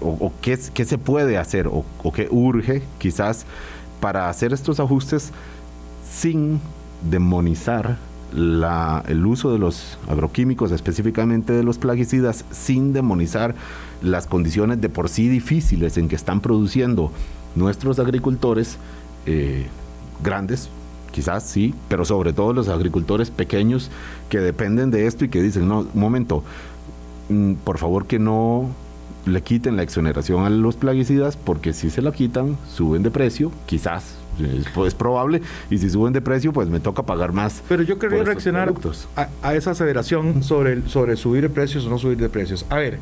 o, 0.00 0.32
qué, 0.40 0.56
se 0.56 0.96
puede 0.96 1.38
hacer 1.38 1.66
o 1.66 1.84
qué 2.14 2.28
urge 2.30 2.82
quizás 2.98 3.46
para 4.00 4.28
hacer 4.28 4.52
estos 4.52 4.78
ajustes 4.78 5.32
sin 6.08 6.60
demonizar 7.10 7.98
el 8.32 9.26
uso 9.26 9.52
de 9.52 9.58
los 9.58 9.98
agroquímicos, 10.08 10.72
específicamente 10.72 11.52
de 11.52 11.62
los 11.62 11.78
plaguicidas, 11.78 12.44
sin 12.50 12.92
demonizar 12.92 13.54
las 14.02 14.26
condiciones 14.26 14.80
de 14.80 14.88
por 14.88 15.08
sí 15.08 15.28
difíciles 15.28 15.96
en 15.96 16.08
que 16.08 16.16
están 16.16 16.40
produciendo 16.40 17.12
nuestros 17.54 17.98
agricultores 17.98 18.78
eh, 19.26 19.66
grandes, 20.22 20.68
quizás 21.12 21.44
sí, 21.44 21.74
pero 21.88 22.04
sobre 22.04 22.32
todo 22.32 22.52
los 22.52 22.68
agricultores 22.68 23.30
pequeños 23.30 23.90
que 24.28 24.38
dependen 24.38 24.90
de 24.90 25.06
esto 25.06 25.24
y 25.24 25.28
que 25.28 25.42
dicen, 25.42 25.68
no, 25.68 25.80
un 25.80 25.88
momento, 25.94 26.42
mm, 27.28 27.54
por 27.64 27.78
favor 27.78 28.06
que 28.06 28.18
no 28.18 28.68
le 29.24 29.42
quiten 29.42 29.76
la 29.76 29.82
exoneración 29.82 30.44
a 30.44 30.50
los 30.50 30.76
plaguicidas, 30.76 31.36
porque 31.36 31.72
si 31.72 31.90
se 31.90 32.02
la 32.02 32.12
quitan, 32.12 32.56
suben 32.68 33.02
de 33.02 33.10
precio, 33.10 33.50
quizás 33.66 34.14
es, 34.38 34.94
probable, 34.94 35.42
y 35.70 35.78
si 35.78 35.90
suben 35.90 36.12
de 36.12 36.20
precio, 36.20 36.52
pues 36.52 36.68
me 36.68 36.80
toca 36.80 37.02
pagar 37.04 37.32
más. 37.32 37.62
Pero 37.68 37.82
yo 37.82 37.98
quería 37.98 38.22
reaccionar 38.22 38.72
a, 39.16 39.28
a, 39.42 39.54
esa 39.54 39.72
aseveración 39.72 40.42
sobre, 40.42 40.86
sobre 40.88 41.16
subir 41.16 41.42
de 41.42 41.50
precios 41.50 41.86
o 41.86 41.90
no 41.90 41.98
subir 41.98 42.18
de 42.18 42.28
precios. 42.28 42.66
A 42.70 42.76
ver, 42.76 42.98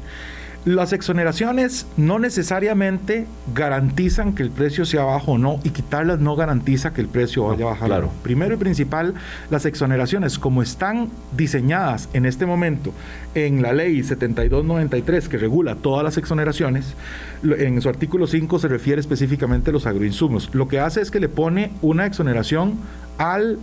las 0.64 0.94
exoneraciones 0.94 1.86
no 1.98 2.18
necesariamente 2.18 3.26
garantizan 3.54 4.34
que 4.34 4.42
el 4.42 4.50
precio 4.50 4.86
sea 4.86 5.04
bajo 5.04 5.32
o 5.32 5.38
no, 5.38 5.60
y 5.62 5.70
quitarlas 5.70 6.20
no 6.20 6.36
garantiza 6.36 6.94
que 6.94 7.02
el 7.02 7.08
precio 7.08 7.44
vaya 7.44 7.66
a 7.66 7.68
bajar. 7.70 7.88
Claro. 7.88 8.10
Primero 8.22 8.54
y 8.54 8.56
principal, 8.56 9.14
las 9.50 9.66
exoneraciones, 9.66 10.38
como 10.38 10.62
están 10.62 11.10
diseñadas 11.36 12.08
en 12.14 12.24
este 12.24 12.46
momento 12.46 12.92
en 13.34 13.60
la 13.60 13.72
ley 13.72 14.02
7293 14.02 15.28
que 15.28 15.36
regula 15.36 15.74
todas 15.74 16.02
las 16.02 16.16
exoneraciones, 16.16 16.94
en 17.42 17.80
su 17.82 17.88
artículo 17.88 18.26
5 18.26 18.58
se 18.58 18.68
refiere 18.68 19.00
específicamente 19.00 19.70
a 19.70 19.72
los 19.72 19.86
agroinsumos. 19.86 20.48
Lo 20.54 20.68
que 20.68 20.80
hace 20.80 21.02
es 21.02 21.10
que 21.10 21.20
le 21.20 21.28
pone 21.28 21.72
una 21.82 22.06
exoneración 22.06 22.74
al 23.18 23.58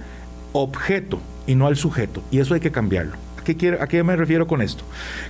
objeto 0.53 1.19
y 1.47 1.55
no 1.55 1.65
al 1.65 1.77
sujeto, 1.77 2.21
y 2.29 2.39
eso 2.39 2.53
hay 2.53 2.59
que 2.59 2.71
cambiarlo. 2.71 3.30
¿A 3.79 3.87
qué 3.87 4.03
me 4.03 4.15
refiero 4.15 4.47
con 4.47 4.61
esto? 4.61 4.83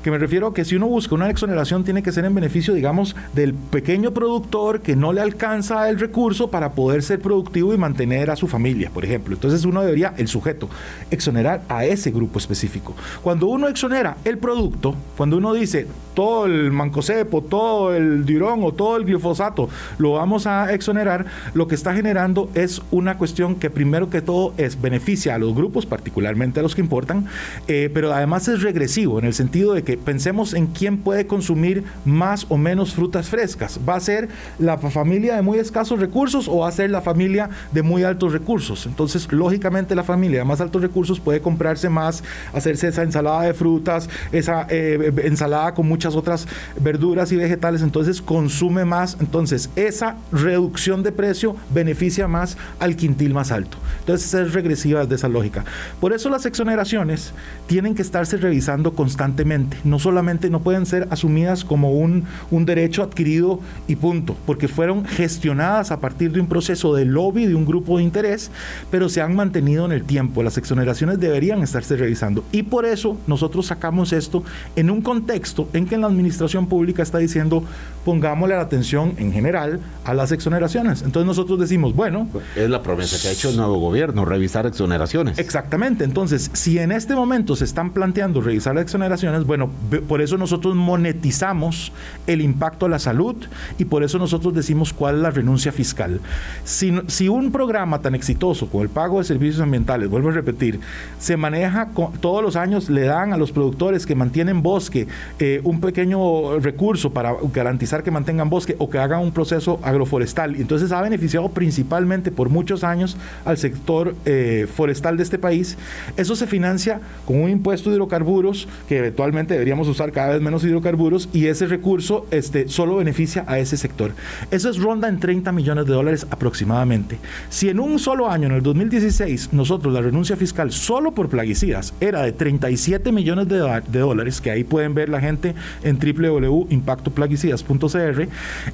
Que 0.03 0.11
me 0.11 0.17
refiero 0.17 0.47
a 0.47 0.53
que 0.53 0.65
si 0.65 0.75
uno 0.75 0.87
busca 0.87 1.15
una 1.15 1.29
exoneración 1.29 1.83
tiene 1.83 2.03
que 2.03 2.11
ser 2.11 2.25
en 2.25 2.35
beneficio, 2.35 2.73
digamos, 2.73 3.15
del 3.33 3.53
pequeño 3.53 4.11
productor 4.11 4.81
que 4.81 4.95
no 4.95 5.13
le 5.13 5.21
alcanza 5.21 5.89
el 5.89 5.99
recurso 5.99 6.51
para 6.51 6.73
poder 6.73 7.03
ser 7.03 7.19
productivo 7.19 7.73
y 7.73 7.77
mantener 7.77 8.29
a 8.29 8.35
su 8.35 8.47
familia, 8.47 8.89
por 8.89 9.05
ejemplo. 9.05 9.33
Entonces 9.33 9.65
uno 9.65 9.81
debería, 9.81 10.13
el 10.17 10.27
sujeto, 10.27 10.69
exonerar 11.09 11.63
a 11.69 11.85
ese 11.85 12.11
grupo 12.11 12.39
específico. 12.39 12.95
Cuando 13.21 13.47
uno 13.47 13.67
exonera 13.67 14.17
el 14.25 14.37
producto, 14.37 14.95
cuando 15.15 15.37
uno 15.37 15.53
dice 15.53 15.87
todo 16.13 16.45
el 16.45 16.71
mancocepo, 16.71 17.41
todo 17.41 17.95
el 17.95 18.25
dirón 18.25 18.63
o 18.63 18.73
todo 18.73 18.97
el 18.97 19.05
glifosato, 19.05 19.69
lo 19.97 20.13
vamos 20.13 20.47
a 20.47 20.73
exonerar, 20.73 21.25
lo 21.53 21.67
que 21.67 21.75
está 21.75 21.93
generando 21.93 22.49
es 22.53 22.81
una 22.91 23.17
cuestión 23.17 23.55
que 23.55 23.69
primero 23.69 24.09
que 24.09 24.21
todo 24.21 24.53
es 24.57 24.81
beneficia 24.81 25.35
a 25.35 25.37
los 25.37 25.55
grupos, 25.55 25.85
particularmente 25.85 26.59
a 26.59 26.63
los 26.63 26.75
que 26.75 26.81
importan, 26.81 27.25
eh, 27.67 27.89
pero 27.93 28.13
además 28.13 28.47
es 28.47 28.61
regresivo 28.61 29.19
en 29.19 29.25
el 29.25 29.33
sentido 29.33 29.73
de 29.73 29.83
que 29.83 29.97
pensemos 29.97 30.53
en 30.53 30.67
quién 30.67 30.97
puede 30.97 31.27
consumir 31.27 31.83
más 32.05 32.45
o 32.49 32.57
menos 32.57 32.93
frutas 32.93 33.29
frescas. 33.29 33.79
¿Va 33.87 33.95
a 33.95 33.99
ser 33.99 34.29
la 34.59 34.77
familia 34.77 35.35
de 35.35 35.41
muy 35.41 35.59
escasos 35.59 35.99
recursos 35.99 36.47
o 36.47 36.59
va 36.59 36.67
a 36.67 36.71
ser 36.71 36.89
la 36.89 37.01
familia 37.01 37.49
de 37.71 37.81
muy 37.81 38.03
altos 38.03 38.33
recursos? 38.33 38.85
Entonces, 38.85 39.31
lógicamente 39.31 39.95
la 39.95 40.03
familia 40.03 40.39
de 40.39 40.45
más 40.45 40.61
altos 40.61 40.81
recursos 40.81 41.19
puede 41.19 41.41
comprarse 41.41 41.89
más, 41.89 42.23
hacerse 42.53 42.87
esa 42.87 43.03
ensalada 43.03 43.43
de 43.43 43.53
frutas, 43.53 44.09
esa 44.31 44.67
eh, 44.69 45.11
ensalada 45.23 45.73
con 45.73 45.87
muchas 46.01 46.15
otras 46.15 46.47
verduras 46.79 47.31
y 47.31 47.35
vegetales, 47.35 47.83
entonces 47.83 48.23
consume 48.23 48.85
más. 48.85 49.17
Entonces, 49.19 49.69
esa 49.75 50.17
reducción 50.31 51.03
de 51.03 51.11
precio 51.11 51.55
beneficia 51.71 52.27
más 52.27 52.57
al 52.79 52.95
quintil 52.95 53.35
más 53.35 53.51
alto. 53.51 53.77
Entonces, 53.99 54.33
es 54.33 54.53
regresiva 54.53 55.05
de 55.05 55.13
esa 55.13 55.29
lógica. 55.29 55.63
Por 55.99 56.11
eso 56.11 56.29
las 56.29 56.47
exoneraciones 56.47 57.33
tienen 57.67 57.93
que 57.93 58.01
estarse 58.01 58.37
revisando 58.37 58.93
constantemente. 58.93 59.77
No 59.83 59.99
solamente 59.99 60.49
no 60.49 60.61
pueden 60.61 60.87
ser 60.87 61.07
asumidas 61.11 61.63
como 61.63 61.91
un, 61.91 62.25
un 62.49 62.65
derecho 62.65 63.03
adquirido 63.03 63.59
y 63.87 63.95
punto, 63.95 64.35
porque 64.47 64.67
fueron 64.67 65.05
gestionadas 65.05 65.91
a 65.91 65.99
partir 65.99 66.31
de 66.31 66.39
un 66.39 66.47
proceso 66.47 66.95
de 66.95 67.05
lobby 67.05 67.45
de 67.45 67.53
un 67.53 67.67
grupo 67.67 67.99
de 67.99 68.03
interés, 68.05 68.49
pero 68.89 69.07
se 69.07 69.21
han 69.21 69.35
mantenido 69.35 69.85
en 69.85 69.91
el 69.91 70.03
tiempo. 70.03 70.41
Las 70.41 70.57
exoneraciones 70.57 71.19
deberían 71.19 71.61
estarse 71.61 71.95
revisando. 71.95 72.43
Y 72.51 72.63
por 72.63 72.87
eso 72.87 73.17
nosotros 73.27 73.67
sacamos 73.67 74.13
esto 74.13 74.43
en 74.75 74.89
un 74.89 75.01
contexto 75.01 75.69
en 75.73 75.85
que 75.91 75.97
la 75.97 76.07
administración 76.07 76.67
pública 76.67 77.03
está 77.03 77.17
diciendo 77.17 77.65
pongámosle 78.05 78.55
la 78.55 78.61
atención 78.61 79.13
en 79.17 79.31
general 79.31 79.79
a 80.05 80.13
las 80.13 80.31
exoneraciones. 80.31 81.01
Entonces 81.01 81.27
nosotros 81.27 81.59
decimos, 81.59 81.95
bueno... 81.95 82.27
Es 82.55 82.69
la 82.69 82.81
promesa 82.81 83.17
que 83.21 83.27
ha 83.27 83.31
hecho 83.31 83.49
el 83.49 83.57
nuevo 83.57 83.77
gobierno, 83.77 84.25
revisar 84.25 84.65
exoneraciones. 84.65 85.37
Exactamente. 85.37 86.03
Entonces, 86.03 86.49
si 86.53 86.79
en 86.79 86.91
este 86.91 87.13
momento 87.13 87.55
se 87.55 87.65
están 87.65 87.91
planteando 87.91 88.41
revisar 88.41 88.75
las 88.75 88.83
exoneraciones, 88.83 89.45
bueno, 89.45 89.69
por 90.07 90.21
eso 90.21 90.37
nosotros 90.37 90.75
monetizamos 90.75 91.91
el 92.25 92.41
impacto 92.41 92.85
a 92.85 92.89
la 92.89 92.99
salud 92.99 93.35
y 93.77 93.85
por 93.85 94.03
eso 94.03 94.17
nosotros 94.17 94.53
decimos 94.53 94.93
cuál 94.93 95.17
es 95.17 95.21
la 95.21 95.31
renuncia 95.31 95.71
fiscal. 95.71 96.21
Si, 96.63 96.93
si 97.07 97.27
un 97.27 97.51
programa 97.51 98.01
tan 98.01 98.15
exitoso 98.15 98.67
como 98.67 98.83
el 98.83 98.89
pago 98.89 99.19
de 99.19 99.25
servicios 99.25 99.61
ambientales, 99.61 100.09
vuelvo 100.09 100.29
a 100.29 100.33
repetir, 100.33 100.79
se 101.19 101.37
maneja 101.37 101.89
todos 102.19 102.41
los 102.41 102.55
años, 102.55 102.89
le 102.89 103.01
dan 103.01 103.33
a 103.33 103.37
los 103.37 103.51
productores 103.51 104.05
que 104.05 104.15
mantienen 104.15 104.63
bosque 104.63 105.07
eh, 105.39 105.61
un 105.63 105.80
pequeño 105.81 106.59
recurso 106.59 107.11
para 107.11 107.35
garantizar 107.53 108.03
que 108.03 108.11
mantengan 108.11 108.49
bosque 108.49 108.75
o 108.77 108.89
que 108.89 108.99
hagan 108.99 109.21
un 109.21 109.31
proceso 109.31 109.79
agroforestal. 109.83 110.55
Y 110.55 110.61
entonces 110.61 110.91
ha 110.91 111.01
beneficiado 111.01 111.49
principalmente 111.49 112.31
por 112.31 112.49
muchos 112.49 112.83
años 112.83 113.17
al 113.45 113.57
sector 113.57 114.15
eh, 114.25 114.67
forestal 114.73 115.17
de 115.17 115.23
este 115.23 115.37
país. 115.37 115.77
Eso 116.15 116.35
se 116.35 116.47
financia 116.47 117.01
con 117.25 117.41
un 117.41 117.49
impuesto 117.49 117.89
de 117.89 117.95
hidrocarburos 117.95 118.67
que 118.87 118.99
eventualmente 118.99 119.53
deberíamos 119.53 119.87
usar 119.87 120.11
cada 120.11 120.29
vez 120.29 120.41
menos 120.41 120.63
hidrocarburos 120.63 121.29
y 121.33 121.47
ese 121.47 121.65
recurso 121.65 122.25
este, 122.31 122.67
solo 122.69 122.97
beneficia 122.97 123.43
a 123.47 123.59
ese 123.59 123.77
sector. 123.77 124.11
Eso 124.51 124.69
es 124.69 124.77
ronda 124.77 125.07
en 125.07 125.19
30 125.19 125.51
millones 125.51 125.85
de 125.85 125.93
dólares 125.93 126.27
aproximadamente. 126.29 127.17
Si 127.49 127.69
en 127.69 127.79
un 127.79 127.99
solo 127.99 128.29
año, 128.29 128.47
en 128.47 128.53
el 128.53 128.63
2016, 128.63 129.53
nosotros 129.53 129.93
la 129.93 130.01
renuncia 130.01 130.35
fiscal 130.35 130.71
solo 130.71 131.11
por 131.13 131.29
plaguicidas 131.29 131.93
era 131.99 132.21
de 132.21 132.31
37 132.31 133.11
millones 133.11 133.47
de, 133.47 133.81
de 133.87 133.99
dólares, 133.99 134.41
que 134.41 134.51
ahí 134.51 134.63
pueden 134.63 134.93
ver 134.93 135.09
la 135.09 135.19
gente 135.19 135.55
en 135.83 135.99
www.impactoplaguicidas.cr, 135.99 138.27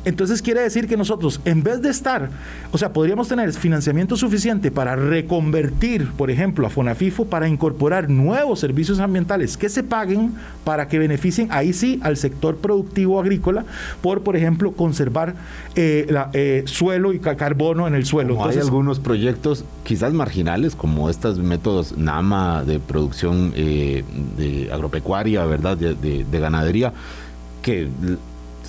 entonces 0.05 0.41
quiere 0.41 0.61
decir 0.61 0.87
que 0.87 0.95
nosotros, 0.97 1.41
en 1.45 1.63
vez 1.63 1.81
de 1.81 1.89
estar, 1.89 2.29
o 2.71 2.77
sea, 2.77 2.93
podríamos 2.93 3.27
tener 3.27 3.51
financiamiento 3.53 4.15
suficiente 4.15 4.71
para 4.71 4.95
reconvertir, 4.95 6.11
por 6.11 6.31
ejemplo, 6.31 6.67
a 6.67 6.69
Fonafifo 6.69 7.25
para 7.25 7.47
incorporar 7.47 8.09
nuevos 8.09 8.59
servicios 8.59 8.99
ambientales 8.99 9.57
que 9.57 9.69
se 9.69 9.83
paguen 9.83 10.33
para 10.63 10.87
que 10.87 10.99
beneficien 10.99 11.47
ahí 11.51 11.73
sí 11.73 11.99
al 12.03 12.17
sector 12.17 12.57
productivo 12.57 13.19
agrícola 13.19 13.65
por, 14.01 14.21
por 14.21 14.35
ejemplo, 14.35 14.71
conservar 14.71 15.35
eh, 15.75 16.05
la, 16.09 16.29
eh, 16.33 16.63
suelo 16.65 17.13
y 17.13 17.19
carbono 17.19 17.87
en 17.87 17.95
el 17.95 18.05
suelo. 18.05 18.43
hay 18.45 18.57
algunos 18.57 18.99
proyectos 18.99 19.63
quizás 19.83 20.13
marginales 20.13 20.75
como 20.75 21.09
estos 21.09 21.39
métodos 21.39 21.97
NAMA 21.97 22.63
de 22.63 22.79
producción 22.79 23.53
eh, 23.55 24.03
de 24.37 24.69
agropecuaria, 24.71 25.45
¿verdad? 25.45 25.77
de 25.77 26.39
ganadería, 26.39 26.86
que 27.61 27.89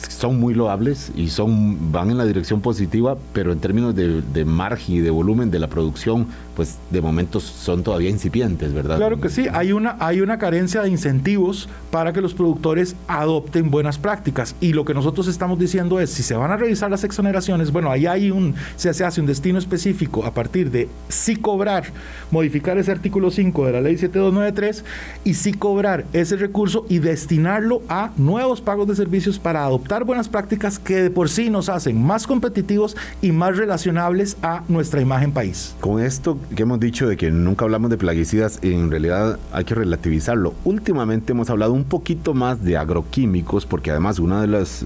son 0.09 0.39
muy 0.39 0.55
loables 0.55 1.11
y 1.17 1.29
son 1.29 1.93
van 1.93 2.11
en 2.11 2.19
la 2.19 2.25
dirección 2.25 2.61
positiva, 2.61 3.17
pero 3.33 3.53
en 3.53 3.59
términos 3.59 3.95
de, 3.95 4.23
de 4.23 4.45
margen 4.45 4.97
y 4.97 4.99
de 5.01 5.11
volumen 5.11 5.51
de 5.51 5.59
la 5.59 5.67
producción 5.67 6.29
pues 6.59 6.77
de 6.91 7.01
momentos 7.01 7.45
son 7.45 7.85
todavía 7.85 8.11
incipientes, 8.11 8.75
¿verdad? 8.75 8.97
Claro 8.97 9.21
que 9.21 9.29
sí, 9.29 9.47
hay 9.53 9.71
una, 9.71 9.97
hay 10.01 10.23
una 10.23 10.41
carencia 10.41 10.83
de 10.83 10.91
incentivos 10.91 11.69
para 11.93 12.13
que 12.13 12.21
los 12.21 12.35
productores 12.35 12.97
adopten 13.07 13.71
buenas 13.71 13.97
prácticas 13.97 14.57
y 14.61 14.73
lo 14.73 14.85
que 14.85 14.93
nosotros 14.93 15.29
estamos 15.29 15.61
diciendo 15.61 16.01
es, 16.01 16.11
si 16.11 16.25
se 16.25 16.35
van 16.35 16.51
a 16.51 16.57
revisar 16.57 16.91
las 16.91 17.05
exoneraciones, 17.05 17.71
bueno, 17.71 17.93
ahí 17.93 18.07
hay 18.07 18.33
un, 18.33 18.57
se, 18.75 18.89
hace 18.89 19.21
un 19.21 19.29
destino 19.29 19.57
específico 19.57 20.25
a 20.25 20.35
partir 20.35 20.73
de 20.73 20.89
sí 21.09 21.37
cobrar, 21.37 21.85
modificar 22.33 22.77
ese 22.77 22.91
artículo 22.91 23.31
5 23.31 23.67
de 23.67 23.73
la 23.75 23.81
ley 23.81 23.97
7293 23.97 24.85
y 25.23 25.35
sí 25.35 25.53
cobrar 25.53 26.07
ese 26.13 26.35
recurso 26.35 26.87
y 26.89 26.99
destinarlo 26.99 27.83
a 27.89 28.11
nuevos 28.17 28.61
pagos 28.61 28.89
de 28.89 28.97
servicios 28.97 29.39
para 29.39 29.63
adoptar 29.63 30.03
buenas 30.03 30.29
prácticas 30.29 30.81
que 30.81 31.03
de 31.03 31.11
por 31.13 31.29
sí 31.29 31.51
nos 31.51 31.69
hacen 31.69 32.03
más 32.03 32.27
competitivos 32.27 32.97
y 33.23 33.31
más 33.31 33.57
relacionables 33.57 34.37
a 34.43 34.65
nuestra 34.67 35.01
imagen 35.01 35.31
país. 35.31 35.77
Con 35.79 36.03
esto 36.03 36.37
que 36.55 36.63
hemos 36.63 36.81
dicho 36.81 37.09
de 37.09 37.17
que 37.17 37.31
nunca 37.31 37.65
hablamos 37.65 37.91
de 37.91 37.97
plaguicidas, 37.97 38.59
en 38.63 38.91
realidad 38.91 39.39
hay 39.53 39.65
que 39.65 39.75
relativizarlo. 39.75 40.55
Últimamente 40.65 41.33
hemos 41.33 41.51
hablado 41.51 41.73
un 41.73 41.85
poquito 41.85 42.35
más 42.35 42.65
de 42.65 42.77
agroquímicos, 42.77 43.67
porque 43.67 43.91
además 43.91 44.19
una 44.19 44.41
de 44.41 44.47
las 44.47 44.85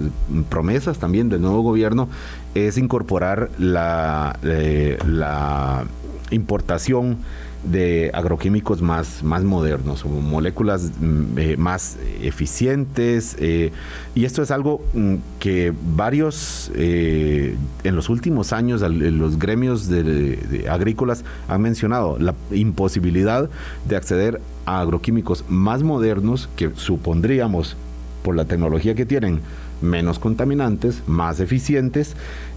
promesas 0.48 0.98
también 0.98 1.28
del 1.28 1.42
nuevo 1.42 1.62
gobierno 1.62 2.08
es 2.54 2.78
incorporar 2.78 3.50
la, 3.58 4.38
eh, 4.42 4.98
la 5.06 5.84
importación 6.30 7.18
de 7.64 8.10
agroquímicos 8.12 8.82
más, 8.82 9.22
más 9.22 9.44
modernos, 9.44 10.04
moléculas 10.04 10.90
mm, 11.00 11.38
eh, 11.38 11.56
más 11.56 11.96
eficientes. 12.20 13.36
Eh, 13.38 13.72
y 14.14 14.24
esto 14.24 14.42
es 14.42 14.50
algo 14.50 14.84
mm, 14.94 15.16
que 15.38 15.72
varios, 15.94 16.70
eh, 16.74 17.56
en 17.84 17.96
los 17.96 18.08
últimos 18.08 18.52
años, 18.52 18.80
los 18.82 19.38
gremios 19.38 19.88
de, 19.88 20.66
agrícolas 20.68 21.24
han 21.48 21.62
mencionado, 21.62 22.18
la 22.18 22.34
imposibilidad 22.50 23.48
de 23.88 23.96
acceder 23.96 24.40
a 24.66 24.80
agroquímicos 24.80 25.44
más 25.48 25.82
modernos 25.82 26.48
que 26.56 26.70
supondríamos, 26.74 27.76
por 28.22 28.36
la 28.36 28.44
tecnología 28.44 28.94
que 28.94 29.04
tienen, 29.04 29.40
menos 29.80 30.20
contaminantes, 30.20 31.02
más 31.08 31.40
eficientes 31.40 32.14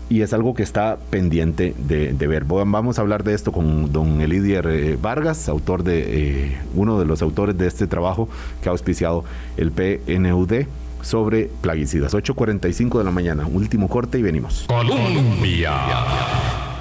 y 0.09 0.21
es 0.21 0.33
algo 0.33 0.53
que 0.53 0.63
está 0.63 0.97
pendiente 1.09 1.73
de, 1.77 2.27
ver. 2.27 2.45
Vamos 2.45 2.99
a 2.99 3.01
hablar 3.01 3.23
de 3.23 3.33
esto 3.33 3.51
con 3.51 3.91
don 3.91 4.21
Elidier 4.21 4.67
eh, 4.67 4.97
Vargas, 5.01 5.49
autor 5.49 5.83
de 5.83 6.03
eh, 6.45 6.57
uno 6.75 6.99
de 6.99 7.05
los 7.05 7.21
autores 7.21 7.57
de 7.57 7.67
este 7.67 7.87
trabajo 7.87 8.29
que 8.61 8.69
ha 8.69 8.71
auspiciado 8.71 9.23
el 9.57 9.71
PNUD 9.71 10.65
sobre 11.01 11.49
plaguicidas. 11.61 12.13
8.45 12.13 12.99
de 12.99 13.03
la 13.03 13.11
mañana, 13.11 13.47
último 13.47 13.89
corte 13.89 14.19
y 14.19 14.21
venimos. 14.21 14.65
Colombia. 14.67 15.73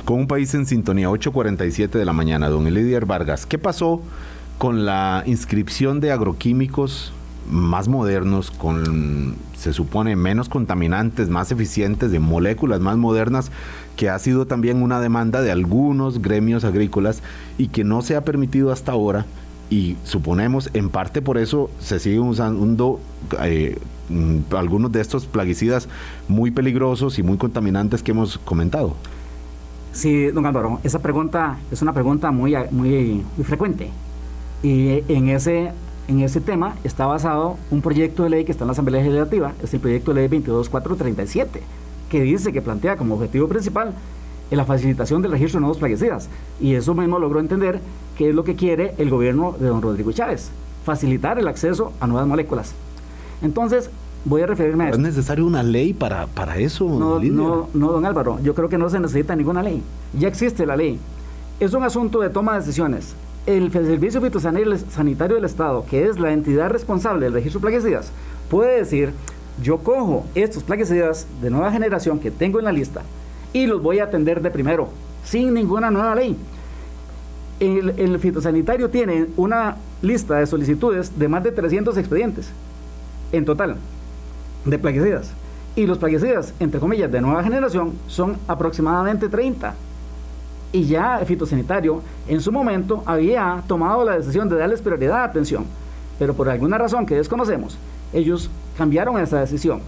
Con 0.05 0.21
un 0.21 0.27
país 0.27 0.53
en 0.55 0.67
sintonía, 0.67 1.09
8.47 1.09 1.91
de 1.91 2.05
la 2.05 2.13
mañana, 2.13 2.51
don 2.51 2.67
Elidier 2.67 3.07
Vargas, 3.07 3.47
¿qué 3.47 3.59
pasó 3.59 4.03
con 4.59 4.85
la 4.85 5.23
inscripción 5.27 6.01
de 6.01 6.13
agroquímicos 6.13 7.14
más 7.51 7.89
modernos, 7.89 8.51
con 8.51 9.37
se 9.57 9.73
supone 9.73 10.17
menos 10.17 10.49
contaminantes, 10.49 11.29
más 11.29 11.51
eficientes, 11.53 12.11
de 12.11 12.21
moléculas 12.21 12.81
más 12.81 12.97
modernas, 12.97 13.51
que 13.97 14.11
ha 14.11 14.19
sido 14.19 14.47
también 14.47 14.83
una 14.83 15.01
demanda 15.01 15.41
de 15.43 15.51
algunos 15.51 16.21
gremios 16.21 16.65
agrícolas 16.65 17.23
y 17.59 17.69
que 17.69 17.85
no 17.85 18.03
se 18.03 18.17
ha 18.17 18.25
permitido 18.25 18.73
hasta 18.73 18.93
ahora 18.93 19.27
y 19.71 19.97
suponemos 20.05 20.71
en 20.75 20.91
parte 20.91 21.23
por 21.23 21.39
eso 21.39 21.71
se 21.79 21.99
siguen 21.99 22.21
usando 22.21 23.01
eh, 23.43 23.79
mm, 24.09 24.55
algunos 24.55 24.93
de 24.93 25.01
estos 25.01 25.27
plaguicidas 25.27 25.89
muy 26.29 26.51
peligrosos 26.51 27.19
y 27.19 27.23
muy 27.23 27.39
contaminantes 27.39 28.03
que 28.03 28.13
hemos 28.13 28.39
comentado. 28.39 28.95
Sí, 29.93 30.27
don 30.27 30.45
Álvaro, 30.45 30.81
esa 30.83 30.99
pregunta 30.99 31.59
es 31.71 31.81
una 31.81 31.93
pregunta 31.93 32.31
muy, 32.31 32.55
muy, 32.71 33.25
muy 33.37 33.45
frecuente. 33.45 33.91
Y 34.63 35.03
en 35.09 35.29
ese 35.29 35.73
en 36.09 36.21
ese 36.21 36.41
tema 36.41 36.77
está 36.85 37.07
basado 37.07 37.57
un 37.71 37.81
proyecto 37.81 38.25
de 38.25 38.31
ley 38.31 38.45
que 38.45 38.53
está 38.53 38.65
en 38.65 38.69
la 38.69 38.73
Asamblea 38.73 39.03
Legislativa, 39.03 39.53
es 39.63 39.73
el 39.75 39.81
proyecto 39.81 40.13
de 40.13 40.21
ley 40.21 40.29
22437, 40.29 41.63
que 42.11 42.21
dice 42.23 42.53
que 42.53 42.63
plantea 42.63 42.97
como 42.97 43.15
objetivo 43.15 43.49
principal 43.49 43.95
la 44.57 44.65
facilitación 44.65 45.23
del 45.23 45.33
registro 45.33 45.59
de 45.59 45.63
nuevos 45.63 45.79
plaguicidas. 45.79 46.29
Y 46.61 46.75
eso 46.75 46.95
mismo 46.95 47.19
logró 47.19 47.41
entender 47.41 47.81
que 48.17 48.31
es 48.31 48.35
lo 48.35 48.45
que 48.45 48.55
quiere 48.55 48.95
el 48.99 49.11
gobierno 49.11 49.55
de 49.59 49.67
don 49.67 49.83
Rodrigo 49.83 50.13
Chávez, 50.13 50.51
facilitar 50.85 51.39
el 51.39 51.49
acceso 51.49 51.93
a 52.01 52.07
nuevas 52.07 52.27
moléculas. 52.27 52.75
Entonces, 53.43 53.91
voy 54.25 54.43
a 54.43 54.47
referirme 54.47 54.85
a 54.85 54.91
¿Es 54.91 54.99
necesario 54.99 55.47
una 55.47 55.63
ley 55.63 55.93
para, 55.93 56.27
para 56.27 56.59
eso? 56.59 56.87
No, 56.89 57.19
no, 57.21 57.69
no, 57.75 57.93
don 57.93 58.07
Álvaro, 58.07 58.39
yo 58.43 58.55
creo 58.55 58.69
que 58.69 58.79
no 58.79 58.89
se 58.89 59.01
necesita 59.01 59.37
ninguna 59.37 59.63
ley. 59.63 59.83
Ya 60.19 60.29
existe 60.29 60.67
la 60.67 60.77
ley. 60.77 60.99
Es 61.61 61.75
un 61.75 61.83
asunto 61.83 62.21
de 62.21 62.31
toma 62.31 62.53
de 62.53 62.61
decisiones 62.61 63.15
el 63.47 63.71
Servicio 63.71 64.23
Fitosanitario 64.23 65.37
del 65.37 65.45
Estado, 65.45 65.85
que 65.89 66.07
es 66.07 66.19
la 66.19 66.33
entidad 66.33 66.71
responsable 66.71 67.27
del 67.27 67.35
registro 67.35 67.61
de 67.61 67.67
plaguicidas, 67.67 68.11
puede 68.49 68.79
decir, 68.79 69.13
yo 69.63 69.79
cojo 69.79 70.25
estos 70.35 70.63
plaguicidas 70.63 71.27
de 71.43 71.51
nueva 71.51 71.71
generación 71.71 72.19
que 72.19 72.31
tengo 72.31 72.59
en 72.59 72.65
la 72.65 72.73
lista 72.73 73.03
y 73.53 73.67
los 73.67 73.83
voy 73.83 73.99
a 73.99 74.05
atender 74.05 74.41
de 74.41 74.51
primero, 74.51 74.89
sin 75.25 75.53
ninguna 75.53 75.91
nueva 75.91 76.15
ley. 76.15 76.37
El, 77.61 77.91
el 77.99 78.19
fitosanitario 78.19 78.89
tiene 78.91 79.27
una 79.37 79.77
lista 80.03 80.39
de 80.39 80.47
solicitudes 80.47 81.17
de 81.19 81.29
más 81.29 81.45
de 81.45 81.53
300 81.53 81.97
expedientes 81.99 82.51
en 83.31 83.45
total 83.45 83.77
de 84.65 84.79
plaguicidas. 84.79 85.31
Y 85.77 85.87
los 85.87 85.99
plaguicidas, 85.99 86.55
entre 86.61 86.81
comillas, 86.81 87.13
de 87.13 87.21
nueva 87.21 87.43
generación 87.45 87.93
son 88.07 88.37
aproximadamente 88.49 89.29
30 89.29 89.75
y 90.75 90.87
ya 90.87 91.21
el 91.21 91.27
fitosanitario 91.27 92.03
en 92.27 92.41
su 92.41 92.51
momento 92.51 93.05
había 93.07 93.63
tomado 93.69 94.05
la 94.05 94.19
decisión 94.19 94.49
de 94.49 94.57
darles 94.57 94.83
prioridad 94.83 95.21
a 95.21 95.25
atención, 95.25 95.65
pero 96.19 96.35
por 96.35 96.49
alguna 96.49 96.77
razón 96.77 97.07
que 97.07 97.15
desconocemos, 97.15 97.79
ellos 98.13 98.51
cambiaron 98.77 99.21
esa 99.21 99.39
decisión. 99.39 99.83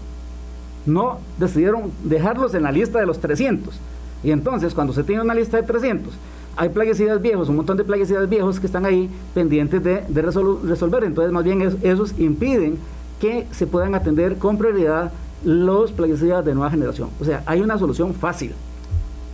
No 0.85 1.19
decidieron 1.37 1.91
dejarlos 2.05 2.53
en 2.53 2.63
la 2.63 2.71
lista 2.71 2.99
de 2.99 3.05
los 3.05 3.19
300. 3.19 3.77
Y 4.23 4.31
entonces, 4.31 4.73
cuando 4.73 4.93
se 4.93 5.03
tiene 5.03 5.21
una 5.21 5.35
lista 5.35 5.57
de 5.57 5.63
300, 5.63 6.13
hay 6.55 6.69
plaguicidas 6.69 7.21
viejos, 7.21 7.49
un 7.49 7.57
montón 7.57 7.75
de 7.75 7.83
plaguicidas 7.83 8.29
viejos 8.29 8.57
que 8.57 8.67
están 8.67 8.85
ahí 8.85 9.09
pendientes 9.33 9.83
de, 9.83 10.21
resolver. 10.21 11.03
Entonces, 11.03 11.33
más 11.33 11.43
bien 11.43 11.61
esos 11.83 12.17
impiden 12.17 12.77
que 13.19 13.45
se 13.51 13.67
puedan 13.67 13.93
atender 13.93 14.37
con 14.37 14.57
prioridad 14.57 15.11
los 15.43 15.91
plaguicidas 15.91 16.45
de 16.45 16.55
nueva 16.55 16.71
generación. 16.71 17.09
O 17.19 17.25
sea, 17.25 17.43
hay 17.45 17.59
una 17.59 17.77
solución 17.77 18.13
fácil 18.13 18.53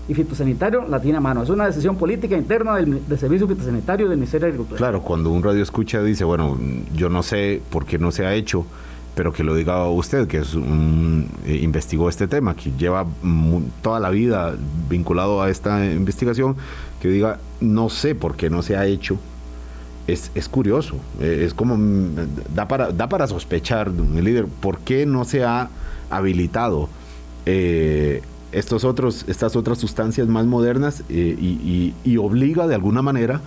y 0.08 0.14
fitosanitario 0.14 0.86
la 0.88 1.02
tiene 1.02 1.18
a 1.18 1.22
mano. 1.22 1.44
Es 1.44 1.50
una 1.50 1.66
decisión 1.66 1.96
política 1.96 2.36
interna 2.36 2.76
del, 2.76 3.02
Servicio 3.18 3.48
Fitosanitario 3.48 4.10
del 4.10 4.18
Ministerio 4.18 4.46
de 4.46 4.52
Agricultura. 4.52 4.78
Claro, 4.78 5.02
cuando 5.02 5.30
un 5.30 5.44
radio 5.44 5.64
escucha 5.64 6.02
dice, 6.02 6.24
bueno, 6.24 6.58
yo 6.96 7.10
no 7.10 7.24
sé 7.24 7.62
por 7.70 7.86
qué 7.86 7.98
no 7.98 8.12
se 8.12 8.26
ha 8.26 8.34
hecho, 8.34 8.66
pero 9.16 9.32
que 9.32 9.44
lo 9.44 9.56
diga 9.56 9.88
usted, 9.88 10.28
que 10.28 10.40
es 10.40 10.56
eh, 10.56 11.60
investigó 11.62 12.10
este 12.10 12.28
tema, 12.28 12.56
que 12.56 12.72
lleva 12.78 13.06
toda 13.82 14.00
la 14.00 14.10
vida 14.10 14.56
vinculado 14.90 15.42
a 15.42 15.50
esta 15.50 15.86
investigación, 15.86 16.56
que 17.02 17.08
diga, 17.08 17.40
no 17.62 17.90
sé 17.90 18.16
por 18.16 18.36
qué 18.36 18.50
no 18.50 18.62
se 18.62 18.76
ha 18.76 18.86
hecho. 18.86 19.18
es, 20.06 20.32
es 20.36 20.50
curioso, 20.50 20.98
eh, 21.22 21.44
es 21.46 21.54
como, 21.54 21.78
mm, 21.78 22.16
da 22.54 22.68
para, 22.68 22.92
da 22.92 23.08
para 23.08 23.26
sospechar, 23.26 23.88
el 23.88 24.24
líder, 24.24 24.48
¿por 24.48 24.80
qué 24.80 25.06
no 25.06 25.24
se 25.24 25.46
ha 25.46 25.70
habilitado 26.10 26.90
eh, 27.46 28.22
estas 28.54 29.56
otras 29.56 29.78
sustancias 29.78 30.28
más 30.28 30.46
modernas 30.46 31.04
eh, 31.10 31.94
y, 32.04 32.18
obliga 32.18 32.68
de 32.68 32.76
alguna 32.76 33.02
manera 33.02 33.42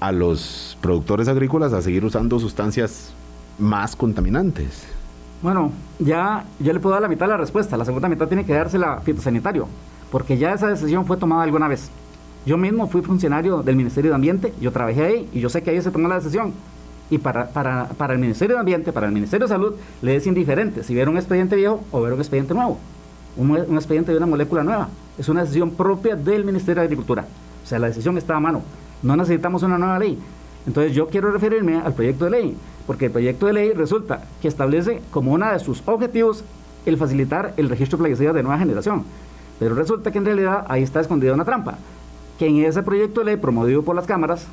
a 0.00 0.12
los 0.12 0.78
productores 0.80 1.28
agrícolas 1.28 1.72
a 1.72 1.82
seguir 1.82 2.04
usando 2.04 2.38
sustancias 2.38 3.12
más 3.58 3.96
contaminantes? 3.96 4.84
Bueno, 5.42 5.72
ya 5.98 6.44
le 6.58 6.80
puedo 6.80 6.94
dar 6.94 7.02
la 7.02 7.08
mitad 7.08 7.26
de 7.26 7.32
la 7.32 7.36
respuesta. 7.36 7.76
La 7.76 7.84
segunda 7.84 8.08
mitad 8.08 8.26
tiene 8.26 8.44
que 8.44 8.54
dársela 8.54 9.00
fitosanitario, 9.00 9.68
porque 10.10 10.38
ya 10.38 10.52
esa 10.52 10.68
decisión 10.68 11.06
fue 11.06 11.16
tomada 11.16 11.42
alguna 11.42 11.68
vez. 11.68 11.90
Yo 12.46 12.56
mismo 12.56 12.88
fui 12.88 13.02
funcionario 13.02 13.62
del 13.62 13.76
Ministerio 13.76 14.10
de 14.10 14.14
Ambiente, 14.14 14.54
yo 14.60 14.72
trabajé 14.72 15.04
ahí 15.04 15.28
y 15.32 15.40
yo 15.40 15.48
sé 15.48 15.62
que 15.62 15.70
ahí 15.70 15.82
se 15.82 15.90
tomó 15.90 16.08
la 16.08 16.16
decisión. 16.16 16.52
Y 17.10 17.18
para, 17.18 17.48
para, 17.48 17.88
para 17.90 18.14
el 18.14 18.18
Ministerio 18.18 18.56
de 18.56 18.60
Ambiente, 18.60 18.92
para 18.92 19.06
el 19.06 19.12
Ministerio 19.12 19.46
de 19.46 19.52
Salud, 19.52 19.74
le 20.02 20.16
es 20.16 20.26
indiferente 20.26 20.82
si 20.82 20.94
ver 20.94 21.08
un 21.08 21.16
expediente 21.16 21.56
viejo 21.56 21.82
o 21.90 22.00
ver 22.00 22.12
un 22.12 22.20
expediente 22.20 22.54
nuevo. 22.54 22.78
Un, 23.38 23.56
expediente 23.76 24.10
de 24.10 24.18
una 24.18 24.26
molécula 24.26 24.62
nueva. 24.62 24.88
Es 25.16 25.28
una 25.28 25.42
decisión 25.42 25.70
propia 25.70 26.16
del 26.16 26.44
Ministerio 26.44 26.82
de 26.82 26.86
Agricultura. 26.86 27.24
O 27.64 27.66
sea, 27.66 27.78
la 27.78 27.86
decisión 27.86 28.18
está 28.18 28.36
a 28.36 28.40
mano. 28.40 28.62
No 29.02 29.16
necesitamos 29.16 29.62
una 29.62 29.78
nueva 29.78 29.98
ley. 29.98 30.18
Entonces 30.66 30.92
yo 30.92 31.06
quiero 31.06 31.30
referirme 31.30 31.76
al 31.76 31.94
proyecto 31.94 32.24
de 32.24 32.30
ley 32.32 32.56
porque 32.86 33.06
el 33.06 33.12
proyecto 33.12 33.46
de 33.46 33.52
ley 33.52 33.72
resulta 33.72 34.24
que 34.42 34.48
establece 34.48 35.02
como 35.10 35.32
uno 35.32 35.52
de 35.52 35.58
sus 35.60 35.82
objetivos 35.86 36.42
el 36.86 36.96
facilitar 36.96 37.52
el 37.56 37.68
registro 37.68 37.96
de 37.96 38.02
plaguicidas 38.02 38.34
de 38.34 38.42
nueva 38.42 38.58
generación. 38.58 39.04
Pero 39.58 39.74
resulta 39.74 40.10
que 40.10 40.18
en 40.18 40.24
realidad 40.24 40.64
ahí 40.68 40.82
está 40.82 41.00
escondida 41.00 41.34
una 41.34 41.44
trampa, 41.44 41.78
que 42.38 42.46
en 42.46 42.64
ese 42.64 42.82
proyecto 42.82 43.20
de 43.20 43.26
ley 43.26 43.36
promovido 43.36 43.82
por 43.82 43.94
las 43.94 44.06
cámaras 44.06 44.46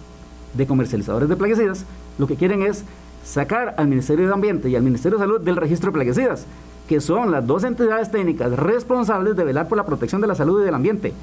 de 0.54 0.68
comercializadores 0.68 1.30
de 1.30 1.36
plaguicidas, 1.36 1.86
lo 2.18 2.28
que 2.28 2.36
quieren 2.36 2.62
es 2.62 2.84
sacar 3.26 3.76
al 3.78 3.88
Ministerio 3.88 4.28
de 4.28 4.34
Ambiente 4.34 4.70
y 4.70 4.76
al 4.76 4.84
Ministerio 4.84 5.18
de 5.18 5.24
Salud 5.24 5.42
del 5.42 5.56
registro 5.56 5.92
de 5.92 5.96
plaguicidas, 5.96 6.46
que 6.88 7.02
son 7.02 7.32
las 7.32 7.46
dos 7.46 7.64
entidades 7.64 8.12
técnicas 8.12 8.54
responsables 8.54 9.36
de 9.36 9.44
velar 9.44 9.68
por 9.68 9.78
la 9.78 9.86
protección 9.86 10.22
de 10.22 10.28
la 10.28 10.36
salud 10.36 10.62
y 10.62 10.66
del 10.66 10.76
ambiente. 10.76 11.14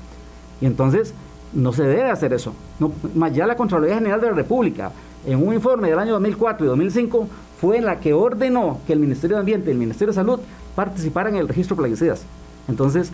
Y 0.60 0.66
entonces 0.66 1.14
no 1.52 1.72
se 1.72 1.84
debe 1.84 2.10
hacer 2.10 2.32
eso. 2.32 2.52
No, 2.80 2.92
más 3.14 3.34
ya 3.34 3.46
la 3.46 3.56
Contraloría 3.56 3.94
General 3.94 4.20
de 4.20 4.26
la 4.26 4.34
República 4.34 4.90
en 5.24 5.46
un 5.46 5.54
informe 5.54 5.88
del 5.88 5.98
año 5.98 6.12
2004 6.12 6.66
y 6.66 6.68
2005 6.68 7.28
fue 7.60 7.80
la 7.80 8.00
que 8.00 8.12
ordenó 8.12 8.80
que 8.86 8.92
el 8.92 8.98
Ministerio 8.98 9.36
de 9.36 9.40
Ambiente 9.40 9.70
y 9.70 9.72
el 9.72 9.78
Ministerio 9.78 10.08
de 10.08 10.16
Salud 10.16 10.40
participaran 10.74 11.34
en 11.34 11.40
el 11.40 11.48
registro 11.48 11.76
de 11.76 11.82
plaguicidas. 11.82 12.24
Entonces, 12.68 13.12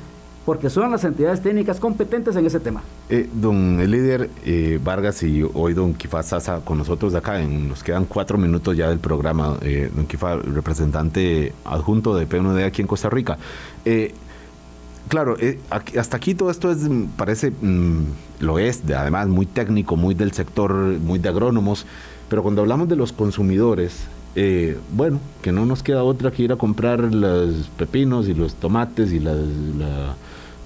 porque 0.48 0.70
son 0.70 0.90
las 0.90 1.04
entidades 1.04 1.42
técnicas 1.42 1.78
competentes 1.78 2.34
en 2.34 2.46
ese 2.46 2.58
tema. 2.58 2.80
Eh, 3.10 3.28
don 3.34 3.80
el 3.80 3.90
líder 3.90 4.30
eh, 4.46 4.80
Vargas 4.82 5.22
y 5.22 5.42
hoy 5.42 5.74
don 5.74 5.92
Kifa 5.92 6.22
Sasa 6.22 6.60
con 6.64 6.78
nosotros 6.78 7.12
de 7.12 7.18
acá, 7.18 7.42
en, 7.42 7.68
nos 7.68 7.82
quedan 7.82 8.06
cuatro 8.06 8.38
minutos 8.38 8.74
ya 8.74 8.88
del 8.88 8.98
programa, 8.98 9.58
eh, 9.60 9.90
don 9.94 10.06
Kifa, 10.06 10.36
representante 10.36 11.52
adjunto 11.66 12.16
de 12.16 12.26
PNUD 12.26 12.60
aquí 12.60 12.80
en 12.80 12.88
Costa 12.88 13.10
Rica. 13.10 13.36
Claro, 15.08 15.36
hasta 15.98 16.16
aquí 16.16 16.34
todo 16.34 16.50
esto 16.50 16.72
es, 16.72 16.78
parece, 17.18 17.50
mm, 17.50 18.04
lo 18.40 18.58
es, 18.58 18.86
de, 18.86 18.94
además 18.94 19.28
muy 19.28 19.44
técnico, 19.44 19.96
muy 19.96 20.14
del 20.14 20.32
sector, 20.32 20.72
muy 20.72 21.18
de 21.18 21.28
agrónomos, 21.28 21.84
pero 22.30 22.42
cuando 22.42 22.62
hablamos 22.62 22.88
de 22.88 22.96
los 22.96 23.12
consumidores, 23.12 24.06
bueno, 24.94 25.20
que 25.42 25.52
no 25.52 25.66
nos 25.66 25.82
queda 25.82 26.04
otra 26.04 26.30
que 26.30 26.44
ir 26.44 26.52
a 26.52 26.56
comprar 26.56 27.00
los 27.12 27.68
pepinos 27.76 28.28
y 28.28 28.34
los 28.34 28.54
tomates 28.54 29.12
y 29.12 29.20
la, 29.20 29.34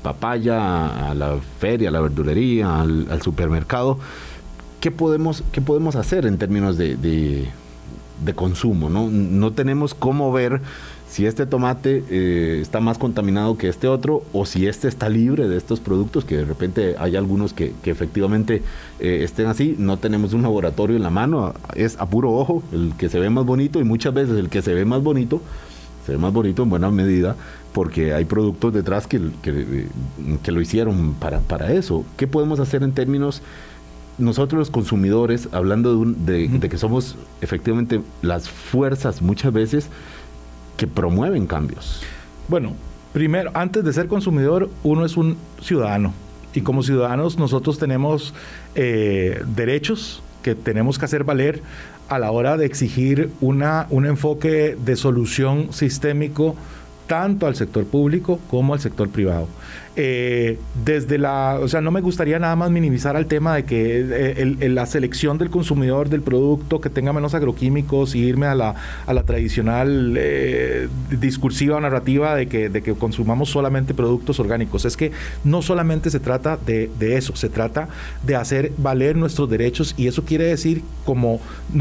papaya 0.03 1.11
a 1.11 1.15
la 1.15 1.39
feria, 1.59 1.89
a 1.89 1.93
la 1.93 2.01
verdulería, 2.01 2.81
al, 2.81 3.23
supermercado. 3.23 3.99
¿Qué 4.81 4.91
podemos, 4.91 5.45
¿Qué 5.53 5.61
podemos 5.61 5.97
hacer 5.97 6.27
en 6.27 6.39
términos 6.39 6.77
de, 6.77 6.97
de, 6.97 8.35
consumo? 8.35 8.91
¿no? 8.91 9.09
no 9.11 9.53
tenemos 9.53 9.95
cómo 9.95 10.33
ver 10.33 10.61
si 11.13 11.27
este 11.27 11.45
tomate 11.45 12.03
eh, 12.09 12.61
está 12.63 12.81
más 12.81 12.97
contaminado 12.97 13.59
que 13.59 13.69
este 13.69 13.87
otro 13.87 14.23
o 14.33 14.47
si 14.47 14.67
este 14.67 14.89
está 14.89 15.11
libre 15.11 15.47
de 15.47 15.59
estos 15.59 15.79
productos, 15.79 16.25
que 16.25 16.39
de 16.39 16.47
repente 16.47 16.95
hay 16.99 17.17
algunos 17.17 17.53
que, 17.53 17.75
efectivamente 17.85 18.63
eh, 18.99 19.21
estén 19.23 19.47
así, 19.47 19.77
no 19.79 19.99
tenemos 19.99 20.33
un 20.33 20.41
laboratorio 20.41 20.97
en 20.97 21.03
la 21.03 21.11
mano, 21.11 21.53
es 21.75 22.01
a 22.01 22.07
puro 22.07 22.33
ojo 22.33 22.63
el 22.73 22.95
que 22.97 23.11
se 23.11 23.19
ve 23.19 23.29
más 23.29 23.45
bonito 23.45 23.79
y 23.79 23.85
muchas 23.85 24.15
veces 24.15 24.39
el 24.39 24.49
que 24.49 24.63
se 24.63 24.73
ve 24.73 24.87
más 24.87 25.03
bonito, 25.03 25.43
se 26.07 26.13
ve 26.13 26.19
más 26.19 26.33
bonito 26.33 26.63
en 26.63 26.71
buena 26.71 26.91
medida 26.91 27.37
porque 27.73 28.13
hay 28.13 28.25
productos 28.25 28.73
detrás 28.73 29.07
que, 29.07 29.21
que, 29.43 30.53
lo 30.53 30.61
hicieron 30.61 31.15
para, 31.15 31.41
para 31.41 31.73
eso. 31.73 32.05
¿Qué 32.17 32.27
podemos 32.27 32.61
hacer 32.61 32.83
en 32.83 32.93
términos 32.93 33.43
nosotros 34.19 34.59
los 34.59 34.71
consumidores, 34.71 35.49
hablando 35.53 36.05
de, 36.05 36.49
de, 36.49 36.69
que 36.69 36.79
somos 36.79 37.17
efectivamente 37.41 38.03
las 38.21 38.49
fuerzas 38.49 39.23
muchas 39.23 39.53
veces 39.53 39.89
que 40.77 40.87
promueven 40.87 41.47
cambios? 41.47 42.03
Bueno, 42.49 42.75
primero, 43.13 43.51
antes 43.55 43.85
de 43.85 43.93
ser 43.93 44.07
consumidor, 44.07 44.69
uno 44.83 45.07
es 45.07 45.17
un 45.17 45.37
ciudadano. 45.61 46.13
Y 46.55 46.61
como 46.61 46.83
ciudadanos 46.83 47.39
nosotros 47.39 47.79
tenemos 47.79 48.35
eh, 48.75 49.43
derechos 49.47 50.23
que 50.43 50.55
tenemos 50.55 50.99
que 50.99 51.07
hacer 51.07 51.25
valer 51.25 51.63
a 52.09 52.19
la 52.19 52.31
hora 52.31 52.57
de 52.59 52.67
exigir 52.67 53.31
una, 53.41 53.87
un 53.89 54.05
enfoque 54.05 54.77
de 54.85 54.97
solución 54.97 55.73
sistémico 55.73 56.57
tanto 57.07 57.47
al 57.47 57.57
sector 57.57 57.85
público 57.85 58.41
como 58.49 58.75
al 58.75 58.81
sector 58.81 59.09
privado. 59.09 59.49
Eh, 59.95 60.59
desde 60.87 61.19
la, 61.19 61.59
o 61.61 61.69
sea, 61.69 61.83
no 61.83 61.91
me 61.91 62.01
gustaría 62.01 62.39
nada 62.39 62.57
más 62.57 62.71
minimizar 62.71 63.15
al 63.15 63.27
tema 63.27 63.55
de 63.55 63.65
que 63.65 64.01
eh, 64.01 64.69
la 64.71 64.87
selección 64.87 65.37
del 65.37 65.51
consumidor 65.51 66.09
del 66.09 66.23
producto 66.23 66.81
que 66.81 66.89
tenga 66.89 67.13
menos 67.13 67.35
agroquímicos 67.35 68.15
y 68.15 68.21
irme 68.21 68.47
a 68.47 68.55
la, 68.55 68.75
a 69.07 69.13
la 69.13 69.25
tradicional 69.25 70.15
eh, 70.17 70.89
discursiva 71.11 71.79
narrativa 71.79 72.35
de 72.35 72.49
que, 72.49 72.71
de 72.71 72.83
que 72.83 72.95
consumamos 72.95 73.51
solamente 73.51 73.93
productos 73.93 74.41
orgánicos. 74.41 74.87
Es 74.87 74.97
que 74.97 75.13
no 75.45 75.61
solamente 75.61 76.09
se 76.09 76.21
trata 76.21 76.57
de, 76.57 76.91
de 76.99 77.19
eso, 77.19 77.37
se 77.37 77.51
trata 77.51 77.89
de 78.23 78.35
hacer 78.37 78.73
valer 78.79 79.17
nuestros 79.17 79.51
derechos 79.51 79.95
y 79.99 80.07
eso 80.07 80.25
quiere 80.25 80.45
decir, 80.45 80.83
como 81.05 81.39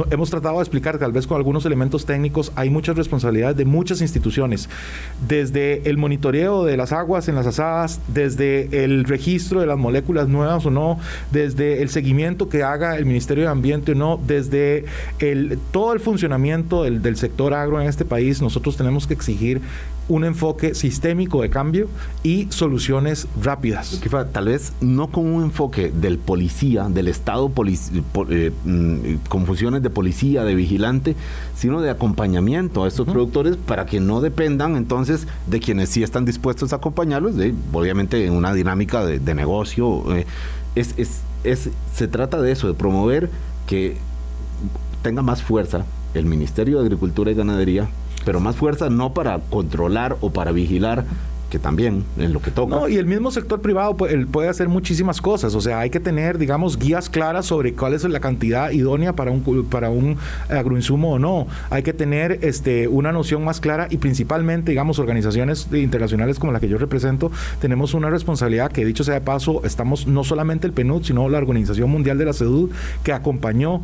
hemos 0.09 0.30
tratado 0.30 0.57
de 0.57 0.64
explicar, 0.64 0.97
tal 0.97 1.14
vez 1.14 1.28
con 1.28 1.38
algunos 1.38 1.66
elementos 1.66 2.05
técnicos, 2.05 2.51
hay 2.55 2.70
muchas 2.70 2.97
responsabilidades 2.97 3.55
de 3.55 3.64
muchas 3.64 4.01
instituciones, 4.01 4.68
desde 5.30 5.89
el 5.89 5.97
monitoreo 5.97 6.66
de 6.66 6.76
las 6.76 6.91
aguas 6.91 7.30
en 7.30 7.36
las 7.36 7.47
asadas, 7.47 8.00
desde 8.07 8.83
el 8.83 9.05
registro 9.05 9.59
de 9.59 9.67
las 9.67 9.77
moléculas 9.77 10.27
nuevas 10.27 10.65
o 10.65 10.71
no, 10.71 10.99
desde 11.31 11.81
el 11.81 11.89
seguimiento 11.89 12.49
que 12.49 12.63
haga 12.63 12.97
el 12.97 13.05
Ministerio 13.05 13.45
de 13.45 13.49
Ambiente 13.49 13.93
o 13.93 13.95
no, 13.95 14.19
desde 14.25 14.85
el, 15.19 15.59
todo 15.71 15.93
el 15.93 15.99
funcionamiento 15.99 16.83
del, 16.83 17.01
del 17.01 17.17
sector 17.17 17.53
agro 17.53 17.81
en 17.81 17.87
este 17.87 18.05
país, 18.05 18.41
nosotros 18.41 18.77
tenemos 18.77 19.07
que 19.07 19.13
exigir 19.13 19.61
un 20.12 20.26
enfoque 20.26 20.76
sistémico 20.76 21.41
de 21.41 21.49
cambio 21.49 21.88
y 22.22 22.47
soluciones 22.49 23.30
rápidas. 23.41 24.01
Tal 24.34 24.45
vez 24.45 24.74
no 24.82 25.07
con 25.07 25.26
un 25.26 25.43
enfoque 25.43 25.89
del 25.89 26.18
policía, 26.18 26.89
del 26.89 27.07
Estado 27.07 27.49
eh, 28.30 28.51
mm, 28.66 29.16
con 29.30 29.45
funciones 29.45 29.82
de 29.82 29.89
policía, 29.89 30.43
de 30.43 30.53
vigilante, 30.53 31.16
sino 31.55 31.80
de 31.80 31.89
acompañamiento 31.89 32.84
a 32.84 32.89
estos 32.89 33.07
productores 33.07 33.55
para 33.55 33.86
que 33.86 34.01
no 34.01 34.20
dependan 34.20 34.76
entonces 34.76 35.28
de 35.47 35.62
quienes 35.62 35.88
sí 35.88 36.03
están 36.03 36.26
dispuestos 36.26 36.74
a 36.74 36.76
acompañarlos, 36.76 37.38
de, 37.38 37.55
obviamente 37.72 38.26
en 38.26 38.34
una 38.34 38.53
dinámica 38.53 39.05
de, 39.05 39.34
negocio. 39.34 40.14
Eh, 40.14 40.26
es, 40.76 40.93
es, 41.45 41.70
se 41.95 42.07
trata 42.09 42.41
de 42.41 42.51
eso, 42.51 42.68
de 42.68 42.74
promover 42.74 43.30
que 43.66 43.95
tenga 45.03 45.22
más 45.22 45.41
fuerza 45.41 45.86
el 46.14 46.26
Ministerio 46.26 46.80
de 46.80 46.84
Agricultura 46.84 47.32
y 47.32 47.34
Ganadería 47.34 47.88
pero 48.26 48.39
más 48.39 48.55
fuerza 48.55 48.89
no 48.89 49.13
para 49.13 49.39
controlar 49.39 50.17
o 50.22 50.32
para 50.32 50.51
vigilar 50.51 51.05
que 51.51 51.59
también 51.59 52.05
en 52.17 52.33
lo 52.33 52.41
que 52.41 52.49
toca. 52.49 52.73
No, 52.73 52.87
y 52.87 52.95
el 52.95 53.05
mismo 53.05 53.29
sector 53.29 53.61
privado 53.61 53.95
puede, 53.95 54.49
hacer 54.49 54.69
muchísimas 54.69 55.21
cosas, 55.21 55.53
o 55.53 55.61
sea, 55.61 55.79
hay 55.79 55.89
que 55.89 55.99
tener, 55.99 56.37
digamos, 56.37 56.79
guías 56.79 57.09
claras 57.09 57.45
sobre 57.45 57.73
cuál 57.73 57.93
es 57.93 58.03
la 58.05 58.19
cantidad 58.19 58.71
idónea 58.71 59.13
para 59.13 59.31
un 59.31 59.41
para 59.69 59.89
un 59.89 60.17
agroinsumo 60.49 61.13
o 61.13 61.19
no. 61.19 61.47
Hay 61.69 61.83
que 61.83 61.93
tener 61.93 62.39
este 62.41 62.87
una 62.87 63.11
noción 63.11 63.43
más 63.43 63.59
clara 63.59 63.87
y 63.89 63.97
principalmente, 63.97 64.71
digamos, 64.71 64.97
organizaciones 64.97 65.67
internacionales 65.73 66.39
como 66.39 66.53
la 66.53 66.59
que 66.59 66.69
yo 66.69 66.77
represento, 66.77 67.31
tenemos 67.59 67.93
una 67.93 68.09
responsabilidad 68.09 68.71
que 68.71 68.85
dicho 68.85 69.03
sea 69.03 69.15
de 69.15 69.21
paso, 69.21 69.61
estamos 69.65 70.07
no 70.07 70.23
solamente 70.23 70.67
el 70.67 70.73
PNUD, 70.73 71.03
sino 71.03 71.27
la 71.27 71.37
Organización 71.37 71.89
Mundial 71.89 72.17
de 72.17 72.25
la 72.25 72.33
Salud 72.33 72.71
que 73.03 73.11
acompañó 73.11 73.81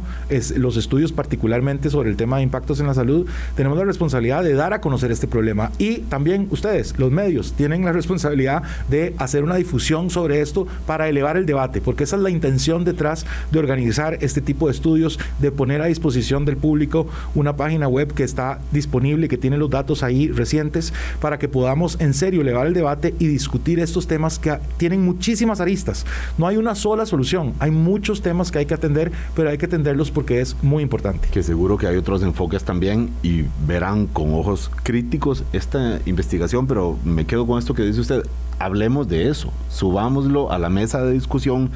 los 0.55 0.77
estudios 0.77 1.11
particularmente 1.11 1.89
sobre 1.89 2.09
el 2.09 2.15
tema 2.15 2.37
de 2.37 2.43
impactos 2.43 2.79
en 2.79 2.87
la 2.87 2.93
salud, 2.93 3.27
tenemos 3.55 3.77
la 3.77 3.83
responsabilidad 3.83 4.43
de 4.43 4.53
dar 4.53 4.73
a 4.73 4.79
conocer 4.79 5.11
este 5.11 5.27
problema 5.27 5.71
y 5.77 5.97
también 5.99 6.47
ustedes, 6.49 6.97
los 6.97 7.11
medios 7.11 7.56
tienen 7.57 7.83
la 7.83 7.91
responsabilidad 7.91 8.63
de 8.89 9.13
hacer 9.17 9.43
una 9.43 9.55
difusión 9.55 10.09
sobre 10.09 10.41
esto 10.41 10.67
para 10.85 11.09
elevar 11.09 11.35
el 11.35 11.45
debate, 11.45 11.81
porque 11.81 12.05
esa 12.05 12.15
es 12.15 12.21
la 12.21 12.29
intención 12.29 12.85
detrás 12.85 13.25
de 13.51 13.59
organizar 13.59 14.17
este 14.21 14.41
tipo 14.41 14.67
de 14.67 14.73
estudios, 14.73 15.19
de 15.39 15.51
poner 15.51 15.81
a 15.81 15.85
disposición 15.87 16.45
del 16.45 16.57
público 16.57 17.07
una 17.35 17.55
página 17.55 17.87
web 17.87 18.13
que 18.13 18.23
está 18.23 18.59
disponible, 18.71 19.27
que 19.27 19.37
tiene 19.37 19.57
los 19.57 19.69
datos 19.69 20.03
ahí 20.03 20.29
recientes, 20.29 20.93
para 21.19 21.39
que 21.39 21.49
podamos 21.49 21.97
en 21.99 22.13
serio 22.13 22.41
elevar 22.41 22.67
el 22.67 22.73
debate 22.73 23.15
y 23.19 23.27
discutir 23.27 23.79
estos 23.79 24.07
temas 24.07 24.39
que 24.39 24.57
tienen 24.77 25.03
muchísimas 25.03 25.59
aristas. 25.59 26.05
No 26.37 26.47
hay 26.47 26.57
una 26.57 26.75
sola 26.75 27.05
solución, 27.05 27.53
hay 27.59 27.71
muchos 27.71 28.21
temas 28.21 28.51
que 28.51 28.59
hay 28.59 28.65
que 28.65 28.73
atender, 28.75 29.11
pero 29.35 29.49
hay 29.49 29.57
que 29.57 29.65
atenderlos 29.65 30.11
porque 30.11 30.41
es 30.41 30.55
muy 30.61 30.83
importante. 30.83 31.27
Que 31.31 31.41
seguro 31.41 31.77
que 31.77 31.87
hay 31.87 31.97
otros 31.97 32.21
enfoques 32.21 32.63
también 32.63 33.09
y 33.23 33.45
verán 33.65 34.05
con 34.05 34.33
ojos 34.33 34.69
críticos 34.83 35.43
esta 35.53 35.99
investigación, 36.05 36.67
pero 36.67 36.97
me 37.03 37.25
quedo 37.25 37.46
con 37.47 37.59
esto 37.59 37.73
que 37.73 37.83
dice 37.83 38.01
usted 38.01 38.23
hablemos 38.59 39.07
de 39.07 39.29
eso, 39.29 39.51
subámoslo 39.69 40.51
a 40.51 40.57
la 40.57 40.69
mesa 40.69 41.01
de 41.03 41.13
discusión 41.13 41.69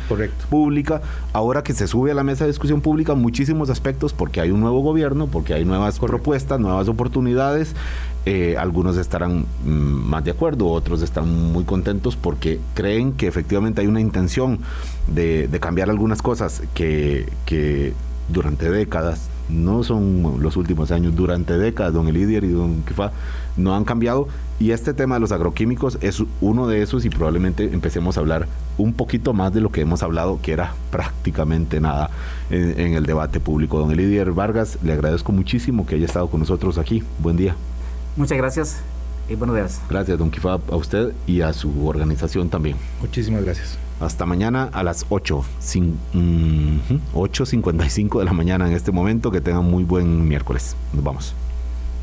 pública. 0.50 1.02
Ahora 1.34 1.64
que 1.64 1.74
se 1.74 1.88
sube 1.88 2.12
a 2.12 2.14
la 2.14 2.24
mesa 2.24 2.46
de 2.46 2.52
discusión 2.52 2.82
pública 2.82 3.14
muchísimos 3.14 3.70
aspectos, 3.70 4.14
porque 4.14 4.42
hay 4.42 4.52
un 4.52 4.62
nuevo 4.62 4.82
gobierno, 4.82 5.28
porque 5.28 5.54
hay 5.54 5.66
nuevas 5.66 6.00
propuestas, 6.00 6.60
nuevas 6.60 6.88
oportunidades. 6.88 7.76
Eh, 8.26 8.56
algunos 8.58 8.98
estarán 8.98 9.46
mm, 9.66 9.70
más 9.70 10.24
de 10.24 10.32
acuerdo, 10.32 10.68
otros 10.70 11.02
están 11.02 11.52
muy 11.52 11.64
contentos 11.64 12.16
porque 12.16 12.60
creen 12.76 13.14
que 13.14 13.28
efectivamente 13.28 13.82
hay 13.82 13.88
una 13.88 14.00
intención 14.00 14.60
de, 15.08 15.50
cambiar 15.60 15.90
algunas 15.90 16.22
cosas 16.22 16.62
que, 16.76 17.28
que 17.46 17.94
durante 18.30 18.70
décadas 18.70 19.30
no 19.50 19.84
son 19.84 20.38
los 20.40 20.56
últimos 20.56 20.92
años, 20.92 21.16
durante 21.16 21.58
décadas, 21.58 21.94
don 21.94 22.08
Elidier 22.08 22.44
y 22.44 22.50
don 22.50 22.84
Kifa 22.84 23.12
no 23.58 23.76
han 23.76 23.84
cambiado. 23.84 24.28
Y 24.62 24.72
este 24.74 24.94
tema 24.94 25.16
de 25.16 25.22
los 25.22 25.32
agroquímicos 25.32 25.98
es 26.02 26.22
uno 26.40 26.68
de 26.68 26.84
esos 26.84 27.04
y 27.04 27.10
probablemente 27.10 27.74
empecemos 27.74 28.16
a 28.16 28.20
hablar 28.20 28.48
un 28.78 28.94
poquito 28.94 29.34
más 29.34 29.52
de 29.52 29.60
lo 29.60 29.72
que 29.72 29.82
hemos 29.82 30.04
hablado, 30.04 30.40
que 30.40 30.52
era 30.52 30.76
prácticamente 30.92 31.82
nada 31.82 32.12
en, 32.52 32.94
el 32.94 33.08
debate 33.08 33.40
público. 33.40 33.80
Don 33.80 33.90
Elidier 33.90 34.32
Vargas, 34.34 34.78
le 34.84 34.94
agradezco 34.94 35.32
muchísimo 35.32 35.88
que 35.88 35.96
haya 35.96 36.06
estado 36.06 36.30
con 36.30 36.42
nosotros 36.42 36.78
aquí. 36.78 37.02
Buen 37.18 37.38
día. 37.38 37.56
Muchas 38.16 38.38
gracias 38.38 38.82
y 39.28 39.34
buenos 39.34 39.56
días. 39.56 39.82
Gracias, 39.90 40.20
don 40.20 40.30
Kifa, 40.30 40.60
a 40.70 40.76
usted 40.76 41.12
y 41.26 41.42
a 41.42 41.54
su 41.54 41.88
organización 41.88 42.50
también. 42.50 42.78
Muchísimas 43.02 43.44
gracias. 43.44 43.80
Hasta 44.00 44.28
mañana 44.28 44.70
a 44.74 44.84
las 44.84 45.08
8, 45.10 45.44
8.55 45.64 48.20
de 48.20 48.26
la 48.26 48.34
mañana 48.34 48.68
en 48.68 48.74
este 48.74 48.92
momento. 48.92 49.32
Que 49.32 49.42
tengan 49.42 49.66
muy 49.66 49.86
buen 49.86 50.28
miércoles. 50.28 50.76
Nos 50.94 51.04
vamos. 51.04 51.34